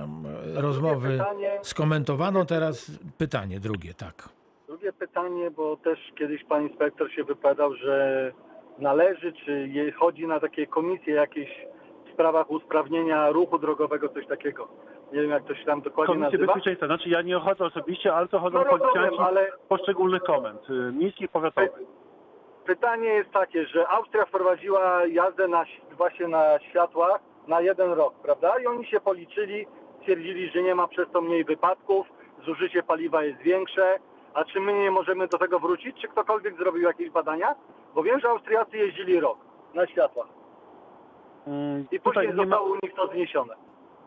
em, 0.04 0.24
rozmowy 0.56 1.10
pytanie. 1.10 1.60
skomentowaną, 1.62 2.46
teraz 2.46 2.92
pytanie 3.18 3.60
drugie, 3.60 3.94
tak. 3.94 4.30
Drugie 4.68 4.94
pytanie, 4.94 5.52
bo 5.52 5.78
też 5.78 6.00
kiedyś 6.18 6.44
pan 6.44 6.68
inspektor 6.68 7.12
się 7.12 7.24
wypowiadał, 7.24 7.74
że 7.76 8.32
należy, 8.80 9.34
czy 9.34 9.70
chodzi 10.00 10.28
na 10.28 10.40
takie 10.40 10.68
komisje 10.68 11.14
jakieś 11.14 11.50
w 12.10 12.14
sprawach 12.14 12.52
usprawnienia 12.52 13.30
ruchu 13.32 13.60
drogowego, 13.60 14.10
coś 14.10 14.28
takiego. 14.28 14.68
Nie 15.14 15.22
wiem, 15.22 15.30
jak 15.30 15.44
to 15.44 15.56
się 15.56 15.66
tam 15.66 15.82
dokładnie 15.82 16.16
Komisje 16.16 16.38
nazywa. 16.38 16.54
Bezpieczeństwa, 16.54 16.86
znaczy 16.88 17.10
ja 17.10 17.22
nie 17.22 17.36
chodzę 17.40 17.66
osobiście, 17.66 18.14
ale 18.14 18.28
to 18.28 18.40
chodzą 18.40 18.58
No 18.58 18.66
policjanci 18.66 19.20
ale 19.20 19.52
poszczególnych 19.70 20.24
komend, 20.24 20.70
y, 20.70 20.92
miejskich, 20.92 21.30
powiatowych. 21.32 21.72
Pytanie 22.70 23.08
jest 23.08 23.32
takie, 23.32 23.66
że 23.66 23.88
Austria 23.88 24.26
wprowadziła 24.26 25.06
jazdę 25.06 25.48
na, 25.48 25.66
właśnie 25.98 26.28
na 26.28 26.60
światłach 26.60 27.22
na 27.48 27.62
jeden 27.62 27.92
rok, 27.92 28.14
prawda? 28.14 28.60
I 28.60 28.68
oni 28.68 28.86
się 28.86 29.00
policzyli, 29.00 29.68
stwierdzili, 30.00 30.50
że 30.50 30.62
nie 30.62 30.76
ma 30.76 30.88
przez 30.88 31.12
to 31.14 31.22
mniej 31.22 31.44
wypadków, 31.44 32.08
zużycie 32.46 32.84
paliwa 32.84 33.24
jest 33.24 33.40
większe. 33.40 34.00
A 34.34 34.44
czy 34.46 34.60
my 34.60 34.74
nie 34.74 34.92
możemy 34.92 35.28
do 35.28 35.38
tego 35.38 35.60
wrócić? 35.60 36.02
Czy 36.02 36.08
ktokolwiek 36.08 36.58
zrobił 36.58 36.82
jakieś 36.82 37.10
badania? 37.10 37.56
Bo 37.96 38.04
wiem, 38.04 38.20
że 38.20 38.30
Austriacy 38.30 38.78
jeździli 38.78 39.20
rok 39.20 39.38
na 39.74 39.88
światłach. 39.88 40.28
Mm, 41.48 41.86
I 41.92 42.00
później 42.00 42.28
nie, 42.28 42.34
ma, 42.34 42.44
zostało 42.44 42.70
u 42.70 42.76
nich 42.84 42.94
to 42.96 43.08
zniesione. 43.08 43.56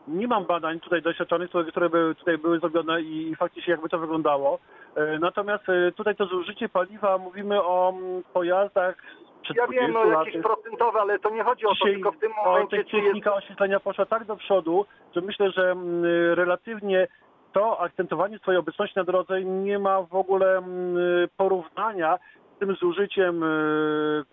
Nie 0.07 0.27
mam 0.27 0.45
badań 0.45 0.79
tutaj 0.79 1.01
doświadczonych, 1.01 1.49
które, 1.49 1.71
które 1.71 1.89
by 1.89 2.15
tutaj 2.15 2.37
były 2.37 2.59
zrobione 2.59 3.01
i, 3.01 3.29
i 3.29 3.35
faktycznie 3.35 3.71
jakby 3.71 3.89
to 3.89 3.99
wyglądało. 3.99 4.59
E, 4.95 5.19
Natomiast 5.19 5.69
e, 5.69 5.91
tutaj 5.91 6.15
to 6.15 6.25
zużycie 6.25 6.69
paliwa, 6.69 7.17
mówimy 7.17 7.63
o 7.63 7.93
mm, 7.97 8.23
pojazdach 8.33 8.95
przed 9.41 9.57
Ja 9.57 9.67
wiem, 9.67 9.91
20 9.91 10.15
no 10.15 10.23
jakieś 10.23 10.43
procentowe, 10.43 11.01
ale 11.01 11.19
to 11.19 11.29
nie 11.29 11.43
chodzi 11.43 11.65
o 11.65 11.75
to, 11.75 11.85
tylko 11.85 12.11
w 12.11 12.17
tym 12.17 12.31
momencie, 12.45 12.83
czy 12.83 12.95
jest 12.97 13.07
technika 13.07 13.33
oświetlenia 13.33 13.79
poszła 13.79 14.05
tak 14.05 14.25
do 14.25 14.35
przodu, 14.35 14.85
że 15.15 15.21
myślę, 15.21 15.51
że 15.51 15.71
mm, 15.71 16.03
relatywnie 16.33 17.07
to 17.53 17.79
akcentowanie 17.79 18.39
swojej 18.39 18.59
obecności 18.59 18.99
na 18.99 19.03
drodze 19.03 19.41
nie 19.41 19.79
ma 19.79 20.01
w 20.01 20.15
ogóle 20.15 20.57
mm, 20.57 20.97
porównania 21.37 22.19
z 22.55 22.59
tym 22.59 22.75
zużyciem 22.75 23.43
y, 23.43 24.23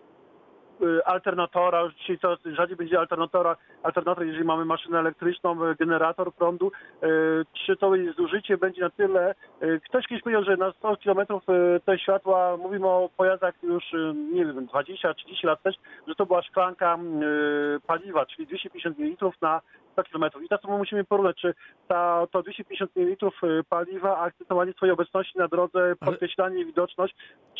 alternatora, 1.05 1.81
już 1.81 1.95
dzisiaj 1.95 2.17
coraz 2.19 2.39
rzadziej 2.45 2.75
będzie 2.75 2.99
alternatora, 2.99 3.55
alternator, 3.83 4.25
jeżeli 4.25 4.45
mamy 4.45 4.65
maszynę 4.65 4.99
elektryczną, 4.99 5.65
y, 5.65 5.75
generator 5.75 6.33
prądu, 6.33 6.71
y, 7.03 7.07
czy 7.65 7.75
to 7.75 7.91
zużycie 8.17 8.57
będzie 8.57 8.81
na 8.81 8.89
tyle, 8.89 9.35
y, 9.63 9.81
ktoś 9.89 10.07
kiedyś 10.07 10.23
powiedział, 10.23 10.43
że 10.43 10.57
na 10.57 10.71
100 10.71 10.97
km 10.97 11.19
te 11.85 11.99
światła, 11.99 12.57
mówimy 12.57 12.87
o 12.87 13.09
pojazdach 13.17 13.63
już, 13.63 13.93
y, 13.93 14.13
nie 14.33 14.45
wiem, 14.45 14.67
20-30 14.67 15.47
lat 15.47 15.63
też, 15.63 15.75
że 16.07 16.15
to 16.15 16.25
była 16.25 16.41
szklanka 16.41 16.97
y, 16.97 17.79
paliwa, 17.87 18.25
czyli 18.25 18.47
250 18.47 18.99
ml 18.99 19.31
na 19.41 19.61
100 19.91 20.03
km. 20.03 20.23
I 20.45 20.49
teraz 20.49 20.63
my 20.63 20.77
musimy 20.77 21.03
porównać, 21.03 21.37
czy 21.41 21.53
ta, 21.87 22.27
to 22.31 22.41
250 22.41 22.91
ml 22.95 23.31
paliwa, 23.69 24.17
a 24.17 24.21
akcentowanie 24.21 24.73
swojej 24.73 24.93
obecności 24.93 25.37
na 25.37 25.47
drodze, 25.47 25.95
podkreślanie 25.99 26.65
widoczność, 26.65 27.15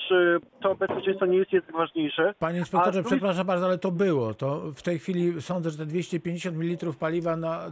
czy 0.08 0.40
to 0.62 0.76
bezpieczeństwo 0.76 1.26
nie 1.26 1.38
jest 1.38 1.54
jednak 1.54 1.76
ważniejsze. 1.76 2.34
Panie 2.40 2.60
inspektorze, 2.60 3.00
A 3.00 3.04
przepraszam 3.04 3.48
bardzo, 3.48 3.66
ale 3.66 3.78
to 3.78 3.92
było. 3.92 4.34
To 4.34 4.72
w 4.72 4.82
tej 4.82 5.00
chwili 5.00 5.42
sądzę, 5.42 5.70
że 5.70 5.78
te 5.78 5.86
250 5.86 6.58
ml 6.58 6.94
paliwa 7.00 7.36
na 7.36 7.66
e, 7.66 7.72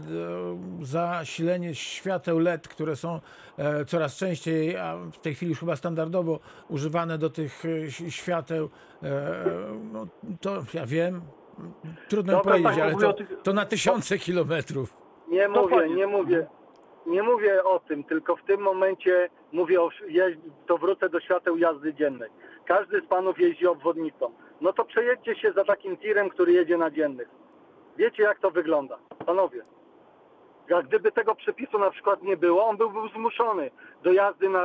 zasilenie 0.82 1.76
świateł 1.76 2.40
LED, 2.40 2.68
które 2.68 2.96
są 2.96 3.20
e, 3.58 3.86
coraz 3.86 4.18
częściej, 4.18 4.78
a 4.78 4.96
w 5.12 5.18
tej 5.18 5.36
chwili 5.36 5.50
już 5.50 5.60
chyba 5.60 5.76
standardowo 5.76 6.40
używane 6.70 7.18
do 7.18 7.30
tych 7.30 7.64
e, 7.66 8.12
świateł, 8.12 8.70
no, 9.94 10.08
to 10.42 10.64
ja 10.74 10.86
wiem, 10.86 11.22
trudno 12.10 12.34
Dobra, 12.34 12.52
powiedzieć, 12.52 12.72
tak, 12.76 12.84
ale 12.84 12.94
mówię 12.94 13.04
to, 13.06 13.10
o 13.10 13.14
tych- 13.14 13.42
to 13.44 13.54
na 13.54 13.66
tysiące 13.66 14.18
kilometrów. 14.18 14.94
Nie 15.28 15.48
mówię, 15.48 15.62
Dokładnie. 15.62 15.96
nie 15.96 16.08
mówię. 16.08 16.48
Nie 17.06 17.24
mówię 17.24 17.64
o 17.64 17.80
tym, 17.80 18.04
tylko 18.04 18.36
w 18.36 18.44
tym 18.44 18.62
momencie 18.62 19.30
mówię 19.52 19.82
o 19.82 19.90
jeź- 20.08 20.38
to 20.68 20.78
wrócę 20.78 21.10
do 21.10 21.20
świateł 21.20 21.58
jazdy 21.58 21.94
dziennej. 21.94 22.30
Każdy 22.66 23.02
z 23.02 23.06
panów 23.06 23.40
jeździ 23.40 23.68
obwodnicą. 23.68 24.32
No 24.62 24.74
to 24.74 24.86
przejedźcie 24.86 25.36
się 25.36 25.52
za 25.52 25.64
takim 25.64 25.98
tirem, 25.98 26.30
który 26.30 26.52
jedzie 26.54 26.78
na 26.78 26.92
dziennych. 26.92 27.28
Wiecie 27.98 28.24
jak 28.24 28.40
to 28.40 28.52
wygląda. 28.52 28.98
Panowie. 29.26 29.62
Jak 30.70 30.88
gdyby 30.88 31.12
tego 31.12 31.36
przepisu 31.36 31.80
na 31.80 31.92
przykład 31.92 32.24
nie 32.24 32.38
było, 32.38 32.66
on 32.68 32.78
byłby 32.78 33.00
zmuszony 33.16 33.72
do 34.04 34.12
jazdy 34.14 34.50
na, 34.50 34.64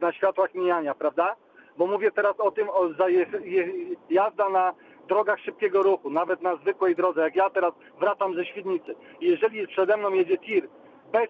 na 0.00 0.12
światłach 0.12 0.54
mijania, 0.54 0.94
prawda? 0.94 1.36
Bo 1.78 1.86
mówię 1.86 2.10
teraz 2.10 2.40
o 2.40 2.50
tym, 2.50 2.68
o 2.70 2.88
zaje, 2.98 3.26
je, 3.44 3.68
jazda 4.10 4.48
na 4.48 4.74
drogach 5.06 5.40
szybkiego 5.40 5.82
ruchu, 5.82 6.10
nawet 6.10 6.42
na 6.42 6.56
zwykłej 6.56 6.96
drodze. 6.96 7.20
Jak 7.20 7.36
ja 7.36 7.50
teraz 7.50 7.74
wracam 8.00 8.34
ze 8.34 8.44
Świdnicy 8.44 8.94
jeżeli 9.20 9.66
przede 9.66 9.96
mną 9.96 10.10
jedzie 10.10 10.38
tir 10.38 10.68
bez 11.12 11.28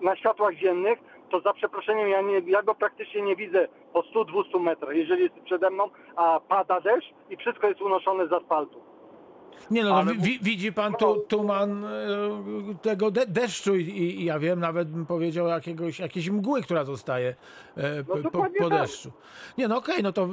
na 0.00 0.16
światłach 0.16 0.54
dziennych, 0.54 0.98
to 1.30 1.40
za 1.40 1.52
przeproszeniem 1.52 2.08
ja, 2.08 2.20
nie, 2.20 2.42
ja 2.46 2.62
go 2.62 2.74
praktycznie 2.74 3.22
nie 3.22 3.36
widzę 3.36 3.68
po 3.92 4.00
100-200 4.00 4.60
metrach, 4.60 4.96
jeżeli 4.96 5.22
jest 5.22 5.34
przede 5.44 5.70
mną, 5.70 5.90
a 6.16 6.40
pada 6.48 6.80
deszcz 6.80 7.14
i 7.30 7.36
wszystko 7.36 7.68
jest 7.68 7.80
unoszone 7.80 8.28
z 8.28 8.32
asfaltu. 8.32 8.93
Nie 9.70 9.84
no, 9.84 9.96
Ale 9.96 10.14
no 10.14 10.22
wi, 10.22 10.38
widzi 10.42 10.72
pan 10.72 10.94
tu, 10.94 11.24
tuman 11.28 11.84
e, 11.84 11.88
tego 12.82 13.10
de, 13.10 13.26
deszczu 13.26 13.76
i, 13.76 13.82
i 13.88 14.24
ja 14.24 14.38
wiem, 14.38 14.60
nawet 14.60 14.90
bym 14.90 15.06
powiedział 15.06 15.46
jakiegoś, 15.46 15.98
jakiejś 15.98 16.30
mgły, 16.30 16.62
która 16.62 16.84
zostaje 16.84 17.34
e, 17.76 18.04
po, 18.04 18.30
po, 18.30 18.46
po 18.58 18.70
deszczu. 18.70 19.12
Nie 19.58 19.68
no 19.68 19.76
okej, 19.76 20.02
no 20.02 20.12
to 20.12 20.28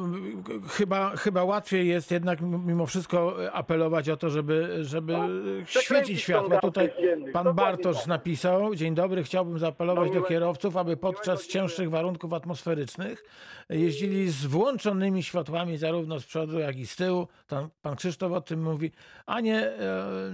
chyba, 0.70 1.16
chyba 1.16 1.43
łatwiej 1.43 1.88
jest 1.88 2.12
jednak 2.12 2.41
mimo 2.41 2.86
wszystko 2.86 3.46
e, 3.46 3.52
apelować 3.52 4.10
o 4.10 4.18
to, 4.18 4.30
żeby, 4.30 4.78
żeby 4.82 5.14
No, 5.14 5.28
świecić 5.66 6.22
światło. 6.22 6.60
Tutaj 6.62 6.91
pan 7.34 7.54
Bartosz 7.56 7.98
tak. 7.98 8.08
napisał, 8.08 8.76
dzień 8.76 8.96
dobry, 8.96 9.24
chciałbym 9.24 9.60
zaapelować 9.60 10.10
No, 10.14 10.22
do 10.22 10.28
kierowców, 10.28 10.78
aby 10.78 10.98
podczas 10.98 11.48
cięższych 11.48 11.89
warunków 11.89 12.34
atmosferycznych 12.34 13.24
jeździli 13.70 14.30
z 14.30 14.46
włączonymi 14.46 15.24
światłami 15.24 15.78
zarówno 15.78 16.20
z 16.20 16.26
przodu, 16.26 16.60
jak 16.60 16.78
i 16.78 16.88
z 16.88 16.96
tyłu. 16.96 17.28
Tam 17.48 17.70
pan 17.82 17.96
Krzysztof 17.96 18.32
o 18.32 18.41
tym 18.41 18.64
mówi, 18.64 18.91
a 19.26 19.39
nie 19.39 19.57
e, 19.57 19.76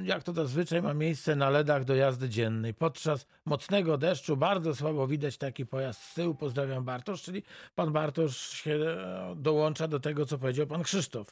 jak 0.03 0.23
to 0.23 0.33
zazwyczaj 0.33 0.81
ma 0.81 0.93
miejsce 0.93 1.35
na 1.35 1.49
ledach 1.49 1.83
do 1.83 1.95
jazdy 1.95 2.29
dziennej. 2.29 2.73
Podczas 2.73 3.25
mocnego 3.45 3.97
deszczu 3.97 4.37
bardzo 4.37 4.75
słabo 4.75 5.07
widać 5.07 5.37
taki 5.37 5.65
pojazd 5.65 6.01
z 6.01 6.13
tyłu. 6.13 6.35
Pozdrawiam 6.35 6.83
Bartosz, 6.83 7.21
czyli 7.21 7.43
pan 7.75 7.91
Bartosz 7.93 8.37
się 8.37 8.71
e, 8.71 9.35
dołącza 9.35 9.87
do 9.87 9.99
tego, 9.99 10.25
co 10.25 10.37
powiedział 10.37 10.67
pan 10.67 10.83
Krzysztof. 10.83 11.27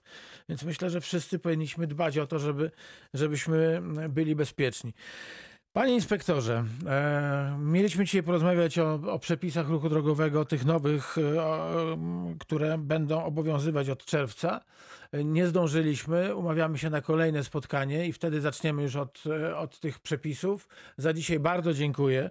Więc 0.50 0.64
myślę, 0.64 0.90
że 0.90 1.02
wszyscy 1.02 1.40
powinniśmy 1.40 1.88
dbać 1.88 2.18
o 2.18 2.28
to, 2.28 2.40
żeby, 2.40 2.72
żebyśmy 3.14 3.82
byli 4.10 4.36
bezpieczni. 4.36 4.94
Panie 5.76 5.94
inspektorze, 5.94 6.64
e, 6.88 7.58
mieliśmy 7.60 8.06
dzisiaj 8.06 8.24
porozmawiać 8.24 8.80
o, 8.80 8.94
o 8.94 9.20
przepisach 9.20 9.70
ruchu 9.70 9.90
drogowego, 9.90 10.46
tych 10.46 10.66
nowych, 10.66 11.18
e, 11.18 11.44
o, 11.44 11.98
które 12.40 12.78
będą 12.78 13.24
obowiązywać 13.24 13.90
od 13.90 14.06
czerwca. 14.06 14.62
E, 15.12 15.24
Nie 15.24 15.48
zdążyliśmy, 15.48 16.36
umawiamy 16.36 16.78
się 16.78 16.90
na 16.90 17.02
kolejne 17.02 17.44
spotkanie 17.44 18.08
i 18.08 18.14
wtedy 18.14 18.42
zaczniemy 18.42 18.84
już 18.84 18.96
od, 18.96 19.24
e, 19.50 19.58
od 19.58 19.80
tych 19.80 20.00
przepisów. 20.00 20.68
Za 20.98 21.14
dzisiaj 21.14 21.40
bardzo 21.40 21.74
dziękuję. 21.74 22.30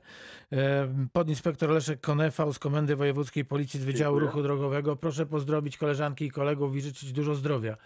E, 0.52 0.88
Podinspektor 1.12 1.70
Leszek 1.70 2.00
Konefał 2.00 2.52
z 2.52 2.58
Komendy 2.58 2.96
Wojewódzkiej 2.96 3.44
Policji 3.44 3.80
z 3.80 3.84
Wydziału 3.84 4.16
Dziękuję. 4.16 4.26
Ruchu 4.26 4.42
Drogowego. 4.42 4.96
Proszę 4.96 5.26
pozdrowić 5.26 5.76
koleżanki 5.78 6.24
i 6.24 6.30
kolegów 6.30 6.76
i 6.76 6.80
życzyć 6.80 7.12
dużo 7.12 7.34
zdrowia. 7.34 7.76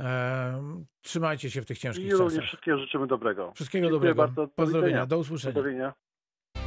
E, 0.00 0.84
Trzymajcie 1.02 1.50
się 1.50 1.62
w 1.62 1.66
tych 1.66 1.78
ciężkich 1.78 2.06
I 2.06 2.12
również 2.12 2.32
czasach. 2.34 2.48
wszystkiego 2.48 2.78
życzymy 2.78 3.06
dobrego. 3.06 3.52
Wszystkiego 3.54 3.86
Dziękuję 3.86 3.98
dobrego. 4.14 4.22
bardzo. 4.22 4.42
Do 4.46 4.48
Pozdrowienia. 4.48 4.86
widzenia. 4.88 5.06
Do 5.06 5.16
Do 5.16 5.20
usłyszenia. 5.20 5.62
widzenia. 5.62 5.94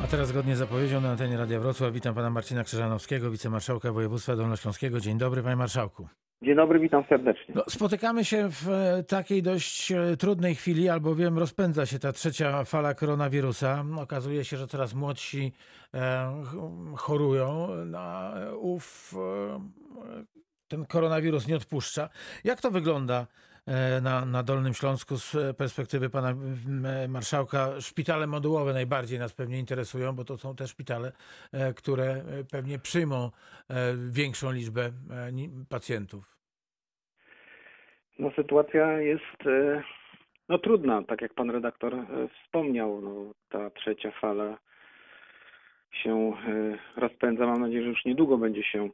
A 0.04 0.08
teraz 0.08 0.28
zgodnie 0.28 0.56
z 0.56 0.60
zapowiedzią 0.60 1.02
na 1.02 1.10
antenie 1.10 1.38
Radia 1.38 1.60
Wrocław 1.60 1.94
witam 1.94 2.16
pana 2.16 2.30
Marcina 2.30 2.64
Krzyżanowskiego, 2.64 3.32
wicemarszałka 3.32 3.92
województwa 3.92 4.36
dolnośląskiego. 4.36 5.00
Dzień 5.00 5.18
dobry 5.18 5.44
panie 5.44 5.56
marszałku. 5.56 6.08
Dzień 6.44 6.56
dobry, 6.56 6.80
witam 6.80 7.04
serdecznie. 7.10 7.54
No, 7.56 7.64
spotykamy 7.70 8.26
się 8.26 8.50
w 8.52 8.70
e, 8.70 9.04
takiej 9.04 9.44
dość 9.44 9.92
e, 9.92 10.18
trudnej 10.18 10.56
chwili, 10.56 10.90
albowiem 10.90 11.38
rozpędza 11.38 11.86
się 11.86 12.00
ta 12.00 12.12
trzecia 12.12 12.64
fala 12.64 12.94
koronawirusa. 12.94 13.86
Okazuje 14.02 14.46
się, 14.46 14.58
że 14.58 14.68
coraz 14.68 14.94
młodsi 14.94 15.54
e, 15.94 16.32
ch- 16.46 16.98
chorują 17.00 17.68
na 17.86 18.34
ów 18.58 19.14
e, 19.18 19.60
ten 20.68 20.86
koronawirus 20.86 21.48
nie 21.48 21.56
odpuszcza. 21.56 22.10
Jak 22.44 22.62
to 22.62 22.72
wygląda 22.72 23.28
e, 23.66 24.02
na, 24.02 24.26
na 24.26 24.44
Dolnym 24.44 24.74
Śląsku 24.74 25.18
z 25.18 25.58
perspektywy 25.58 26.10
pana 26.10 26.30
m, 26.30 26.88
marszałka? 27.10 27.82
Szpitale 27.82 28.28
modułowe 28.28 28.74
najbardziej 28.74 29.20
nas 29.20 29.34
pewnie 29.34 29.60
interesują, 29.60 30.14
bo 30.14 30.26
to 30.26 30.38
są 30.38 30.56
te 30.56 30.68
szpitale, 30.68 31.12
e, 31.52 31.74
które 31.74 32.06
e, 32.06 32.24
pewnie 32.52 32.80
przyjmą 32.80 33.32
e, 33.70 33.94
większą 34.10 34.52
liczbę 34.52 34.82
e, 34.86 34.92
pacjentów. 35.70 36.38
No, 38.20 38.32
sytuacja 38.36 39.02
jest 39.02 39.46
e, 39.46 39.84
no, 40.50 40.58
trudna, 40.58 41.04
tak 41.04 41.22
jak 41.22 41.34
pan 41.34 41.50
redaktor 41.50 41.96
e, 41.96 42.06
wspomniał. 42.28 43.02
No, 43.02 43.34
ta 43.50 43.70
trzecia 43.70 44.12
fala 44.12 44.58
się 45.92 46.34
e, 46.48 46.78
rozpędza. 47.00 47.46
Mam 47.46 47.62
nadzieję, 47.62 47.82
że 47.84 47.90
już 47.90 48.06
niedługo 48.06 48.38
będzie 48.38 48.64
się 48.64 48.84
e, 48.84 48.90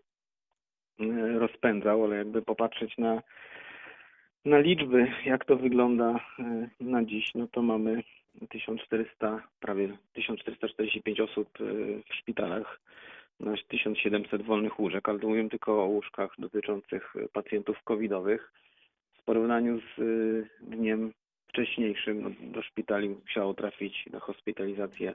rozpędzał, 1.40 2.04
ale 2.04 2.16
jakby 2.16 2.42
popatrzeć 2.42 2.98
na, 2.98 3.22
na 4.46 4.60
liczby, 4.60 5.08
jak 5.26 5.46
to 5.46 5.56
wygląda 5.56 6.20
e, 6.40 6.70
na 6.80 7.04
dziś, 7.04 7.32
no 7.36 7.48
to 7.48 7.62
mamy 7.62 8.04
1400, 8.50 9.48
prawie 9.60 9.98
1445 10.14 11.20
osób 11.20 11.50
e, 11.60 11.64
w 12.10 12.16
szpitalach 12.16 12.80
na 13.40 13.54
1700 13.68 14.42
wolnych 14.42 14.80
łóżek, 14.80 15.10
ale 15.10 15.20
to 15.20 15.28
mówimy 15.28 15.50
tylko 15.50 15.84
o 15.84 15.86
łóżkach 15.86 16.32
dotyczących 16.38 17.16
e, 17.16 17.28
pacjentów 17.28 17.84
covidowych. 17.84 18.52
W 19.14 19.24
porównaniu 19.24 19.82
z 19.98 20.02
dniem 20.62 21.14
wcześniejszym 21.48 22.22
no, 22.22 22.52
do 22.52 22.62
szpitali 22.62 23.10
musiało 23.10 23.54
trafić 23.54 24.06
na 24.12 24.20
hospitalizację 24.20 25.14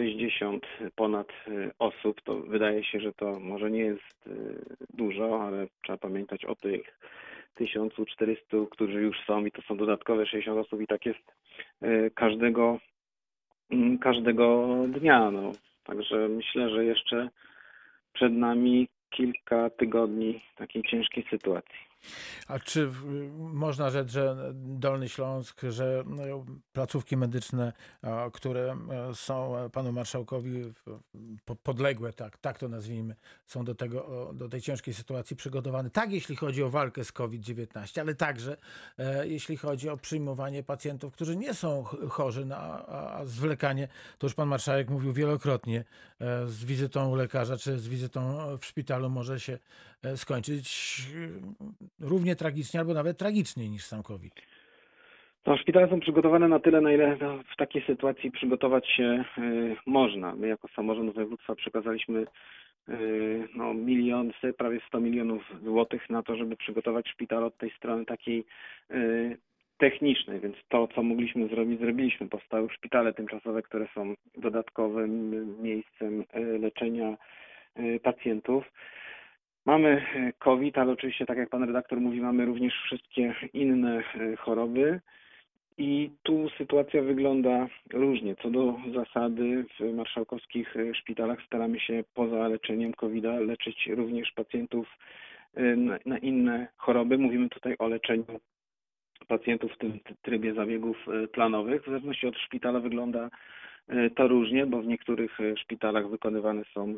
60 0.00 0.66
ponad 0.96 1.28
y, 1.48 1.70
osób. 1.78 2.20
To 2.20 2.34
wydaje 2.34 2.84
się, 2.84 3.00
że 3.00 3.12
to 3.12 3.40
może 3.40 3.70
nie 3.70 3.80
jest 3.80 4.26
y, 4.26 4.76
dużo, 4.94 5.42
ale 5.42 5.66
trzeba 5.82 5.98
pamiętać 5.98 6.44
o 6.44 6.54
tych 6.54 6.98
1400, 7.54 8.56
którzy 8.70 9.02
już 9.02 9.16
są 9.26 9.44
i 9.44 9.50
to 9.50 9.62
są 9.62 9.76
dodatkowe 9.76 10.26
60 10.26 10.58
osób 10.58 10.80
i 10.80 10.86
tak 10.86 11.06
jest 11.06 11.32
y, 11.82 12.10
każdego, 12.14 12.78
mm, 13.70 13.98
każdego 13.98 14.66
dnia. 14.88 15.30
No. 15.30 15.52
Także 15.84 16.28
myślę, 16.28 16.70
że 16.70 16.84
jeszcze 16.84 17.28
przed 18.12 18.32
nami 18.32 18.88
kilka 19.10 19.70
tygodni 19.70 20.40
takiej 20.56 20.82
ciężkiej 20.82 21.24
sytuacji. 21.30 21.89
A 22.46 22.58
czy 22.58 22.90
można 23.38 23.90
rzec, 23.90 24.10
że 24.10 24.52
Dolny 24.54 25.08
Śląsk, 25.08 25.60
że 25.68 26.04
no, 26.06 26.44
placówki 26.72 27.16
medyczne, 27.16 27.72
które 28.32 28.76
e, 28.90 29.14
są 29.14 29.56
e, 29.56 29.70
panu 29.70 29.92
marszałkowi 29.92 30.72
podległe, 31.62 32.12
tak, 32.12 32.38
tak 32.38 32.58
to 32.58 32.68
nazwijmy, 32.68 33.16
są 33.46 33.64
do, 33.64 33.74
tego, 33.74 34.30
do 34.34 34.48
tej 34.48 34.60
ciężkiej 34.60 34.94
sytuacji 34.94 35.36
przygotowane, 35.36 35.90
tak 35.90 36.12
jeśli 36.12 36.36
chodzi 36.36 36.62
o 36.62 36.70
walkę 36.70 37.04
z 37.04 37.12
COVID-19, 37.12 38.00
ale 38.00 38.14
także 38.14 38.56
e, 38.98 39.28
jeśli 39.28 39.56
chodzi 39.56 39.88
o 39.88 39.96
przyjmowanie 39.96 40.62
pacjentów, 40.62 41.12
którzy 41.12 41.36
nie 41.36 41.54
są 41.54 41.84
ch- 41.84 42.10
chorzy, 42.10 42.44
na, 42.44 42.86
a, 42.86 43.24
zwlekanie, 43.24 43.88
to 44.18 44.26
już 44.26 44.34
pan 44.34 44.48
marszałek 44.48 44.90
mówił 44.90 45.12
wielokrotnie, 45.12 45.84
z 46.46 46.64
wizytą 46.64 47.10
u 47.10 47.14
lekarza 47.14 47.56
czy 47.56 47.78
z 47.78 47.88
wizytą 47.88 48.38
w 48.58 48.66
szpitalu 48.66 49.10
może 49.10 49.40
się 49.40 49.58
skończyć 50.16 51.00
e, 52.00 52.06
równie 52.08 52.36
tragicznie 52.36 52.80
albo 52.80 52.94
nawet 52.94 53.18
tragiczniej 53.18 53.70
niż 53.70 53.84
sam 53.84 54.02
COVID. 54.02 54.34
No, 55.46 55.56
szpitale 55.56 55.88
są 55.88 56.00
przygotowane 56.00 56.48
na 56.48 56.60
tyle, 56.60 56.80
na 56.80 56.92
ile 56.92 57.16
no, 57.20 57.38
w 57.52 57.56
takiej 57.56 57.82
sytuacji 57.86 58.30
przygotować 58.30 58.88
się 58.88 59.24
y, 59.38 59.76
można. 59.86 60.34
My 60.34 60.48
jako 60.48 60.68
samorząd 60.68 61.14
województwa 61.14 61.54
przekazaliśmy 61.54 62.26
no, 63.54 63.74
miliony, 63.74 64.32
prawie 64.58 64.80
100 64.88 65.00
milionów 65.00 65.42
złotych 65.64 66.10
na 66.10 66.22
to, 66.22 66.36
żeby 66.36 66.56
przygotować 66.56 67.08
szpital 67.08 67.44
od 67.44 67.56
tej 67.56 67.70
strony 67.70 68.04
takiej 68.04 68.44
technicznej, 69.78 70.40
więc 70.40 70.56
to, 70.68 70.88
co 70.94 71.02
mogliśmy 71.02 71.48
zrobić, 71.48 71.80
zrobiliśmy. 71.80 72.28
Powstały 72.28 72.68
szpitale 72.70 73.12
tymczasowe, 73.12 73.62
które 73.62 73.86
są 73.94 74.14
dodatkowym 74.36 75.30
miejscem 75.62 76.24
leczenia 76.60 77.16
pacjentów. 78.02 78.64
Mamy 79.66 79.88
e, 79.88 80.32
COVID, 80.38 80.78
ale 80.78 80.92
oczywiście, 80.92 81.26
tak 81.26 81.38
jak 81.38 81.48
pan 81.48 81.62
redaktor 81.62 82.00
mówi, 82.00 82.20
mamy 82.20 82.44
również 82.44 82.74
wszystkie 82.84 83.34
inne 83.52 83.98
e, 83.98 84.36
choroby. 84.36 85.00
I 85.78 86.10
tu 86.22 86.48
sytuacja 86.58 87.02
wygląda 87.02 87.66
różnie. 87.92 88.36
Co 88.36 88.50
do 88.50 88.76
zasady, 88.94 89.64
w 89.80 89.94
marszałkowskich 89.94 90.76
e, 90.76 90.94
szpitalach 90.94 91.42
staramy 91.46 91.80
się 91.80 92.04
poza 92.14 92.48
leczeniem 92.48 92.92
COVID-a 92.92 93.40
leczyć 93.40 93.86
również 93.86 94.32
pacjentów 94.32 94.98
na, 96.06 96.18
inne 96.18 96.68
choroby. 96.76 97.18
Mówimy 97.18 97.48
tutaj 97.48 97.76
o 97.78 97.88
leczeniu 97.88 98.24
pacjentów 99.28 99.72
w 99.72 99.78
tym 99.78 99.98
trybie 100.22 100.54
zabiegów 100.54 101.06
planowych. 101.32 101.82
W 101.82 101.86
zależności 101.86 102.26
od 102.26 102.38
szpitala 102.38 102.80
wygląda 102.80 103.30
to 104.16 104.28
różnie, 104.28 104.66
bo 104.66 104.82
w 104.82 104.86
niektórych 104.86 105.38
szpitalach 105.56 106.08
wykonywane 106.08 106.62
są 106.74 106.96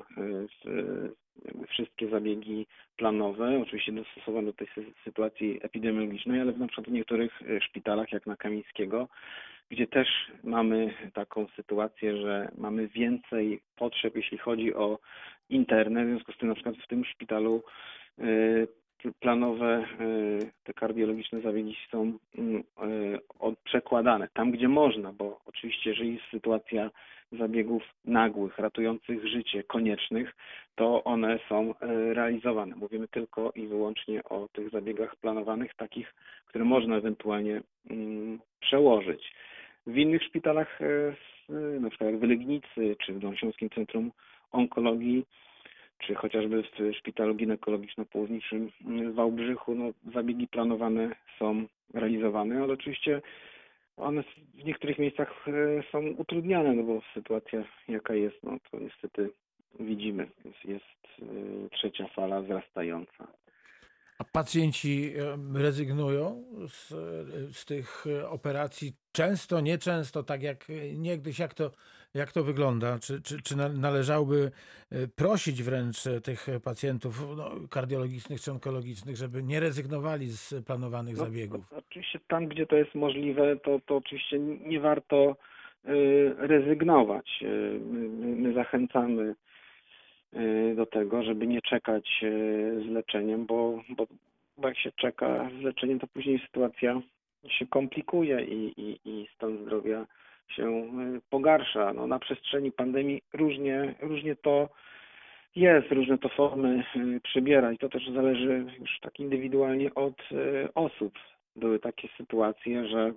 wszystkie 1.68 2.08
zabiegi 2.08 2.66
planowe, 2.96 3.60
oczywiście 3.62 3.92
dostosowane 3.92 4.46
do 4.46 4.52
tej 4.52 4.66
sy- 4.66 4.92
sytuacji 5.04 5.58
epidemiologicznej, 5.62 6.40
ale 6.40 6.52
na 6.52 6.66
przykład 6.66 6.86
w 6.86 6.92
niektórych 6.92 7.42
e, 7.42 7.60
szpitalach, 7.60 8.12
jak 8.12 8.26
na 8.26 8.36
Kamińskiego, 8.36 9.08
gdzie 9.70 9.86
też 9.86 10.08
mamy 10.44 10.94
taką 11.14 11.46
sytuację, 11.56 12.16
że 12.16 12.48
mamy 12.58 12.88
więcej 12.88 13.60
potrzeb, 13.76 14.16
jeśli 14.16 14.38
chodzi 14.38 14.74
o 14.74 14.98
interne, 15.48 16.04
w 16.04 16.08
związku 16.08 16.32
z 16.32 16.38
tym 16.38 16.48
na 16.48 16.54
przykład 16.54 16.76
w 16.76 16.88
tym 16.88 17.04
szpitalu 17.04 17.62
e, 18.18 18.22
pl- 19.02 19.14
planowe, 19.20 19.66
e, 19.66 19.84
te 20.64 20.74
kardiologiczne 20.74 21.40
zabiegi 21.40 21.76
są 21.90 22.18
mm, 22.38 22.62
przekładane 23.64 24.28
tam, 24.34 24.50
gdzie 24.50 24.68
można, 24.68 25.12
bo 25.12 25.40
oczywiście 25.46 25.90
jeżeli 25.90 26.14
jest 26.14 26.30
sytuacja 26.30 26.90
zabiegów 27.38 27.82
nagłych, 28.04 28.58
ratujących 28.58 29.26
życie, 29.26 29.62
koniecznych, 29.62 30.32
to 30.74 31.04
one 31.04 31.38
są 31.48 31.74
e, 31.74 32.14
realizowane. 32.14 32.76
Mówimy 32.76 33.08
tylko 33.08 33.52
i 33.54 33.66
wyłącznie 33.66 34.24
o 34.24 34.48
tych 34.52 34.70
zabiegach 34.70 35.16
planowanych, 35.16 35.74
takich, 35.74 36.14
które 36.46 36.64
można 36.64 36.96
ewentualnie 36.96 37.60
mm, 37.90 38.38
przełożyć. 38.60 39.32
W 39.86 39.96
innych 39.96 40.22
szpitalach, 40.22 40.80
e, 40.82 41.14
na 41.80 41.88
przykład 41.88 42.10
jak 42.10 42.20
w 42.20 42.22
Legnicy, 42.22 42.96
czy 43.06 43.12
w 43.12 43.18
Dolnośląskim 43.18 43.70
Centrum 43.70 44.12
Onkologii, 44.52 45.26
czy 45.98 46.14
chociażby 46.14 46.62
w 46.62 46.96
szpitalu 46.96 47.34
ginekologiczno-położniczym 47.34 48.70
w 48.80 49.14
Wałbrzychu, 49.14 49.74
no, 49.74 49.92
zabiegi 50.14 50.48
planowane 50.48 51.10
są 51.38 51.66
realizowane, 51.94 52.62
ale 52.62 52.72
oczywiście 52.72 53.22
one 53.96 54.22
w 54.54 54.64
niektórych 54.64 54.98
miejscach 54.98 55.48
e, 55.48 55.82
są 55.92 56.06
utrudniane, 56.06 56.72
no 56.72 56.82
bo 56.82 57.00
sytuacja 57.14 57.64
jaka 57.88 58.14
jest, 58.14 58.42
no 58.42 58.58
to 58.70 58.78
niestety 58.80 59.30
widzimy, 59.80 60.30
jest, 60.44 60.64
jest 60.64 61.22
e, 61.22 61.68
trzecia 61.70 62.06
fala 62.06 62.42
wzrastająca. 62.42 63.28
A 64.18 64.24
pacjenci 64.24 65.12
em, 65.16 65.56
rezygnują 65.56 66.44
z, 66.68 66.92
e, 66.92 66.96
z 67.52 67.64
tych 67.64 68.04
e, 68.06 68.28
operacji? 68.28 68.92
Często, 69.12 69.60
nieczęsto, 69.60 70.22
tak 70.22 70.42
jak 70.42 70.70
e, 70.70 70.92
niegdyś, 70.94 71.38
jak 71.38 71.54
to, 71.54 71.70
jak 72.14 72.32
to 72.32 72.44
wygląda? 72.44 72.98
Czy, 72.98 73.22
czy, 73.22 73.42
czy 73.42 73.56
na- 73.56 73.68
należałoby 73.68 74.50
e, 74.90 75.08
prosić 75.08 75.62
wręcz 75.62 76.06
e, 76.06 76.20
tych 76.20 76.46
pacjentów 76.64 77.36
no, 77.36 77.50
kardiologicznych 77.70 78.40
czy 78.40 78.52
onkologicznych, 78.52 79.16
żeby 79.16 79.42
nie 79.42 79.60
rezygnowali 79.60 80.26
z 80.26 80.66
planowanych 80.66 81.16
No, 81.16 81.24
zabiegów? 81.24 81.72
Oczywiście 81.72 82.20
tam, 82.28 82.46
gdzie 82.46 82.66
to 82.66 82.76
jest 82.76 82.94
możliwe, 82.94 83.56
to, 83.56 83.80
to 83.86 83.96
oczywiście 83.96 84.38
nie 84.38 84.80
warto 84.80 85.36
rezygnować. 86.38 87.44
My, 87.80 88.08
my 88.36 88.52
zachęcamy 88.54 89.34
do 90.76 90.86
tego, 90.86 91.22
żeby 91.22 91.46
nie 91.46 91.62
czekać 91.62 92.24
z 92.82 92.86
leczeniem, 92.86 93.46
bo, 93.46 93.82
bo, 93.88 94.06
bo 94.58 94.68
jak 94.68 94.78
się 94.78 94.92
czeka 94.92 95.50
z 95.60 95.62
leczeniem, 95.62 95.98
to 95.98 96.06
później 96.06 96.38
sytuacja 96.46 97.02
się 97.48 97.66
komplikuje 97.66 98.44
i, 98.44 98.72
i, 98.80 99.00
i 99.04 99.28
stan 99.36 99.58
zdrowia 99.64 100.06
się 100.48 100.68
y, 100.68 101.20
pogarsza. 101.30 101.92
No, 101.92 102.06
na 102.06 102.18
przestrzeni 102.18 102.72
pandemii 102.72 103.22
różnie, 103.32 103.94
różnie 104.00 104.36
to 104.36 104.68
jest, 105.56 105.92
różne 105.92 106.18
to 106.18 106.28
formy 106.28 106.84
y, 106.96 107.20
przybiera 107.20 107.72
i 107.72 107.78
to 107.78 107.88
też 107.88 108.10
zależy 108.10 108.64
już 108.80 109.00
tak 109.00 109.20
indywidualnie 109.20 109.94
od 109.94 110.32
y, 110.32 110.68
osób. 110.74 111.18
Były 111.56 111.78
takie 111.78 112.08
sytuacje, 112.16 112.88
że 112.88 113.12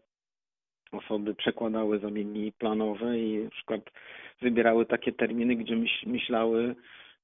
osoby 0.91 1.35
przekładały 1.35 1.99
zabiegi 1.99 2.51
planowe 2.51 3.19
i 3.19 3.43
na 3.43 3.49
przykład 3.49 3.81
wybierały 4.41 4.85
takie 4.85 5.11
terminy, 5.11 5.55
gdzie 5.55 5.75
myśl, 5.75 6.09
myślały, 6.09 6.75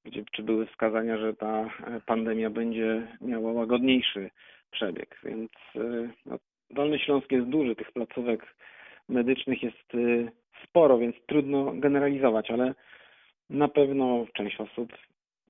gdzie 0.04 0.24
czy 0.32 0.42
były 0.42 0.66
wskazania, 0.66 1.18
że 1.18 1.34
ta 1.34 1.60
e, 1.60 2.00
pandemia 2.06 2.50
będzie 2.50 3.06
miała 3.20 3.52
łagodniejszy 3.52 4.30
przebieg. 4.70 5.20
Więc 5.24 5.50
no, 6.26 6.38
Dolny 6.70 6.98
Śląsk 6.98 7.32
jest 7.32 7.48
duży, 7.48 7.76
tych 7.76 7.92
placówek 7.92 8.54
medycznych 9.08 9.62
jest 9.62 9.94
y, 9.94 10.32
sporo, 10.64 10.98
więc 10.98 11.16
trudno 11.26 11.72
generalizować, 11.74 12.50
ale 12.50 12.74
na 13.50 13.68
pewno 13.68 14.26
część 14.34 14.60
osób 14.60 14.92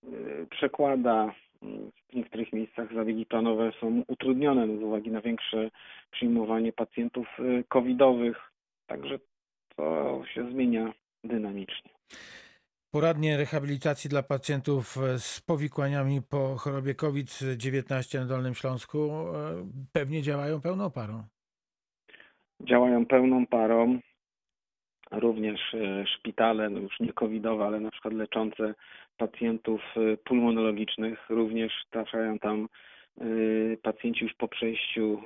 y, 0.04 0.46
przekłada. 0.50 1.34
y, 1.62 1.66
W 2.12 2.14
niektórych 2.14 2.52
miejscach 2.52 2.94
zabiegi 2.94 3.26
planowe 3.26 3.72
są 3.80 4.02
utrudnione 4.08 4.66
no, 4.66 4.80
z 4.80 4.82
uwagi 4.82 5.10
na 5.10 5.20
większe 5.20 5.70
przyjmowanie 6.10 6.72
pacjentów 6.72 7.26
covidowych. 7.68 8.52
Także 8.86 9.18
to 9.76 10.22
się 10.34 10.50
zmienia 10.50 10.92
dynamicznie. 11.24 11.90
Poradnie 12.94 13.36
rehabilitacji 13.36 14.10
dla 14.10 14.22
pacjentów 14.22 14.98
e, 14.98 15.18
z 15.18 15.40
powikłaniami 15.40 16.22
po 16.22 16.56
chorobie 16.56 16.94
COVID-19 16.94 18.18
na 18.18 18.26
Dolnym 18.26 18.54
Śląsku 18.54 18.98
e, 18.98 19.68
pewnie 19.92 20.22
działają 20.22 20.60
pełną 20.60 20.90
parą. 20.90 21.24
Działają 22.64 23.06
pełną 23.06 23.46
parą. 23.46 23.98
Również 25.10 25.74
e, 25.74 26.06
szpitale, 26.06 26.70
no 26.70 26.80
już 26.80 27.00
nie 27.00 27.12
covidowe, 27.12 27.64
ale 27.64 27.80
na 27.80 27.90
przykład 27.90 28.14
leczące 28.14 28.74
pacjentów 29.16 29.80
e, 29.96 30.16
pulmonologicznych, 30.16 31.30
również 31.30 31.72
trafiają 31.90 32.38
tam 32.38 32.68
e, 33.20 33.24
pacjenci 33.82 34.24
już 34.24 34.34
po 34.34 34.48
przejściu 34.48 35.22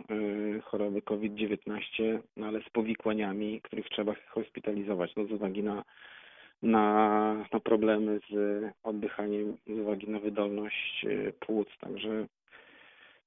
choroby 0.64 1.02
COVID-19, 1.02 2.18
no 2.36 2.46
ale 2.46 2.60
z 2.60 2.70
powikłaniami, 2.70 3.60
których 3.60 3.88
trzeba 3.88 4.14
hospitalizować 4.28 5.12
no 5.16 5.24
z 5.24 5.32
uwagi 5.32 5.62
na, 5.62 5.84
na, 6.62 7.46
na 7.52 7.60
problemy 7.60 8.20
z 8.30 8.64
oddychaniem, 8.82 9.56
z 9.66 9.78
uwagi 9.78 10.10
na 10.10 10.18
wydolność 10.20 11.06
płuc. 11.40 11.68
Także 11.80 12.26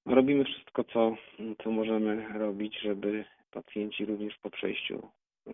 robimy 0.06 0.44
wszystko, 0.46 0.84
co, 0.84 1.16
co 1.64 1.72
możemy 1.72 2.40
robić, 2.40 2.80
żeby 2.82 3.26
pacjenci 3.52 4.06
również 4.06 4.38
po 4.38 4.50
przejściu 4.50 5.10
e, 5.48 5.52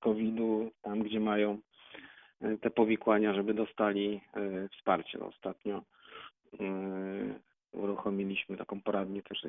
COVID-u, 0.00 0.70
tam 0.82 1.02
gdzie 1.02 1.20
mają 1.20 1.58
e, 2.40 2.58
te 2.58 2.70
powikłania, 2.70 3.34
żeby 3.34 3.54
dostali 3.54 4.20
e, 4.34 4.68
wsparcie. 4.68 5.18
No, 5.18 5.26
Ostatnio 5.26 5.82
uruchomiliśmy 7.72 8.56
taką 8.56 8.80
poradnię 8.80 9.22
też 9.22 9.46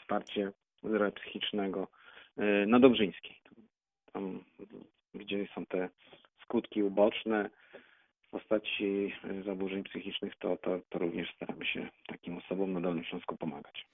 wsparcie 0.00 0.52
zdrowia 0.82 1.10
psychicznego 1.10 1.88
na 2.66 2.80
Dobrzyńskiej. 2.80 3.40
Tam, 4.12 4.44
gdzie 5.14 5.48
są 5.54 5.66
te 5.66 5.88
skutki 6.42 6.82
uboczne 6.82 7.50
w 8.22 8.30
postaci 8.30 9.14
zaburzeń 9.44 9.84
psychicznych, 9.84 10.36
to, 10.36 10.56
to, 10.56 10.80
to 10.88 10.98
również 10.98 11.34
staramy 11.34 11.66
się 11.66 11.88
takim 12.06 12.38
osobom 12.38 12.72
na 12.72 12.80
Dolnym 12.80 13.04
Śląsku 13.04 13.36
pomagać. 13.36 13.86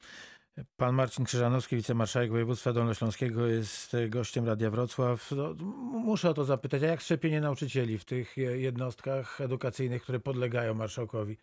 Pan 0.76 0.94
Marcin 0.94 1.24
Krzyżanowski, 1.24 1.76
wicemarszałek 1.76 2.30
województwa 2.30 2.72
dolnośląskiego 2.72 3.46
jest 3.46 3.94
e, 3.94 4.08
gościem 4.08 4.46
Radia 4.46 4.70
Wrocław. 4.70 5.30
No, 5.36 5.54
muszę 5.92 6.30
o 6.30 6.34
to 6.34 6.44
zapytać, 6.44 6.82
a 6.82 6.86
jak 6.86 7.00
szczepienie 7.00 7.40
nauczycieli 7.40 7.98
w 7.98 8.04
tych 8.04 8.38
e, 8.38 8.40
jednostkach 8.40 9.40
edukacyjnych, 9.40 10.02
które 10.02 10.20
podlegają 10.20 10.74
marszałkowi 10.74 11.36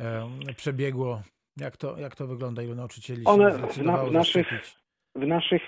e, 0.00 0.28
przebiegło? 0.56 1.22
Jak 1.56 1.76
to, 1.76 1.98
jak 1.98 2.16
to 2.16 2.26
wygląda? 2.26 2.62
Ilu 2.62 2.74
nauczycieli 2.74 3.22
się 3.22 3.28
One 3.30 3.58
na- 3.82 3.96
w 4.04 4.12
naszych- 4.12 4.76
w 5.14 5.26
naszych 5.26 5.62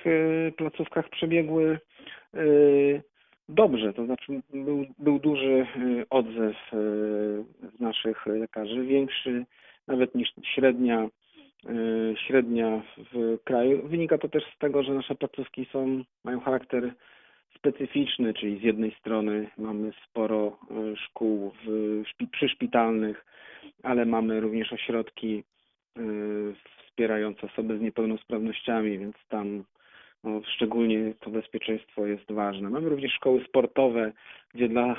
placówkach 0.56 1.08
przebiegły 1.08 1.78
dobrze, 3.48 3.92
to 3.92 4.06
znaczy 4.06 4.40
był, 4.54 4.84
był 4.98 5.18
duży 5.18 5.66
odzew 6.10 6.56
z 7.76 7.80
naszych 7.80 8.26
lekarzy, 8.26 8.86
większy 8.86 9.44
nawet 9.86 10.14
niż 10.14 10.28
średnia, 10.54 11.08
średnia 12.26 12.82
w 13.12 13.38
kraju. 13.44 13.88
Wynika 13.88 14.18
to 14.18 14.28
też 14.28 14.44
z 14.56 14.58
tego, 14.58 14.82
że 14.82 14.94
nasze 14.94 15.14
placówki 15.14 15.66
są, 15.72 16.04
mają 16.24 16.40
charakter 16.40 16.94
specyficzny, 17.56 18.34
czyli 18.34 18.58
z 18.58 18.62
jednej 18.62 18.94
strony 18.94 19.50
mamy 19.58 19.92
sporo 20.08 20.58
e, 20.70 20.96
szkół 20.96 21.52
w, 21.64 22.02
szpi, 22.06 22.28
przyszpitalnych, 22.28 23.24
ale 23.82 24.04
mamy 24.04 24.40
również 24.40 24.72
ośrodki 24.72 25.44
e, 25.96 26.00
wspierające 26.86 27.46
osoby 27.46 27.78
z 27.78 27.80
niepełnosprawnościami, 27.80 28.98
więc 28.98 29.16
tam 29.28 29.64
szczególnie 30.54 31.14
to 31.20 31.30
bezpieczeństwo 31.30 32.06
jest 32.06 32.32
ważne. 32.32 32.70
Mamy 32.70 32.88
również 32.88 33.12
szkoły 33.12 33.44
sportowe, 33.48 34.12
gdzie 34.54 34.68
dla 34.68 34.86
e, 34.92 34.96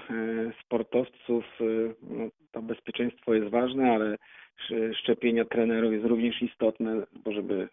sportowców 0.66 1.46
e, 1.62 1.64
no, 2.02 2.30
to 2.52 2.62
bezpieczeństwo 2.62 3.34
jest 3.34 3.48
ważne, 3.50 3.92
ale 3.92 4.18
sz- 4.70 4.98
szczepienia 4.98 5.46
trenerów 5.46 5.94
jest 5.94 6.06
również 6.06 6.42
istotne, 6.42 7.06
bo 7.24 7.32
żeby 7.32 7.68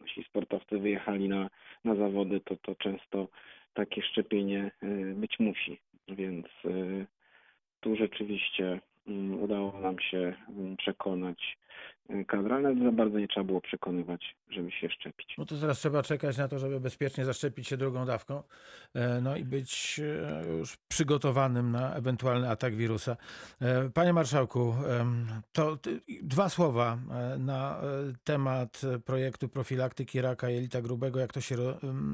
nasi 0.00 0.24
sportowcy 0.24 0.78
wyjechali 0.78 1.28
na, 1.28 1.50
na 1.84 1.94
zawody, 1.94 2.40
to, 2.40 2.56
to 2.56 2.74
często 2.74 3.28
takie 3.74 4.02
szczepienie 4.02 4.70
e, 4.82 4.86
być 5.14 5.38
musi. 5.38 5.80
Więc 6.08 6.46
tu 7.80 7.96
rzeczywiście 7.96 8.80
mm, 9.08 9.42
udało 9.42 9.80
nam 9.80 10.00
się 10.00 10.34
mm, 10.48 10.76
przekonać 10.76 11.56
e, 12.08 12.24
kadrę, 12.24 12.54
ale 12.54 12.74
za 12.84 12.92
bardzo 12.92 13.18
nie 13.18 13.28
trzeba 13.28 13.44
było 13.44 13.60
przekonywać, 13.60 14.36
żeby 14.50 14.70
się 14.70 14.90
szczepić. 14.90 15.34
No 15.38 15.46
to 15.46 15.56
teraz 15.56 15.78
trzeba 15.78 16.02
czekać 16.02 16.36
na 16.36 16.48
to, 16.48 16.58
żeby 16.58 16.80
bezpiecznie 16.80 17.24
zaszczepić 17.24 17.68
się 17.68 17.76
drugą 17.76 18.06
dawką, 18.06 18.42
e, 18.94 19.20
no 19.20 19.36
i 19.36 19.44
być 19.44 20.00
e, 20.00 20.58
już 20.58 20.76
przygotowanym 20.76 21.70
na 21.70 21.94
ewentualny 21.94 22.50
atak 22.50 22.74
wirusa. 22.74 23.16
E, 23.60 23.90
Panie 23.90 24.12
Marszałku, 24.12 24.74
to 25.52 25.78
dwa 26.22 26.48
słowa 26.48 26.98
na 27.38 27.80
temat 28.24 28.80
projektu 29.04 29.48
profilaktyki 29.48 30.20
raka 30.20 30.50
jelita 30.50 30.82
grubego, 30.82 31.20
jak 31.20 31.32
to 31.32 31.40
się 31.40 31.56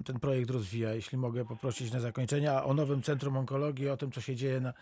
ten 0.05 0.21
projekt 0.21 0.51
rozwija, 0.51 0.95
jeśli 0.95 1.19
mogę 1.19 1.45
poprosić 1.45 1.93
na 1.93 2.01
zakończenie, 2.01 2.53
a 2.53 2.65
o 2.65 2.75
nowym 2.75 3.03
Centrum 3.03 3.37
Onkologii, 3.37 3.89
o 3.89 3.97
tym, 3.97 4.13
co 4.13 4.21
się 4.21 4.37
dzieje 4.37 4.61
na 4.61 4.73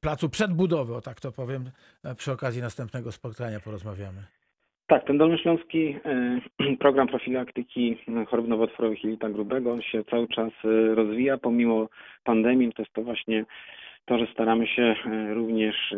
placu 0.00 0.28
przedbudowy, 0.28 0.94
o 0.94 1.00
tak 1.00 1.20
to 1.20 1.32
powiem, 1.32 1.70
przy 2.16 2.32
okazji 2.32 2.62
następnego 2.62 3.12
spotkania 3.12 3.60
porozmawiamy. 3.66 4.22
Tak, 4.86 5.06
ten 5.06 5.18
dolnośląski 5.18 5.96
e, 6.04 6.40
program 6.84 7.08
profilaktyki 7.08 7.98
chorób 8.28 8.48
nowotworowych 8.48 9.04
jelita 9.04 9.28
grubego 9.28 9.82
się 9.82 10.04
cały 10.04 10.28
czas 10.28 10.52
e, 10.64 10.94
rozwija 10.94 11.38
pomimo 11.38 11.88
pandemii. 12.24 12.72
To 12.72 12.82
jest 12.82 12.94
to 12.94 13.02
właśnie 13.02 13.44
to, 14.04 14.18
że 14.18 14.26
staramy 14.32 14.66
się 14.66 14.82
e, 14.82 15.34
również 15.34 15.94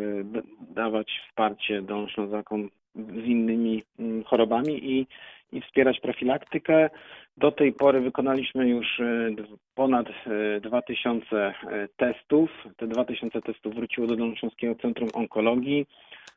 dawać 0.75 1.21
wsparcie 1.27 1.81
Dolnoślązakom 1.81 2.69
z 2.95 3.25
innymi 3.25 3.83
chorobami 4.25 4.91
i, 4.91 5.07
i 5.51 5.61
wspierać 5.61 5.99
profilaktykę. 5.99 6.89
Do 7.37 7.51
tej 7.51 7.73
pory 7.73 8.01
wykonaliśmy 8.01 8.69
już 8.69 8.99
e, 8.99 9.29
ponad 9.75 10.07
e, 10.07 10.59
2000 10.61 11.25
e, 11.35 11.53
testów. 11.97 12.49
Te 12.77 12.87
2000 12.87 13.41
testów 13.41 13.75
wróciło 13.75 14.07
do 14.07 14.15
Dolnośląskiego 14.15 14.75
Centrum 14.75 15.09
Onkologii 15.13 15.85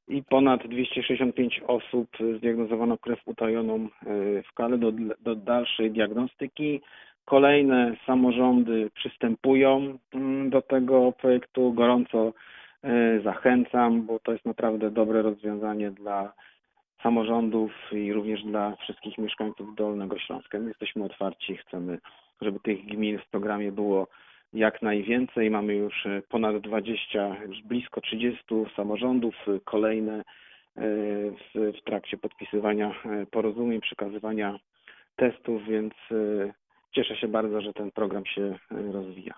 i 0.08 0.22
ponad 0.22 0.66
265 0.66 1.60
osób 1.66 2.08
zdiagnozowano 2.38 2.98
krew 2.98 3.20
utajoną 3.26 3.74
e, 3.76 3.88
w 4.42 4.52
kale 4.54 4.78
do, 4.78 4.92
do 5.20 5.34
dalszej 5.34 5.90
diagnostyki. 5.90 6.80
Kolejne 7.24 7.96
samorządy 8.06 8.90
przystępują 8.94 9.98
mm, 10.14 10.50
do 10.50 10.62
tego 10.62 11.12
projektu. 11.12 11.72
Gorąco 11.72 12.32
e, 12.82 13.20
zachęcam, 13.20 14.02
bo 14.06 14.18
to 14.18 14.32
jest 14.32 14.44
naprawdę 14.44 14.90
dobre 14.90 15.22
rozwiązanie 15.22 15.90
dla 15.90 16.32
samorządów 17.02 17.72
i 17.92 18.12
również 18.12 18.42
dla 18.42 18.76
wszystkich 18.76 19.18
mieszkańców 19.18 19.74
Dolnego 19.74 20.18
Śląska. 20.18 20.58
My 20.58 20.68
jesteśmy 20.68 21.04
otwarci, 21.04 21.56
chcemy, 21.56 21.98
żeby 22.40 22.60
tych 22.60 22.86
gmin 22.86 23.18
w 23.18 23.30
programie 23.30 23.72
było 23.72 24.08
jak 24.52 24.82
najwięcej. 24.82 25.50
Mamy 25.50 25.74
już 25.74 26.06
e, 26.06 26.22
ponad 26.28 26.58
20, 26.58 27.36
już 27.48 27.62
blisko 27.62 28.00
30 28.00 28.44
samorządów, 28.76 29.34
e, 29.48 29.60
kolejne 29.64 30.14
e, 30.14 30.22
w, 31.30 31.72
w 31.80 31.84
trakcie 31.84 32.16
podpisywania 32.16 32.94
porozumień, 33.30 33.80
przekazywania 33.80 34.58
testów, 35.16 35.64
więc 35.64 35.94
cieszę 36.92 37.16
się 37.16 37.28
bardzo, 37.28 37.60
że 37.60 37.72
ten 37.72 37.90
program 37.90 38.26
się 38.26 38.58
rozwija. 38.70 39.34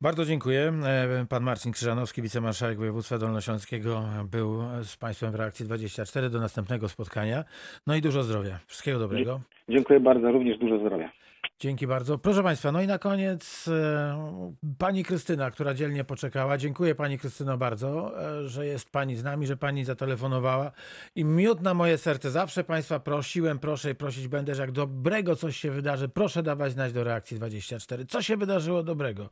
Bardzo 0.00 0.24
dziękuję. 0.24 0.72
E, 0.84 1.26
Pan 1.28 1.42
Marcin 1.42 1.72
Krzyżanowski, 1.72 2.22
wicemarszałek 2.22 2.78
województwa 2.78 3.18
dolnośląskiego, 3.18 4.04
był 4.30 4.58
z 4.82 4.96
Państwem 4.96 5.32
w 5.32 5.34
reakcji 5.34 5.64
24. 5.64 6.30
Do 6.30 6.40
następnego 6.40 6.88
spotkania. 6.88 7.44
No 7.86 7.96
i 7.96 8.00
dużo 8.00 8.22
zdrowia. 8.22 8.58
Wszystkiego 8.66 8.98
dobrego. 8.98 9.40
Dziękuję 9.68 10.00
bardzo, 10.00 10.32
również 10.32 10.58
dużo 10.58 10.78
zdrowia. 10.78 11.10
Dzięki 11.58 11.86
bardzo. 11.86 12.18
Proszę 12.18 12.42
Państwa, 12.42 12.72
no 12.72 12.82
i 12.82 12.86
na 12.86 12.98
koniec 12.98 13.68
e, 13.68 14.52
Pani 14.78 15.04
Krystyna, 15.04 15.50
która 15.50 15.74
dzielnie 15.74 16.04
poczekała. 16.04 16.58
Dziękuję 16.58 16.94
Pani 16.94 17.18
Krystyno 17.18 17.58
bardzo, 17.58 18.20
e, 18.40 18.48
że 18.48 18.66
jest 18.66 18.92
Pani 18.92 19.16
z 19.16 19.24
nami, 19.24 19.46
że 19.46 19.56
Pani 19.56 19.84
zatelefonowała. 19.84 20.72
I 21.14 21.24
miód 21.24 21.62
na 21.62 21.74
moje 21.74 21.98
serce. 21.98 22.30
Zawsze 22.30 22.64
Państwa 22.64 23.00
prosiłem, 23.00 23.58
proszę 23.58 23.90
i 23.90 23.94
prosić 23.94 24.28
będę, 24.28 24.54
że 24.54 24.62
jak 24.62 24.72
dobrego 24.72 25.36
coś 25.36 25.56
się 25.56 25.70
wydarzy, 25.70 26.08
proszę 26.08 26.42
dawać 26.42 26.72
znać 26.72 26.92
do 26.92 27.04
reakcji 27.04 27.36
24. 27.36 28.06
Co 28.06 28.22
się 28.22 28.36
wydarzyło 28.36 28.82
dobrego? 28.82 29.28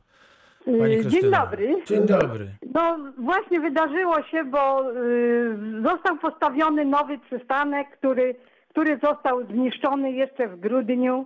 Y. 0.67 1.05
Dzień 1.05 1.31
dobry. 1.31 1.75
Dzień 1.85 2.05
dobry. 2.05 2.45
No 2.73 2.97
właśnie 3.17 3.59
wydarzyło 3.59 4.23
się, 4.23 4.43
bo 4.43 4.91
y, 4.91 5.55
został 5.83 6.17
postawiony 6.17 6.85
nowy 6.85 7.17
przystanek, 7.17 7.87
który, 7.97 8.35
który 8.69 8.99
został 9.03 9.45
zniszczony 9.45 10.11
jeszcze 10.11 10.47
w 10.47 10.59
grudniu. 10.59 11.25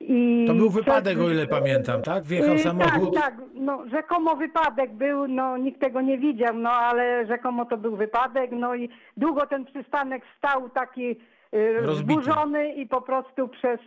I 0.00 0.44
To 0.48 0.54
był 0.54 0.70
przez- 0.70 0.84
wypadek, 0.84 1.18
o 1.20 1.30
ile 1.30 1.46
pamiętam, 1.46 2.02
tak? 2.02 2.24
Wjechał 2.24 2.54
Y, 2.54 2.58
samochód. 2.58 3.14
Tak, 3.14 3.22
tak. 3.24 3.34
No, 3.54 3.84
rzekomo 3.90 4.36
wypadek 4.36 4.92
był, 4.92 5.28
no 5.28 5.56
nikt 5.56 5.80
tego 5.80 6.00
nie 6.00 6.18
widział, 6.18 6.54
no 6.56 6.70
ale 6.70 7.26
rzekomo 7.26 7.64
to 7.64 7.76
był 7.76 7.96
wypadek, 7.96 8.50
no 8.52 8.74
i 8.74 8.88
długo 9.16 9.46
ten 9.46 9.64
przystanek 9.64 10.22
stał 10.38 10.70
taki 10.70 11.16
Rozbity. 11.80 12.12
zburzony 12.22 12.74
i 12.74 12.86
po 12.86 13.00
prostu 13.02 13.48
przez 13.48 13.80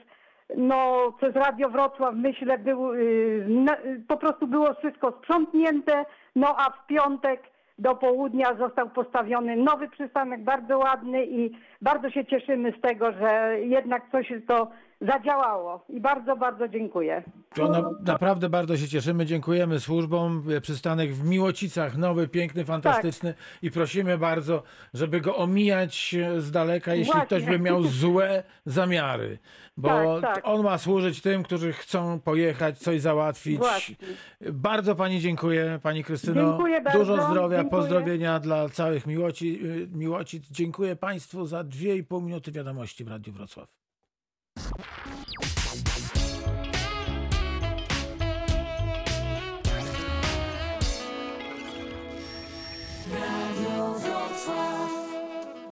no 0.58 1.12
przez 1.18 1.36
Radio 1.36 1.70
Wrocław 1.70 2.16
myślę 2.16 2.58
był 2.58 2.94
y, 2.94 3.46
na, 3.50 3.74
y, 3.74 4.04
po 4.08 4.18
prostu 4.18 4.48
było 4.48 4.74
wszystko 4.74 5.12
sprzątnięte, 5.12 6.06
no 6.36 6.56
a 6.58 6.70
w 6.70 6.88
piątek 6.88 7.42
do 7.80 7.96
południa 7.96 8.56
został 8.56 8.90
postawiony 8.90 9.56
nowy 9.56 9.90
przystanek, 9.90 10.44
bardzo 10.44 10.78
ładny 10.78 11.26
i 11.26 11.52
bardzo 11.82 12.10
się 12.10 12.26
cieszymy 12.26 12.74
z 12.78 12.82
tego, 12.82 13.12
że 13.12 13.60
jednak 13.60 14.04
coś 14.12 14.34
to 14.48 14.68
zadziałało 15.02 15.86
i 15.90 16.02
bardzo, 16.02 16.36
bardzo 16.36 16.68
dziękuję. 16.68 17.24
To 17.56 17.68
na, 17.68 17.90
naprawdę 18.06 18.50
bardzo 18.50 18.78
się 18.78 18.88
cieszymy. 18.88 19.26
Dziękujemy 19.26 19.80
służbom. 19.80 20.44
Przystanek 20.62 21.14
w 21.14 21.24
Miłocicach, 21.24 21.98
nowy, 21.98 22.28
piękny, 22.28 22.66
fantastyczny 22.66 23.34
i 23.62 23.72
prosimy 23.72 24.18
bardzo, 24.18 24.64
żeby 24.94 25.22
go 25.22 25.36
omijać 25.38 26.16
z 26.38 26.52
daleka, 26.52 26.94
jeśli 26.96 27.14
Właśnie. 27.14 27.26
ktoś 27.26 27.46
by 27.46 27.60
miał 27.60 27.84
złe 28.02 28.44
zamiary. 28.66 29.38
Bo 29.78 30.22
Tak, 30.22 30.36
tak. 30.36 30.48
on 30.48 30.64
ma 30.64 30.78
służyć 30.78 31.22
tym, 31.22 31.44
którzy 31.44 31.74
chcą 31.74 32.20
pojechać, 32.20 32.78
coś 32.78 33.02
załatwić. 33.02 33.58
Właśnie. 33.58 33.96
Bardzo 34.52 34.96
Pani 34.96 35.20
dziękuję, 35.20 35.80
Pani 35.84 36.04
Krystyno. 36.04 36.50
Dziękuję 36.52 36.82
bardzo. 36.82 37.00
Dużo 37.00 37.16
zdrowia, 37.16 37.58
Dziękuję. 37.58 37.82
pozdrowienia 37.82 38.40
dla 38.40 38.70
całych 38.70 39.08
Miłoci, 39.08 39.60
Miłocic. 39.94 40.44
Dziękuję 40.52 40.96
Państwu 40.96 41.46
za 41.46 41.64
dwie 41.64 41.96
i 41.96 42.04
pół 42.04 42.22
minuty 42.22 42.52
wiadomości 42.52 43.04
w 43.04 43.08
Radiu 43.08 43.34
Wrocław. 43.34 43.81
you 44.58 45.21